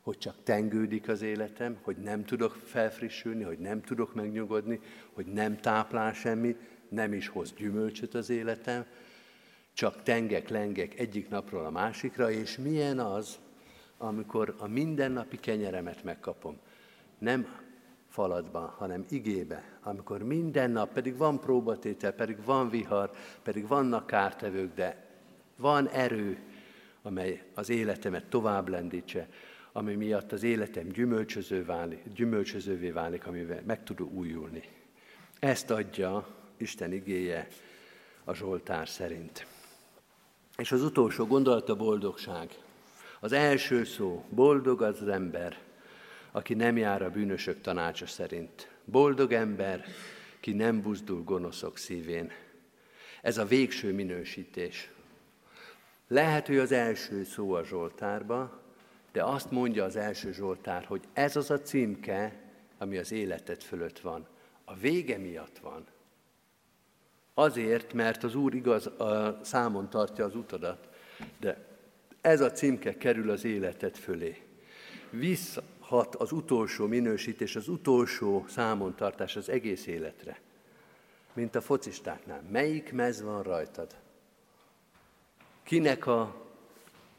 hogy 0.02 0.18
csak 0.18 0.34
tengődik 0.42 1.08
az 1.08 1.22
életem, 1.22 1.78
hogy 1.82 1.96
nem 1.96 2.24
tudok 2.24 2.52
felfrissülni, 2.64 3.42
hogy 3.42 3.58
nem 3.58 3.82
tudok 3.82 4.14
megnyugodni, 4.14 4.80
hogy 5.12 5.26
nem 5.26 5.56
táplál 5.56 6.12
semmit, 6.12 6.58
nem 6.88 7.12
is 7.12 7.28
hoz 7.28 7.52
gyümölcsöt 7.52 8.14
az 8.14 8.30
életem, 8.30 8.84
csak 9.72 10.02
tengek, 10.02 10.48
lengek 10.48 10.98
egyik 10.98 11.28
napról 11.28 11.64
a 11.64 11.70
másikra, 11.70 12.30
és 12.30 12.58
milyen 12.58 12.98
az, 12.98 13.38
amikor 13.98 14.54
a 14.58 14.66
mindennapi 14.66 15.36
kenyeremet 15.40 16.04
megkapom. 16.04 16.58
Nem 17.18 17.46
faladban, 18.08 18.68
hanem 18.68 19.04
igébe, 19.08 19.78
amikor 19.82 20.22
minden 20.22 20.70
nap, 20.70 20.92
pedig 20.92 21.16
van 21.16 21.40
próbatétel, 21.40 22.12
pedig 22.12 22.44
van 22.44 22.70
vihar, 22.70 23.10
pedig 23.42 23.66
vannak 23.66 24.06
kártevők, 24.06 24.74
de 24.74 25.06
van 25.56 25.88
erő, 25.88 26.38
amely 27.02 27.42
az 27.54 27.68
életemet 27.68 28.24
tovább 28.24 28.68
lendítse, 28.68 29.28
ami 29.72 29.94
miatt 29.94 30.32
az 30.32 30.42
életem 30.42 30.88
gyümölcsöző 30.88 31.64
válik, 31.64 32.02
gyümölcsözővé 32.14 32.90
válik, 32.90 33.26
amivel 33.26 33.62
meg 33.66 33.82
tudok 33.82 34.12
újulni. 34.12 34.62
Ezt 35.38 35.70
adja 35.70 36.26
Isten 36.56 36.92
igéje 36.92 37.48
a 38.24 38.34
Zsoltár 38.34 38.88
szerint. 38.88 39.46
És 40.56 40.72
az 40.72 40.82
utolsó 40.82 41.26
gondolat 41.26 41.68
a 41.68 41.76
boldogság. 41.76 42.63
Az 43.24 43.32
első 43.32 43.84
szó, 43.84 44.24
boldog 44.28 44.82
az, 44.82 45.00
az 45.00 45.08
ember, 45.08 45.58
aki 46.32 46.54
nem 46.54 46.76
jár 46.76 47.02
a 47.02 47.10
bűnösök 47.10 47.60
tanácsa 47.60 48.06
szerint. 48.06 48.70
Boldog 48.84 49.32
ember, 49.32 49.84
ki 50.40 50.52
nem 50.52 50.82
buzdul 50.82 51.22
gonoszok 51.22 51.78
szívén. 51.78 52.32
Ez 53.22 53.38
a 53.38 53.44
végső 53.44 53.92
minősítés. 53.92 54.90
Lehet, 56.08 56.46
hogy 56.46 56.56
az 56.56 56.72
első 56.72 57.24
szó 57.24 57.52
a 57.52 57.64
Zsoltárba, 57.64 58.60
de 59.12 59.22
azt 59.22 59.50
mondja 59.50 59.84
az 59.84 59.96
első 59.96 60.32
Zsoltár, 60.32 60.84
hogy 60.84 61.02
ez 61.12 61.36
az 61.36 61.50
a 61.50 61.60
címke, 61.60 62.40
ami 62.78 62.96
az 62.96 63.12
életed 63.12 63.62
fölött 63.62 63.98
van. 63.98 64.26
A 64.64 64.74
vége 64.74 65.18
miatt 65.18 65.58
van. 65.58 65.86
Azért, 67.34 67.92
mert 67.92 68.22
az 68.22 68.34
Úr 68.34 68.54
igaz, 68.54 68.86
a 68.86 69.40
számon 69.42 69.90
tartja 69.90 70.24
az 70.24 70.34
utadat, 70.34 70.88
de 71.40 71.72
ez 72.24 72.40
a 72.40 72.50
címke 72.50 72.96
kerül 72.96 73.30
az 73.30 73.44
életed 73.44 73.96
fölé. 73.96 74.42
Visszhat 75.10 76.14
az 76.14 76.32
utolsó 76.32 76.86
minősítés, 76.86 77.56
az 77.56 77.68
utolsó 77.68 78.44
számon 78.48 78.94
tartás 78.94 79.36
az 79.36 79.48
egész 79.48 79.86
életre. 79.86 80.40
Mint 81.32 81.54
a 81.54 81.60
focistáknál. 81.60 82.42
Melyik 82.50 82.92
mez 82.92 83.22
van 83.22 83.42
rajtad? 83.42 83.94
Kinek 85.62 86.06
a 86.06 86.46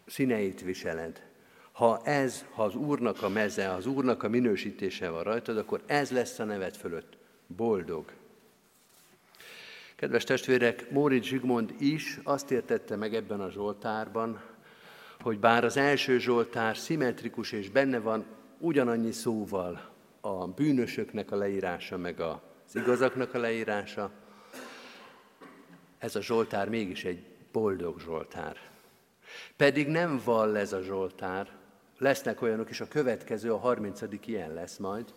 színeit 0.05 0.61
viseled? 0.61 1.25
Ha 1.71 2.01
ez, 2.03 2.45
ha 2.51 2.63
az 2.63 2.75
Úrnak 2.75 3.21
a 3.21 3.29
meze, 3.29 3.73
az 3.73 3.85
Úrnak 3.85 4.23
a 4.23 4.29
minősítése 4.29 5.09
van 5.09 5.23
rajtad, 5.23 5.57
akkor 5.57 5.81
ez 5.85 6.11
lesz 6.11 6.39
a 6.39 6.43
neved 6.43 6.75
fölött. 6.75 7.17
Boldog. 7.47 8.11
Kedves 9.95 10.23
testvérek, 10.23 10.89
Móricz 10.91 11.25
Zsigmond 11.25 11.73
is 11.79 12.19
azt 12.23 12.51
értette 12.51 12.95
meg 12.95 13.15
ebben 13.15 13.41
a 13.41 13.49
Zsoltárban, 13.49 14.53
hogy 15.19 15.39
bár 15.39 15.63
az 15.63 15.77
első 15.77 16.19
Zsoltár 16.19 16.77
szimmetrikus 16.77 17.51
és 17.51 17.69
benne 17.69 17.99
van 17.99 18.25
ugyanannyi 18.57 19.11
szóval 19.11 19.89
a 20.21 20.47
bűnösöknek 20.47 21.31
a 21.31 21.35
leírása, 21.35 21.97
meg 21.97 22.19
az 22.19 22.75
igazaknak 22.75 23.33
a 23.33 23.39
leírása, 23.39 24.11
ez 25.97 26.15
a 26.15 26.21
Zsoltár 26.21 26.69
mégis 26.69 27.03
egy 27.03 27.25
boldog 27.51 27.99
Zsoltár. 27.99 28.57
Pedig 29.55 29.87
nem 29.87 30.21
vall 30.25 30.55
ez 30.55 30.73
a 30.73 30.81
Zsoltár, 30.81 31.49
lesznek 31.97 32.41
olyanok 32.41 32.69
is, 32.69 32.81
a 32.81 32.87
következő, 32.87 33.53
a 33.53 33.57
30. 33.57 34.01
ilyen 34.25 34.53
lesz 34.53 34.77
majd, 34.77 35.13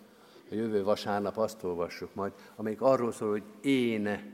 a 0.50 0.54
jövő 0.54 0.82
vasárnap 0.82 1.36
azt 1.36 1.62
olvassuk 1.62 2.14
majd, 2.14 2.32
amelyik 2.56 2.80
arról 2.80 3.12
szól, 3.12 3.30
hogy 3.30 3.42
én, 3.60 4.32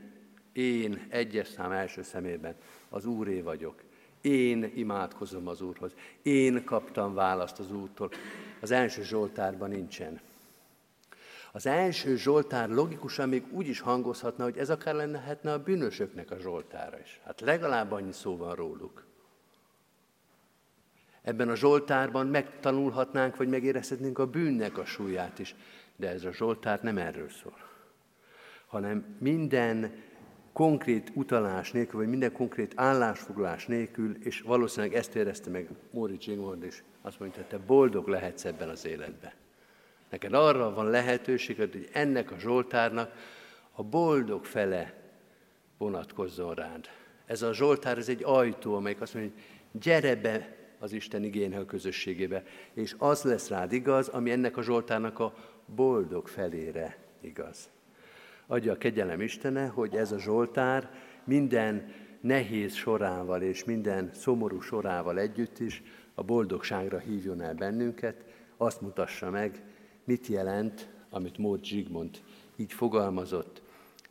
én 0.53 1.05
egyes 1.09 1.47
szám 1.47 1.71
első 1.71 2.01
szemében 2.01 2.55
az 2.89 3.05
Úré 3.05 3.41
vagyok. 3.41 3.83
Én 4.25 4.71
imádkozom 4.75 5.47
az 5.47 5.61
Úrhoz. 5.61 5.91
Én 6.21 6.63
kaptam 6.63 7.13
választ 7.13 7.59
az 7.59 7.71
Úrtól. 7.71 8.09
Az 8.61 8.71
első 8.71 9.03
Zsoltárban 9.03 9.69
nincsen. 9.69 10.19
Az 11.51 11.65
első 11.65 12.15
Zsoltár 12.15 12.69
logikusan 12.69 13.29
még 13.29 13.43
úgy 13.51 13.67
is 13.67 13.79
hangozhatna, 13.79 14.43
hogy 14.43 14.57
ez 14.57 14.69
akár 14.69 14.95
lehetne 14.95 15.53
a 15.53 15.63
bűnösöknek 15.63 16.31
a 16.31 16.39
Zsoltára 16.39 16.99
is. 16.99 17.19
Hát 17.25 17.41
legalább 17.41 17.91
annyi 17.91 18.11
szó 18.11 18.37
van 18.37 18.55
róluk. 18.55 19.05
Ebben 21.21 21.49
a 21.49 21.55
Zsoltárban 21.55 22.27
megtanulhatnánk, 22.27 23.35
vagy 23.35 23.47
megérezhetnénk 23.47 24.19
a 24.19 24.27
bűnnek 24.27 24.77
a 24.77 24.85
súlyát 24.85 25.39
is. 25.39 25.55
De 25.95 26.09
ez 26.09 26.23
a 26.23 26.33
Zsoltár 26.33 26.81
nem 26.81 26.97
erről 26.97 27.29
szól, 27.29 27.57
hanem 28.65 29.17
minden 29.19 30.03
konkrét 30.55 31.11
utalás 31.13 31.71
nélkül, 31.71 31.99
vagy 31.99 32.09
minden 32.09 32.31
konkrét 32.31 32.73
állásfoglalás 32.75 33.65
nélkül, 33.65 34.15
és 34.23 34.41
valószínűleg 34.41 34.95
ezt 34.95 35.15
érezte 35.15 35.49
meg 35.49 35.69
Móricz 35.91 36.23
Zsigmond 36.23 36.63
is, 36.63 36.83
azt 37.01 37.19
mondta, 37.19 37.37
hogy 37.37 37.47
te 37.47 37.57
boldog 37.57 38.07
lehetsz 38.07 38.45
ebben 38.45 38.69
az 38.69 38.85
életben. 38.85 39.31
Neked 40.09 40.33
arra 40.33 40.73
van 40.73 40.89
lehetőséged, 40.89 41.71
hogy 41.71 41.89
ennek 41.93 42.31
a 42.31 42.39
Zsoltárnak 42.39 43.11
a 43.71 43.83
boldog 43.83 44.45
fele 44.45 44.93
vonatkozzon 45.77 46.53
rád. 46.53 46.89
Ez 47.25 47.41
a 47.41 47.53
Zsoltár, 47.53 47.97
ez 47.97 48.09
egy 48.09 48.23
ajtó, 48.23 48.75
amelyik 48.75 49.01
azt 49.01 49.13
mondja, 49.13 49.31
hogy 49.33 49.81
gyere 49.81 50.15
be 50.15 50.55
az 50.79 50.93
Isten 50.93 51.23
igénye 51.23 51.59
a 51.59 51.65
közösségébe, 51.65 52.43
és 52.73 52.95
az 52.97 53.23
lesz 53.23 53.49
rád 53.49 53.71
igaz, 53.71 54.07
ami 54.07 54.31
ennek 54.31 54.57
a 54.57 54.63
Zsoltárnak 54.63 55.19
a 55.19 55.33
boldog 55.65 56.27
felére 56.27 56.97
igaz. 57.21 57.69
Adja 58.47 58.71
a 58.71 58.77
kegyelem 58.77 59.21
Istene, 59.21 59.67
hogy 59.67 59.95
ez 59.95 60.11
a 60.11 60.19
Zsoltár 60.19 60.91
minden 61.23 61.93
nehéz 62.21 62.73
sorával 62.73 63.41
és 63.41 63.63
minden 63.63 64.09
szomorú 64.13 64.61
sorával 64.61 65.19
együtt 65.19 65.59
is 65.59 65.83
a 66.13 66.23
boldogságra 66.23 66.99
hívjon 66.99 67.41
el 67.41 67.53
bennünket, 67.53 68.23
azt 68.57 68.81
mutassa 68.81 69.29
meg, 69.29 69.63
mit 70.03 70.27
jelent, 70.27 70.89
amit 71.09 71.37
Mód 71.37 71.63
Zsigmond 71.63 72.21
így 72.55 72.73
fogalmazott, 72.73 73.61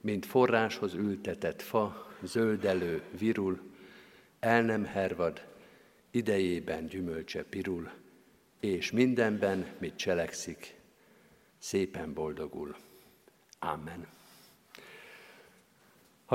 mint 0.00 0.26
forráshoz 0.26 0.94
ültetett 0.94 1.62
fa, 1.62 2.06
zöldelő, 2.22 3.02
virul, 3.18 3.60
el 4.40 4.62
nem 4.62 4.84
hervad, 4.84 5.46
idejében 6.10 6.86
gyümölcse 6.86 7.44
pirul, 7.44 7.90
és 8.60 8.90
mindenben, 8.90 9.66
mit 9.78 9.96
cselekszik, 9.96 10.74
szépen 11.58 12.12
boldogul. 12.12 12.76
Amen. 13.58 14.06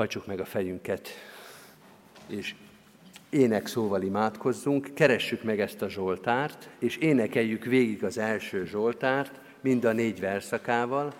Hajtsuk 0.00 0.26
meg 0.26 0.40
a 0.40 0.44
fejünket, 0.44 1.08
és 2.26 2.54
ének 3.30 3.66
szóval 3.66 4.02
imádkozzunk, 4.02 4.94
keressük 4.94 5.42
meg 5.42 5.60
ezt 5.60 5.82
a 5.82 5.88
Zsoltárt, 5.88 6.68
és 6.78 6.96
énekeljük 6.96 7.64
végig 7.64 8.04
az 8.04 8.18
első 8.18 8.64
Zsoltárt, 8.64 9.40
mind 9.60 9.84
a 9.84 9.92
négy 9.92 10.20
verszakával, 10.20 11.14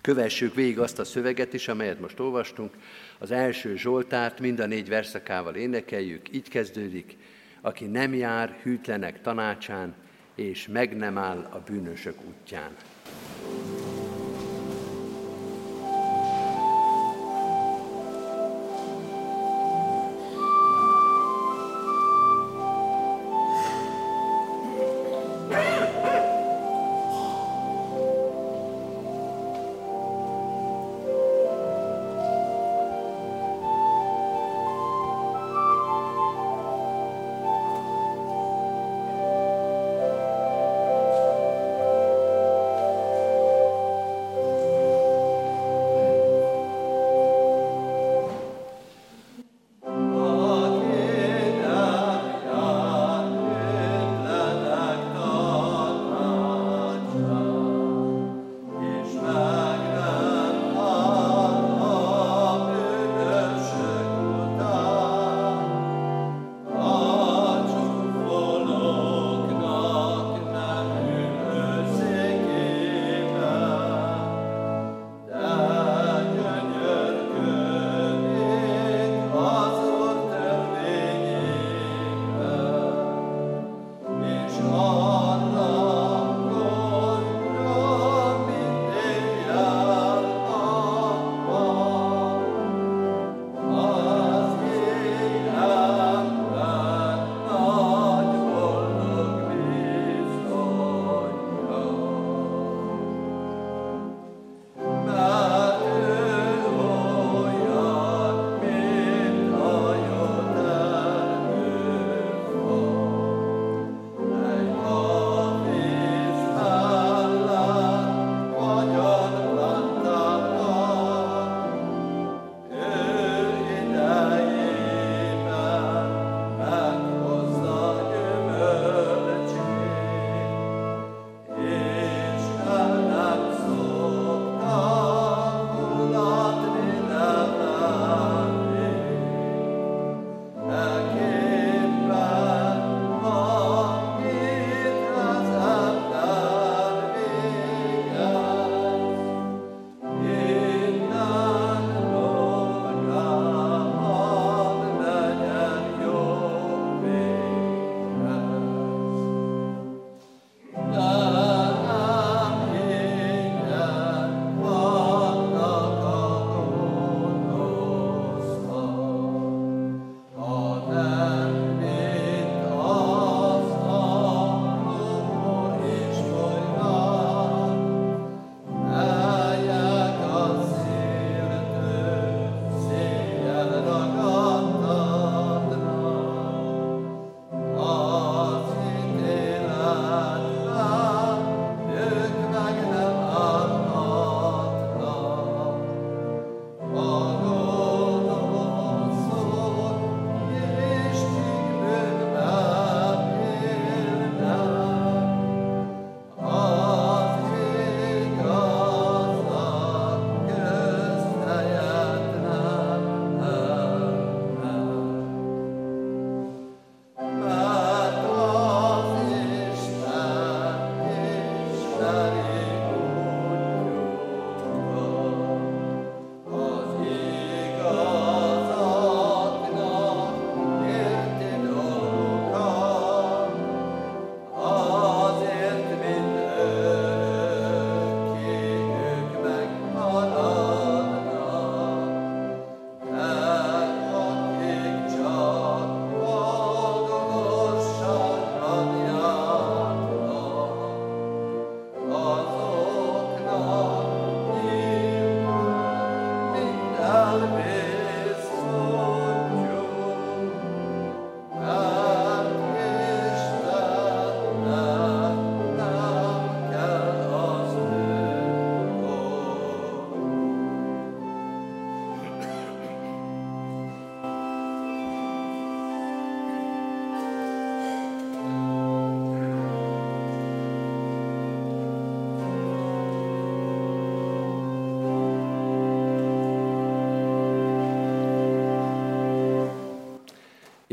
Kövessük 0.00 0.54
végig 0.54 0.78
azt 0.78 0.98
a 0.98 1.04
szöveget 1.04 1.52
is, 1.52 1.68
amelyet 1.68 2.00
most 2.00 2.20
olvastunk. 2.20 2.74
Az 3.18 3.30
első 3.30 3.76
Zsoltárt 3.76 4.40
mind 4.40 4.60
a 4.60 4.66
négy 4.66 4.88
verszakával 4.88 5.54
énekeljük. 5.54 6.34
Így 6.34 6.48
kezdődik, 6.48 7.16
aki 7.60 7.84
nem 7.84 8.14
jár 8.14 8.58
hűtlenek 8.62 9.20
tanácsán, 9.20 9.94
és 10.34 10.68
meg 10.68 10.96
nem 10.96 11.18
áll 11.18 11.48
a 11.50 11.58
bűnösök 11.66 12.16
útján. 12.28 12.70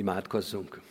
Imádkozzunk! 0.05 0.81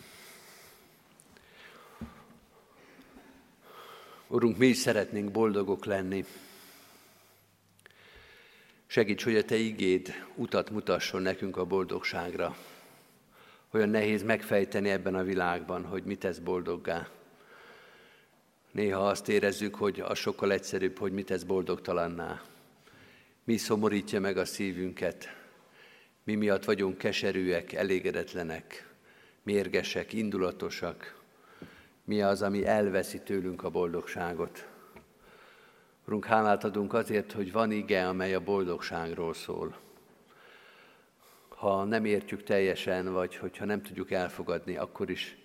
Urunk, 4.26 4.56
mi 4.56 4.66
is 4.66 4.76
szeretnénk 4.76 5.30
boldogok 5.30 5.84
lenni. 5.84 6.24
Segíts, 8.86 9.24
hogy 9.24 9.36
a 9.36 9.44
Te 9.44 9.56
igéd 9.56 10.14
utat 10.34 10.70
mutasson 10.70 11.22
nekünk 11.22 11.56
a 11.56 11.64
boldogságra. 11.64 12.56
Olyan 13.70 13.88
nehéz 13.88 14.22
megfejteni 14.22 14.90
ebben 14.90 15.14
a 15.14 15.22
világban, 15.22 15.84
hogy 15.84 16.04
mit 16.04 16.18
tesz 16.18 16.38
boldoggá. 16.38 17.08
Néha 18.70 19.08
azt 19.08 19.28
érezzük, 19.28 19.74
hogy 19.74 20.00
az 20.00 20.18
sokkal 20.18 20.52
egyszerűbb, 20.52 20.98
hogy 20.98 21.12
mit 21.12 21.26
tesz 21.26 21.42
boldogtalanná. 21.42 22.42
Mi 23.44 23.56
szomorítja 23.56 24.20
meg 24.20 24.36
a 24.36 24.44
szívünket, 24.44 25.28
mi 26.24 26.34
miatt 26.34 26.64
vagyunk 26.64 26.98
keserűek, 26.98 27.72
elégedetlenek, 27.72 28.92
mérgesek, 29.44 30.12
indulatosak, 30.12 31.22
mi 32.04 32.22
az, 32.22 32.42
ami 32.42 32.66
elveszi 32.66 33.20
tőlünk 33.20 33.62
a 33.62 33.70
boldogságot. 33.70 34.68
Urunk, 36.06 36.24
hálát 36.24 36.64
adunk 36.64 36.92
azért, 36.92 37.32
hogy 37.32 37.52
van 37.52 37.70
ige, 37.70 38.08
amely 38.08 38.34
a 38.34 38.40
boldogságról 38.40 39.34
szól. 39.34 39.76
Ha 41.48 41.84
nem 41.84 42.04
értjük 42.04 42.42
teljesen, 42.42 43.12
vagy 43.12 43.36
hogyha 43.36 43.64
nem 43.64 43.82
tudjuk 43.82 44.10
elfogadni, 44.10 44.76
akkor 44.76 45.10
is 45.10 45.36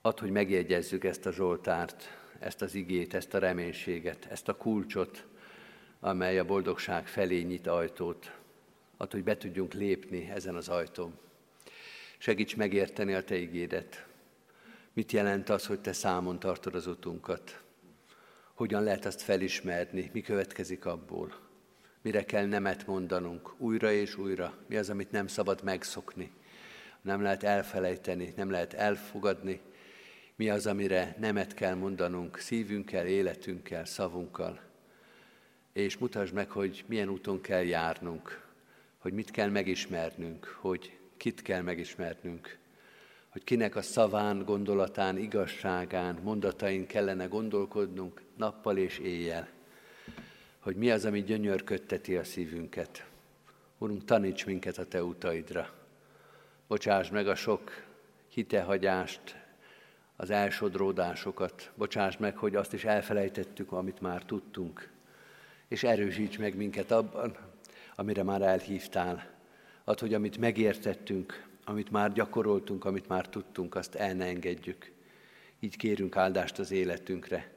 ad, 0.00 0.18
hogy 0.18 0.30
megjegyezzük 0.30 1.04
ezt 1.04 1.26
a 1.26 1.32
Zsoltárt, 1.32 2.18
ezt 2.38 2.62
az 2.62 2.74
igét, 2.74 3.14
ezt 3.14 3.34
a 3.34 3.38
reménységet, 3.38 4.26
ezt 4.30 4.48
a 4.48 4.56
kulcsot, 4.56 5.26
amely 6.00 6.38
a 6.38 6.44
boldogság 6.44 7.06
felé 7.06 7.40
nyit 7.40 7.66
ajtót. 7.66 8.32
Ad, 8.96 9.12
hogy 9.12 9.24
be 9.24 9.36
tudjunk 9.36 9.72
lépni 9.72 10.30
ezen 10.34 10.54
az 10.54 10.68
ajtón. 10.68 11.18
Segíts 12.22 12.56
megérteni 12.56 13.12
a 13.12 13.24
Te 13.24 13.36
igédet. 13.36 14.06
Mit 14.92 15.12
jelent 15.12 15.48
az, 15.48 15.66
hogy 15.66 15.80
Te 15.80 15.92
számon 15.92 16.38
tartod 16.38 16.74
az 16.74 16.86
utunkat? 16.86 17.62
Hogyan 18.54 18.82
lehet 18.82 19.04
azt 19.04 19.22
felismerni? 19.22 20.10
Mi 20.12 20.20
következik 20.20 20.84
abból? 20.84 21.34
Mire 22.02 22.24
kell 22.24 22.46
nemet 22.46 22.86
mondanunk 22.86 23.60
újra 23.60 23.92
és 23.92 24.16
újra? 24.16 24.54
Mi 24.66 24.76
az, 24.76 24.90
amit 24.90 25.10
nem 25.10 25.26
szabad 25.26 25.62
megszokni? 25.64 26.30
Nem 27.02 27.22
lehet 27.22 27.42
elfelejteni, 27.42 28.32
nem 28.36 28.50
lehet 28.50 28.74
elfogadni. 28.74 29.60
Mi 30.36 30.50
az, 30.50 30.66
amire 30.66 31.16
nemet 31.18 31.54
kell 31.54 31.74
mondanunk 31.74 32.38
szívünkkel, 32.38 33.06
életünkkel, 33.06 33.84
szavunkkal? 33.84 34.60
És 35.72 35.98
mutasd 35.98 36.34
meg, 36.34 36.50
hogy 36.50 36.84
milyen 36.86 37.08
úton 37.08 37.40
kell 37.40 37.64
járnunk, 37.64 38.46
hogy 38.98 39.12
mit 39.12 39.30
kell 39.30 39.48
megismernünk, 39.48 40.56
hogy 40.60 40.99
kit 41.20 41.42
kell 41.42 41.60
megismernünk, 41.60 42.58
hogy 43.28 43.44
kinek 43.44 43.76
a 43.76 43.82
szaván, 43.82 44.44
gondolatán, 44.44 45.18
igazságán, 45.18 46.18
mondatain 46.22 46.86
kellene 46.86 47.26
gondolkodnunk 47.26 48.22
nappal 48.36 48.76
és 48.76 48.98
éjjel, 48.98 49.48
hogy 50.58 50.76
mi 50.76 50.90
az, 50.90 51.04
ami 51.04 51.22
gyönyörködteti 51.22 52.16
a 52.16 52.24
szívünket. 52.24 53.06
Urunk, 53.78 54.04
taníts 54.04 54.46
minket 54.46 54.78
a 54.78 54.84
Te 54.84 55.02
utaidra. 55.02 55.74
Bocsáss 56.66 57.10
meg 57.10 57.28
a 57.28 57.34
sok 57.34 57.84
hitehagyást, 58.28 59.36
az 60.16 60.30
elsodródásokat. 60.30 61.70
Bocsáss 61.74 62.16
meg, 62.16 62.36
hogy 62.36 62.54
azt 62.54 62.72
is 62.72 62.84
elfelejtettük, 62.84 63.72
amit 63.72 64.00
már 64.00 64.24
tudtunk. 64.24 64.90
És 65.68 65.82
erősíts 65.82 66.38
meg 66.38 66.56
minket 66.56 66.90
abban, 66.90 67.36
amire 67.96 68.22
már 68.22 68.42
elhívtál. 68.42 69.29
Add, 69.90 70.00
hogy 70.00 70.14
amit 70.14 70.38
megértettünk, 70.38 71.46
amit 71.64 71.90
már 71.90 72.12
gyakoroltunk, 72.12 72.84
amit 72.84 73.08
már 73.08 73.28
tudtunk, 73.28 73.74
azt 73.74 73.94
el 73.94 74.14
ne 74.14 74.24
engedjük. 74.24 74.90
Így 75.60 75.76
kérünk 75.76 76.16
áldást 76.16 76.58
az 76.58 76.70
életünkre, 76.70 77.50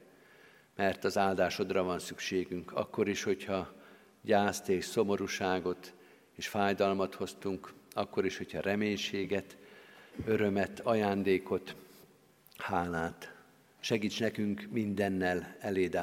mert 0.76 1.04
az 1.04 1.18
áldásodra 1.18 1.82
van 1.82 1.98
szükségünk, 1.98 2.72
akkor 2.72 3.08
is, 3.08 3.22
hogyha 3.22 3.74
gyászt 4.22 4.68
és 4.68 4.84
szomorúságot 4.84 5.92
és 6.36 6.48
fájdalmat 6.48 7.14
hoztunk, 7.14 7.72
akkor 7.92 8.24
is, 8.24 8.36
hogyha 8.36 8.60
reménységet, 8.60 9.56
örömet, 10.24 10.80
ajándékot, 10.80 11.76
hálát. 12.56 13.34
Segíts 13.80 14.20
nekünk 14.20 14.68
mindennel 14.70 15.56
eléd 15.60 15.98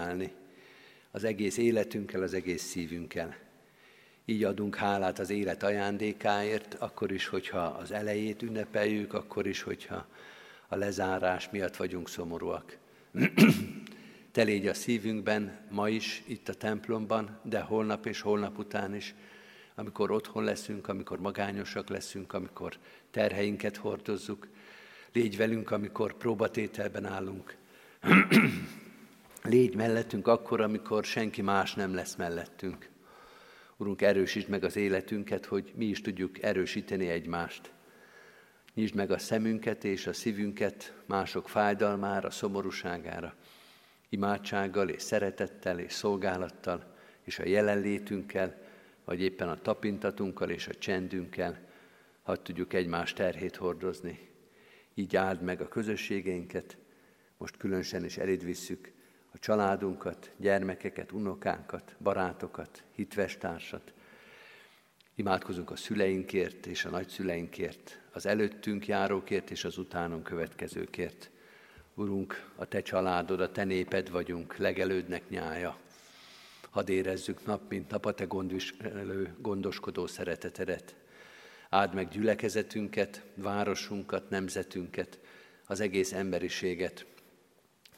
az 1.12 1.24
egész 1.24 1.58
életünkkel, 1.58 2.22
az 2.22 2.34
egész 2.34 2.64
szívünkkel. 2.64 3.50
Így 4.26 4.44
adunk 4.44 4.76
hálát 4.76 5.20
az 5.20 5.30
élet 5.30 5.64
ajándékáért, 5.64 6.74
akkor 6.80 7.12
is, 7.12 7.28
hogyha 7.28 7.60
az 7.60 7.92
elejét 7.92 8.42
ünnepeljük, 8.42 9.14
akkor 9.14 9.48
is, 9.48 9.62
hogyha 9.62 10.06
a 10.68 10.76
lezárás 10.76 11.50
miatt 11.50 11.76
vagyunk 11.76 12.10
szomorúak. 12.10 12.78
Te 14.32 14.44
légy 14.44 14.68
a 14.68 14.74
szívünkben, 14.74 15.60
ma 15.70 15.90
is, 15.90 16.24
itt 16.26 16.50
a 16.50 16.54
templomban, 16.54 17.40
de 17.44 17.60
holnap 17.60 18.06
és 18.06 18.22
holnap 18.22 18.58
után 18.58 18.96
is, 18.96 19.16
amikor 19.76 20.12
otthon 20.12 20.44
leszünk, 20.44 20.88
amikor 20.88 21.20
magányosak 21.20 21.90
leszünk, 21.90 22.34
amikor 22.34 22.78
terheinket 23.12 23.78
hordozzuk. 23.78 24.48
Légy 25.14 25.38
velünk, 25.38 25.72
amikor 25.72 26.14
próbatételben 26.14 27.06
állunk. 27.06 27.56
Légy 29.44 29.76
mellettünk 29.76 30.28
akkor, 30.28 30.62
amikor 30.62 31.04
senki 31.04 31.42
más 31.42 31.74
nem 31.74 31.94
lesz 31.94 32.16
mellettünk. 32.16 32.91
Urunk, 33.82 34.02
erősítsd 34.02 34.50
meg 34.50 34.64
az 34.64 34.76
életünket, 34.76 35.46
hogy 35.46 35.72
mi 35.76 35.86
is 35.86 36.02
tudjuk 36.02 36.44
erősíteni 36.44 37.08
egymást. 37.08 37.72
Nyisd 38.74 38.96
meg 38.96 39.12
a 39.12 39.18
szemünket 39.18 39.84
és 39.84 40.08
a 40.08 40.14
szívünket 40.14 40.94
mások 41.06 41.50
fájdalmára, 41.50 42.30
szomorúságára, 42.30 43.36
imádsággal 44.10 44.90
és 44.90 45.02
szeretettel 45.02 45.80
és 45.80 45.94
szolgálattal, 45.94 46.96
és 47.24 47.40
a 47.40 47.48
jelenlétünkkel, 47.48 48.62
vagy 49.06 49.22
éppen 49.22 49.50
a 49.50 49.62
tapintatunkkal 49.62 50.50
és 50.50 50.68
a 50.68 50.74
csendünkkel, 50.74 51.60
hadd 52.24 52.44
tudjuk 52.44 52.74
egymás 52.74 53.14
terhét 53.14 53.56
hordozni. 53.56 54.30
Így 54.94 55.16
áld 55.16 55.42
meg 55.42 55.62
a 55.62 55.68
közösségeinket, 55.68 56.78
most 57.38 57.58
különösen 57.58 58.06
is 58.06 58.18
eléd 58.18 58.44
visszük 58.44 58.92
a 59.34 59.40
családunkat, 59.40 60.32
gyermekeket, 60.38 61.12
unokánkat, 61.12 61.96
barátokat, 62.00 62.84
hitvestársat. 62.96 63.94
Imádkozunk 65.16 65.72
a 65.72 65.76
szüleinkért 65.76 66.66
és 66.66 66.86
a 66.86 66.90
nagyszüleinkért, 66.90 68.02
az 68.12 68.26
előttünk 68.26 68.88
járókért 68.88 69.52
és 69.52 69.64
az 69.64 69.78
utánunk 69.78 70.24
következőkért. 70.24 71.30
Urunk, 71.94 72.52
a 72.56 72.66
Te 72.66 72.82
családod, 72.82 73.42
a 73.42 73.52
Te 73.52 73.64
néped 73.64 74.12
vagyunk, 74.12 74.58
legelődnek 74.58 75.30
nyája. 75.30 75.78
Hadd 76.70 76.90
érezzük 76.90 77.46
nap, 77.46 77.70
mint 77.70 77.90
nap 77.90 78.06
a 78.06 78.14
Te 78.14 78.26
gondviselő, 78.26 79.36
gondoskodó 79.38 80.08
szeretetedet. 80.08 80.96
Áld 81.70 81.94
meg 81.94 82.08
gyülekezetünket, 82.08 83.24
városunkat, 83.36 84.30
nemzetünket, 84.30 85.20
az 85.66 85.80
egész 85.80 86.14
emberiséget, 86.14 87.06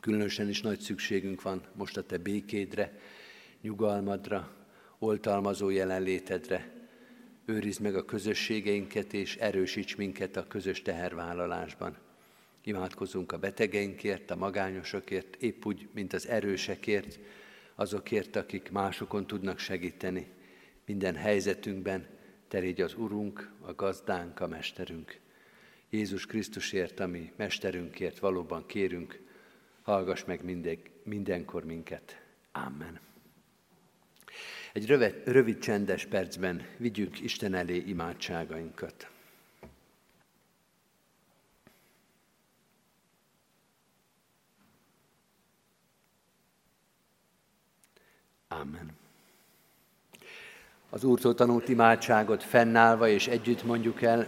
Különösen 0.04 0.50
is 0.50 0.62
nagy 0.62 0.80
szükségünk 0.80 1.42
van 1.42 1.62
most 1.76 1.98
a 1.98 2.04
Te 2.04 2.18
békédre, 2.18 3.00
nyugalmadra, 3.62 4.56
oltalmazó 5.00 5.70
jelenlétedre. 5.70 6.72
Őrizd 7.46 7.82
meg 7.82 7.96
a 7.96 8.06
közösségeinket, 8.06 9.14
és 9.14 9.36
erősíts 9.36 9.96
minket 9.96 10.36
a 10.36 10.48
közös 10.48 10.82
tehervállalásban. 10.82 11.98
Imádkozunk 12.64 13.32
a 13.32 13.38
betegeinkért, 13.38 14.32
a 14.32 14.36
magányosokért, 14.36 15.36
épp 15.36 15.66
úgy, 15.66 15.88
mint 15.94 16.14
az 16.14 16.28
erősekért, 16.28 17.20
azokért, 17.76 18.36
akik 18.36 18.72
másokon 18.72 19.28
tudnak 19.28 19.60
segíteni. 19.60 20.28
Minden 20.86 21.16
helyzetünkben 21.16 22.08
Te 22.48 22.60
légy 22.60 22.82
az 22.82 22.94
Urunk, 22.94 23.52
a 23.62 23.74
gazdánk, 23.74 24.40
a 24.40 24.48
Mesterünk. 24.48 25.20
Jézus 25.90 26.26
Krisztusért, 26.26 27.00
ami 27.00 27.32
Mesterünkért 27.36 28.20
valóban 28.20 28.66
kérünk, 28.66 29.22
hallgass 29.84 30.24
meg 30.24 30.44
minden, 30.44 30.78
mindenkor 31.04 31.64
minket. 31.64 32.22
Amen. 32.52 33.00
Egy 34.74 34.86
rövid, 34.86 35.22
rövid 35.26 35.60
csendes 35.60 36.06
percben 36.06 36.66
vigyük 36.78 37.20
Isten 37.20 37.54
elé 37.54 37.76
imádságainkat. 37.76 39.08
Amen. 48.48 48.92
Az 50.90 51.04
Úrtól 51.04 51.34
tanult 51.34 51.70
imádságot 51.70 52.44
fennállva 52.44 53.08
és 53.08 53.28
együtt 53.28 53.64
mondjuk 53.64 54.02
el. 54.02 54.28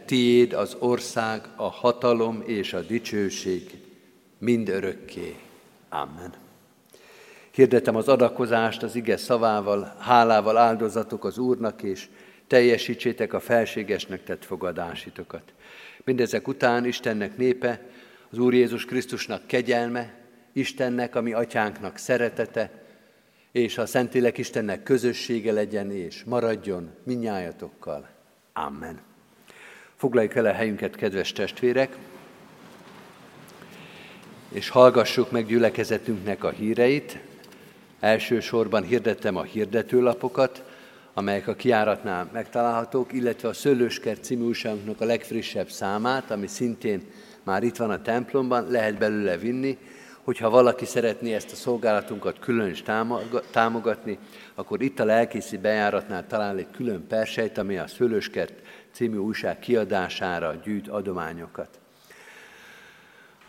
tiéd 0.11 0.53
az 0.53 0.75
ország, 0.79 1.41
a 1.55 1.69
hatalom 1.69 2.43
és 2.45 2.73
a 2.73 2.81
dicsőség 2.81 3.77
mind 4.37 4.69
örökké. 4.69 5.35
Amen. 5.89 6.33
Hirdetem 7.51 7.95
az 7.95 8.07
adakozást 8.07 8.83
az 8.83 8.95
ige 8.95 9.17
szavával, 9.17 9.95
hálával 9.99 10.57
áldozatok 10.57 11.25
az 11.25 11.37
Úrnak, 11.37 11.83
és 11.83 12.07
teljesítsétek 12.47 13.33
a 13.33 13.39
felségesnek 13.39 14.23
tett 14.23 14.45
fogadásitokat. 14.45 15.53
Mindezek 16.03 16.47
után 16.47 16.85
Istennek 16.85 17.37
népe, 17.37 17.81
az 18.31 18.37
Úr 18.37 18.53
Jézus 18.53 18.85
Krisztusnak 18.85 19.47
kegyelme, 19.47 20.13
Istennek, 20.53 21.15
ami 21.15 21.33
atyánknak 21.33 21.97
szeretete, 21.97 22.71
és 23.51 23.77
a 23.77 23.85
Szentlélek 23.85 24.37
Istennek 24.37 24.83
közössége 24.83 25.51
legyen, 25.51 25.91
és 25.91 26.23
maradjon 26.23 26.89
minnyájatokkal. 27.03 28.09
Amen. 28.53 29.10
Foglaljuk 30.01 30.35
el 30.35 30.53
helyünket, 30.53 30.95
kedves 30.95 31.31
testvérek, 31.31 31.97
és 34.49 34.69
hallgassuk 34.69 35.31
meg 35.31 35.45
gyülekezetünknek 35.45 36.43
a 36.43 36.49
híreit. 36.49 37.19
Elsősorban 37.99 38.83
hirdettem 38.83 39.35
a 39.35 39.43
hirdetőlapokat, 39.43 40.63
amelyek 41.13 41.47
a 41.47 41.55
kiáratnál 41.55 42.29
megtalálhatók, 42.33 43.13
illetve 43.13 43.47
a 43.47 43.53
Szőlőskert 43.53 44.23
című 44.23 44.43
újságunknak 44.43 45.01
a 45.01 45.05
legfrissebb 45.05 45.69
számát, 45.69 46.31
ami 46.31 46.47
szintén 46.47 47.01
már 47.43 47.63
itt 47.63 47.75
van 47.75 47.89
a 47.89 48.01
templomban, 48.01 48.67
lehet 48.69 48.97
belőle 48.97 49.37
vinni, 49.37 49.77
hogyha 50.23 50.49
valaki 50.49 50.85
szeretné 50.85 51.33
ezt 51.33 51.51
a 51.51 51.55
szolgálatunkat 51.55 52.39
külön 52.39 52.69
is 52.69 52.83
támogatni, 53.51 54.17
akkor 54.55 54.81
itt 54.81 54.99
a 54.99 55.05
lelkészi 55.05 55.57
bejáratnál 55.57 56.27
talál 56.27 56.57
egy 56.57 56.71
külön 56.71 57.07
persejt, 57.07 57.57
ami 57.57 57.77
a 57.77 57.87
Szőlőskert 57.87 58.53
című 58.91 59.17
újság 59.17 59.59
kiadására 59.59 60.55
gyűjt 60.63 60.87
adományokat. 60.87 61.79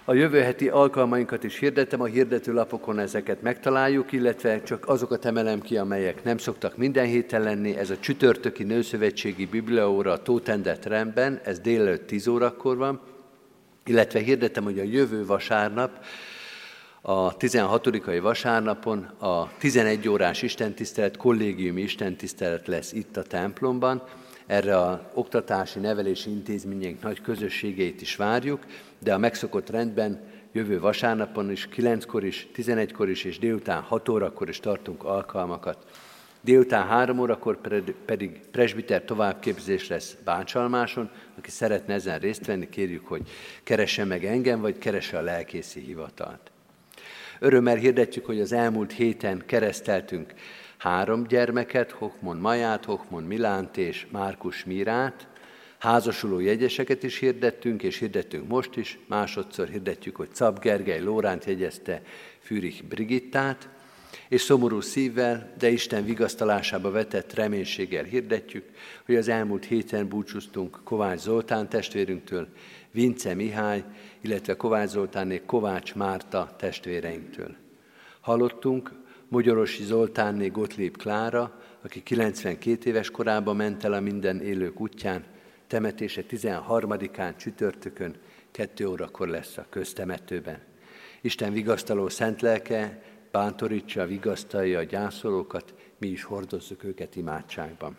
A 0.05 0.15
jövő 0.15 0.41
heti 0.41 0.69
alkalmainkat 0.69 1.45
is 1.45 1.59
hirdetem, 1.59 2.01
a 2.01 2.05
hirdetőlapokon 2.05 2.99
ezeket 2.99 3.43
megtaláljuk, 3.43 4.13
illetve 4.13 4.63
csak 4.63 4.89
azokat 4.89 5.25
emelem 5.25 5.61
ki, 5.61 5.77
amelyek 5.77 6.25
nem 6.25 6.39
szoktak 6.39 6.77
minden 6.77 7.07
héten 7.07 7.43
lenni. 7.43 7.77
Ez 7.77 7.91
a 7.91 7.99
csütörtöki 7.99 8.63
nőszövetségi 8.63 9.47
bibliaóra 9.47 10.13
a 10.13 10.23
Tótender 10.23 10.79
teremben, 10.79 11.41
ez 11.45 11.59
délelőtt 11.59 12.07
10 12.07 12.27
órakor 12.27 12.77
van, 12.77 13.01
illetve 13.85 14.19
hirdetem, 14.19 14.65
hogy 14.65 14.79
a 14.79 14.83
jövő 14.83 15.27
vasárnap, 15.27 16.05
a 17.01 17.37
16. 17.37 18.21
vasárnapon 18.21 18.99
a 19.19 19.57
11 19.59 20.09
órás 20.09 20.43
istentisztelet, 20.43 21.17
kollégiumi 21.17 21.83
istentisztelet 21.83 22.67
lesz 22.67 22.93
itt 22.93 23.17
a 23.17 23.23
templomban, 23.23 24.03
erre 24.53 24.77
a 24.77 25.11
oktatási, 25.15 25.79
nevelési 25.79 26.31
intézmények 26.31 27.03
nagy 27.03 27.21
közösségeit 27.21 28.01
is 28.01 28.17
várjuk, 28.17 28.67
de 28.99 29.15
a 29.15 29.19
megszokott 29.19 29.71
rendben 29.71 30.21
jövő 30.53 30.81
vasárnapon 30.81 31.51
is, 31.51 31.69
9-kor 31.77 32.25
is, 32.25 32.49
11-kor 32.57 33.09
is, 33.09 33.25
és 33.25 33.39
délután 33.39 33.83
6 33.83 34.09
órakor 34.09 34.49
is 34.49 34.61
tartunk 34.61 35.05
alkalmakat. 35.05 35.87
Délután 36.41 36.87
3 36.87 37.19
órakor 37.19 37.59
pedig 38.05 38.41
presbiter 38.51 39.05
továbbképzés 39.05 39.89
lesz 39.89 40.17
Báncsalmáson. 40.25 41.11
Aki 41.39 41.51
szeretne 41.51 41.95
ezen 41.95 42.19
részt 42.19 42.47
venni, 42.47 42.69
kérjük, 42.69 43.07
hogy 43.07 43.23
keresse 43.63 44.05
meg 44.05 44.25
engem, 44.25 44.61
vagy 44.61 44.79
keresse 44.79 45.19
a 45.19 45.23
lelkészi 45.23 45.81
hivatalt. 45.81 46.51
Örömmel 47.39 47.77
hirdetjük, 47.77 48.27
hogy 48.27 48.41
az 48.41 48.53
elmúlt 48.53 48.93
héten 48.93 49.43
kereszteltünk 49.47 50.35
három 50.83 51.27
gyermeket, 51.27 51.91
Hokmon 51.91 52.37
Maját, 52.37 52.85
Hokmon 52.85 53.23
Milánt 53.23 53.77
és 53.77 54.07
Márkus 54.11 54.65
Mirát. 54.65 55.27
Házasuló 55.79 56.41
jegyeseket 56.41 57.03
is 57.03 57.19
hirdettünk, 57.19 57.83
és 57.83 57.99
hirdettünk 57.99 58.49
most 58.49 58.77
is. 58.77 58.99
Másodszor 59.07 59.69
hirdetjük, 59.69 60.17
hogy 60.17 60.29
Cab 60.33 60.59
Gergely 60.59 61.01
Lóránt 61.01 61.45
jegyezte 61.45 62.03
Fürich 62.39 62.85
Brigittát, 62.85 63.69
és 64.29 64.41
szomorú 64.41 64.81
szívvel, 64.81 65.53
de 65.59 65.69
Isten 65.69 66.05
vigasztalásába 66.05 66.91
vetett 66.91 67.35
reménységgel 67.35 68.05
hirdetjük, 68.05 68.65
hogy 69.07 69.17
az 69.17 69.29
elmúlt 69.29 69.65
héten 69.65 70.09
búcsúztunk 70.09 70.81
Kovács 70.85 71.21
Zoltán 71.21 71.69
testvérünktől, 71.69 72.49
Vince 72.91 73.35
Mihály, 73.35 73.85
illetve 74.21 74.57
Kovács 74.57 74.89
Zoltánnék 74.89 75.45
Kovács 75.45 75.95
Márta 75.95 76.55
testvéreinktől. 76.59 77.57
Hallottunk 78.21 79.02
Magyarosi 79.33 79.85
Zoltánné 79.85 80.49
Gottlieb 80.49 80.97
Klára, 80.97 81.61
aki 81.83 82.03
92 82.03 82.89
éves 82.91 83.11
korában 83.11 83.57
ment 83.57 83.85
el 83.85 83.93
a 83.93 84.01
minden 84.01 84.41
élők 84.41 84.81
útján, 84.81 85.25
temetése 85.67 86.25
13-án 86.31 87.37
csütörtökön, 87.37 88.15
2 88.51 88.87
órakor 88.87 89.29
lesz 89.29 89.57
a 89.57 89.67
köztemetőben. 89.69 90.59
Isten 91.21 91.53
vigasztaló 91.53 92.09
szent 92.09 92.41
lelke 92.41 93.03
bántorítsa, 93.31 94.07
vigasztalja 94.07 94.79
a 94.79 94.83
gyászolókat, 94.83 95.75
mi 95.99 96.07
is 96.09 96.23
hordozzuk 96.23 96.85
őket 96.85 97.17
imádságban. 97.17 97.97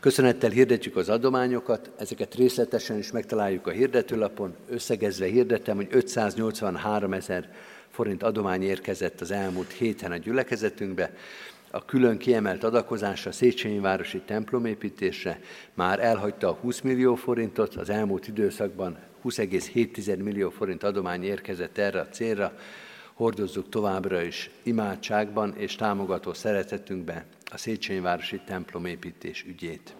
Köszönettel 0.00 0.50
hirdetjük 0.50 0.96
az 0.96 1.08
adományokat, 1.08 1.90
ezeket 1.98 2.34
részletesen 2.34 2.98
is 2.98 3.12
megtaláljuk 3.12 3.66
a 3.66 3.70
hirdetőlapon. 3.70 4.54
Összegezve 4.68 5.26
hirdetem, 5.26 5.76
hogy 5.76 5.88
583 5.90 7.12
ezer 7.12 7.50
forint 7.98 8.22
adomány 8.22 8.62
érkezett 8.62 9.20
az 9.20 9.30
elmúlt 9.30 9.72
héten 9.72 10.12
a 10.12 10.16
gyülekezetünkbe. 10.16 11.16
A 11.70 11.84
külön 11.84 12.18
kiemelt 12.18 12.64
adakozás 12.64 13.26
a 13.26 13.32
Széchenyi 13.32 13.78
városi 13.78 14.20
templomépítésre 14.20 15.40
már 15.74 16.00
elhagyta 16.00 16.48
a 16.48 16.52
20 16.52 16.80
millió 16.80 17.14
forintot, 17.14 17.74
az 17.74 17.90
elmúlt 17.90 18.28
időszakban 18.28 18.98
20,7 19.24 20.22
millió 20.22 20.50
forint 20.50 20.82
adomány 20.82 21.24
érkezett 21.24 21.78
erre 21.78 22.00
a 22.00 22.08
célra. 22.08 22.58
Hordozzuk 23.12 23.68
továbbra 23.68 24.22
is 24.22 24.50
imádságban 24.62 25.54
és 25.56 25.74
támogató 25.74 26.32
szeretetünkbe 26.32 27.26
a 27.50 27.56
Széchenyi 27.58 28.00
városi 28.00 28.40
templomépítés 28.46 29.44
ügyét. 29.48 29.94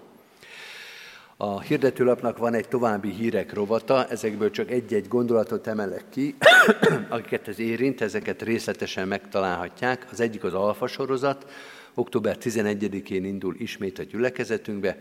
A 1.40 1.60
hirdetőlapnak 1.60 2.38
van 2.38 2.54
egy 2.54 2.68
további 2.68 3.10
hírek 3.10 3.52
rovata, 3.52 4.06
ezekből 4.06 4.50
csak 4.50 4.70
egy-egy 4.70 5.08
gondolatot 5.08 5.66
emelek 5.66 6.04
ki, 6.10 6.36
akiket 7.08 7.48
ez 7.48 7.58
érint, 7.58 8.00
ezeket 8.00 8.42
részletesen 8.42 9.08
megtalálhatják. 9.08 10.06
Az 10.10 10.20
egyik 10.20 10.44
az 10.44 10.54
alfa 10.54 10.86
sorozat, 10.86 11.50
október 11.94 12.36
11-én 12.40 13.24
indul 13.24 13.54
ismét 13.58 13.98
a 13.98 14.02
gyülekezetünkbe, 14.02 14.98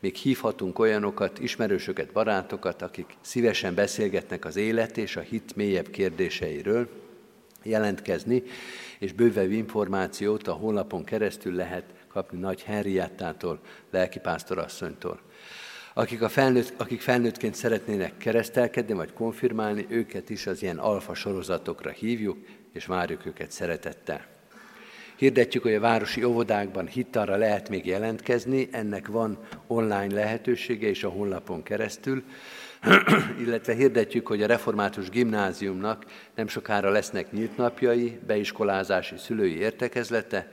még 0.00 0.14
hívhatunk 0.14 0.78
olyanokat, 0.78 1.38
ismerősöket, 1.38 2.12
barátokat, 2.12 2.82
akik 2.82 3.16
szívesen 3.20 3.74
beszélgetnek 3.74 4.44
az 4.44 4.56
élet 4.56 4.96
és 4.96 5.16
a 5.16 5.20
hit 5.20 5.56
mélyebb 5.56 5.88
kérdéseiről, 5.90 6.88
jelentkezni, 7.62 8.42
és 8.98 9.12
bővebb 9.12 9.50
információt 9.50 10.48
a 10.48 10.52
honlapon 10.52 11.04
keresztül 11.04 11.54
lehet 11.54 11.84
kapni 12.08 12.38
Nagy 12.38 12.62
Henriettától, 12.62 13.60
lelkipásztorasszonytól. 13.90 15.20
Akik, 15.94 16.22
a 16.22 16.28
felnőtt, 16.28 16.72
akik 16.76 17.00
felnőttként 17.00 17.54
szeretnének 17.54 18.16
keresztelkedni, 18.16 18.94
vagy 18.94 19.12
konfirmálni, 19.12 19.86
őket 19.88 20.30
is 20.30 20.46
az 20.46 20.62
ilyen 20.62 20.78
alfa 20.78 21.14
sorozatokra 21.14 21.90
hívjuk, 21.90 22.38
és 22.72 22.86
várjuk 22.86 23.26
őket 23.26 23.50
szeretettel. 23.50 24.26
Hirdetjük, 25.16 25.62
hogy 25.62 25.74
a 25.74 25.80
városi 25.80 26.24
óvodákban 26.24 26.86
hittarra 26.86 27.36
lehet 27.36 27.68
még 27.68 27.86
jelentkezni, 27.86 28.68
ennek 28.72 29.06
van 29.06 29.38
online 29.66 30.14
lehetősége 30.14 30.88
is 30.88 31.04
a 31.04 31.08
honlapon 31.08 31.62
keresztül, 31.62 32.22
illetve 33.44 33.74
hirdetjük, 33.74 34.26
hogy 34.26 34.42
a 34.42 34.46
református 34.46 35.08
gimnáziumnak 35.08 36.04
nem 36.34 36.48
sokára 36.48 36.90
lesznek 36.90 37.32
nyílt 37.32 37.56
napjai, 37.56 38.18
beiskolázási 38.26 39.14
szülői 39.16 39.58
értekezlete, 39.58 40.52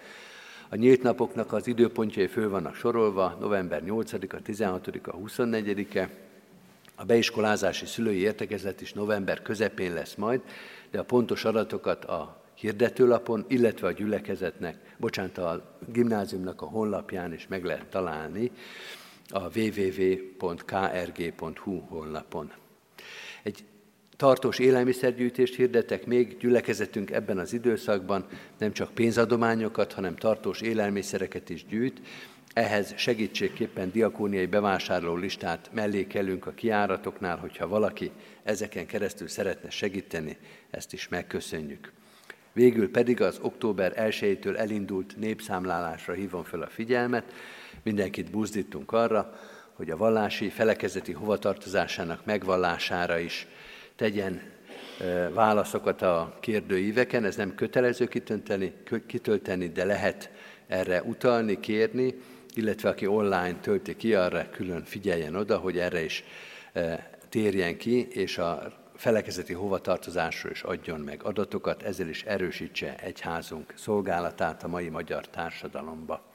a 0.69 0.75
nyílt 0.75 1.01
napoknak 1.01 1.53
az 1.53 1.67
időpontjai 1.67 2.27
föl 2.27 2.49
vannak 2.49 2.75
sorolva, 2.75 3.37
november 3.39 3.83
8-a, 3.85 4.35
16-a, 4.45 5.17
24-e. 5.17 6.09
A 6.95 7.05
beiskolázási 7.05 7.85
szülői 7.85 8.19
értekezlet 8.19 8.81
is 8.81 8.93
november 8.93 9.41
közepén 9.41 9.93
lesz 9.93 10.15
majd, 10.15 10.41
de 10.91 10.99
a 10.99 11.03
pontos 11.03 11.45
adatokat 11.45 12.05
a 12.05 12.43
hirdetőlapon, 12.55 13.45
illetve 13.47 13.87
a 13.87 13.91
gyülekezetnek, 13.91 14.95
bocsánat, 14.97 15.37
a 15.37 15.77
gimnáziumnak 15.91 16.61
a 16.61 16.65
honlapján 16.65 17.33
is 17.33 17.47
meg 17.47 17.63
lehet 17.63 17.85
találni 17.85 18.51
a 19.29 19.57
www.krg.hu 19.57 20.99
honlapon. 21.79 22.51
Egy 23.43 23.63
tartós 24.17 24.59
élelmiszergyűjtést 24.59 25.55
hirdetek 25.55 26.05
még 26.05 26.37
gyülekezetünk 26.37 27.11
ebben 27.11 27.37
az 27.37 27.53
időszakban, 27.53 28.25
nem 28.57 28.71
csak 28.71 28.93
pénzadományokat, 28.93 29.93
hanem 29.93 30.15
tartós 30.15 30.61
élelmiszereket 30.61 31.49
is 31.49 31.65
gyűjt. 31.65 32.01
Ehhez 32.53 32.93
segítségképpen 32.95 33.91
diakóniai 33.91 34.45
bevásárló 34.45 35.15
listát 35.15 35.69
mellékelünk 35.73 36.45
a 36.45 36.51
kiáratoknál, 36.51 37.37
hogyha 37.37 37.67
valaki 37.67 38.11
ezeken 38.43 38.85
keresztül 38.85 39.27
szeretne 39.27 39.69
segíteni, 39.69 40.37
ezt 40.69 40.93
is 40.93 41.07
megköszönjük. 41.07 41.91
Végül 42.53 42.91
pedig 42.91 43.21
az 43.21 43.39
október 43.41 43.93
1-től 43.95 44.57
elindult 44.57 45.15
népszámlálásra 45.17 46.13
hívom 46.13 46.43
fel 46.43 46.61
a 46.61 46.67
figyelmet. 46.67 47.33
Mindenkit 47.83 48.31
buzdítunk 48.31 48.91
arra, 48.91 49.39
hogy 49.73 49.89
a 49.89 49.97
vallási 49.97 50.49
felekezeti 50.49 51.11
hovatartozásának 51.11 52.25
megvallására 52.25 53.19
is 53.19 53.47
tegyen 53.97 54.41
válaszokat 55.33 56.01
a 56.01 56.37
kérdőíveken. 56.39 57.25
Ez 57.25 57.35
nem 57.35 57.55
kötelező 57.55 58.05
kitölteni, 58.05 58.73
kitölteni, 59.07 59.69
de 59.69 59.85
lehet 59.85 60.29
erre 60.67 61.01
utalni, 61.01 61.59
kérni, 61.59 62.15
illetve 62.53 62.89
aki 62.89 63.07
online 63.07 63.55
tölti 63.61 63.95
ki, 63.95 64.13
arra 64.13 64.49
külön 64.49 64.83
figyeljen 64.83 65.35
oda, 65.35 65.57
hogy 65.57 65.77
erre 65.77 66.03
is 66.03 66.23
térjen 67.29 67.77
ki, 67.77 68.07
és 68.09 68.37
a 68.37 68.73
felekezeti 68.95 69.53
hovatartozásról 69.53 70.51
is 70.51 70.63
adjon 70.63 70.99
meg 70.99 71.23
adatokat, 71.23 71.83
ezzel 71.83 72.07
is 72.07 72.23
erősítse 72.23 72.95
egyházunk 72.95 73.73
szolgálatát 73.75 74.63
a 74.63 74.67
mai 74.67 74.89
magyar 74.89 75.27
társadalomba. 75.27 76.25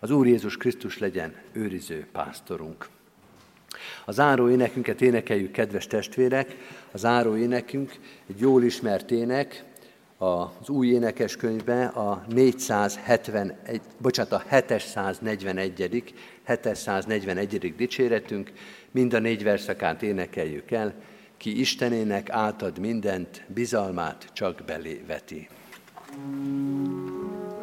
Az 0.00 0.10
Úr 0.10 0.26
Jézus 0.26 0.56
Krisztus 0.56 0.98
legyen 0.98 1.34
őriző 1.52 2.06
pásztorunk. 2.12 2.88
A 4.04 4.12
záró 4.12 4.48
énekünket 4.48 5.00
énekeljük, 5.00 5.50
kedves 5.50 5.86
testvérek. 5.86 6.56
A 6.92 6.98
záró 6.98 7.36
énekünk 7.36 7.92
egy 8.28 8.40
jól 8.40 8.62
ismert 8.62 9.10
ének, 9.10 9.64
az 10.22 10.68
új 10.68 10.88
énekeskönyvben 10.88 11.86
a 11.86 12.24
471, 12.28 13.80
bocsánat, 13.98 14.32
a 14.32 14.44
741. 14.48 16.14
741. 16.46 17.74
dicséretünk, 17.76 18.52
mind 18.90 19.14
a 19.14 19.18
négy 19.18 19.42
verszakát 19.42 20.02
énekeljük 20.02 20.70
el, 20.70 20.94
ki 21.36 21.60
Istenének 21.60 22.30
átad 22.30 22.78
mindent, 22.78 23.44
bizalmát 23.46 24.28
csak 24.32 24.62
belé 24.66 25.02
veti. 25.06 25.48
thank 26.14 27.46
you 27.46 27.61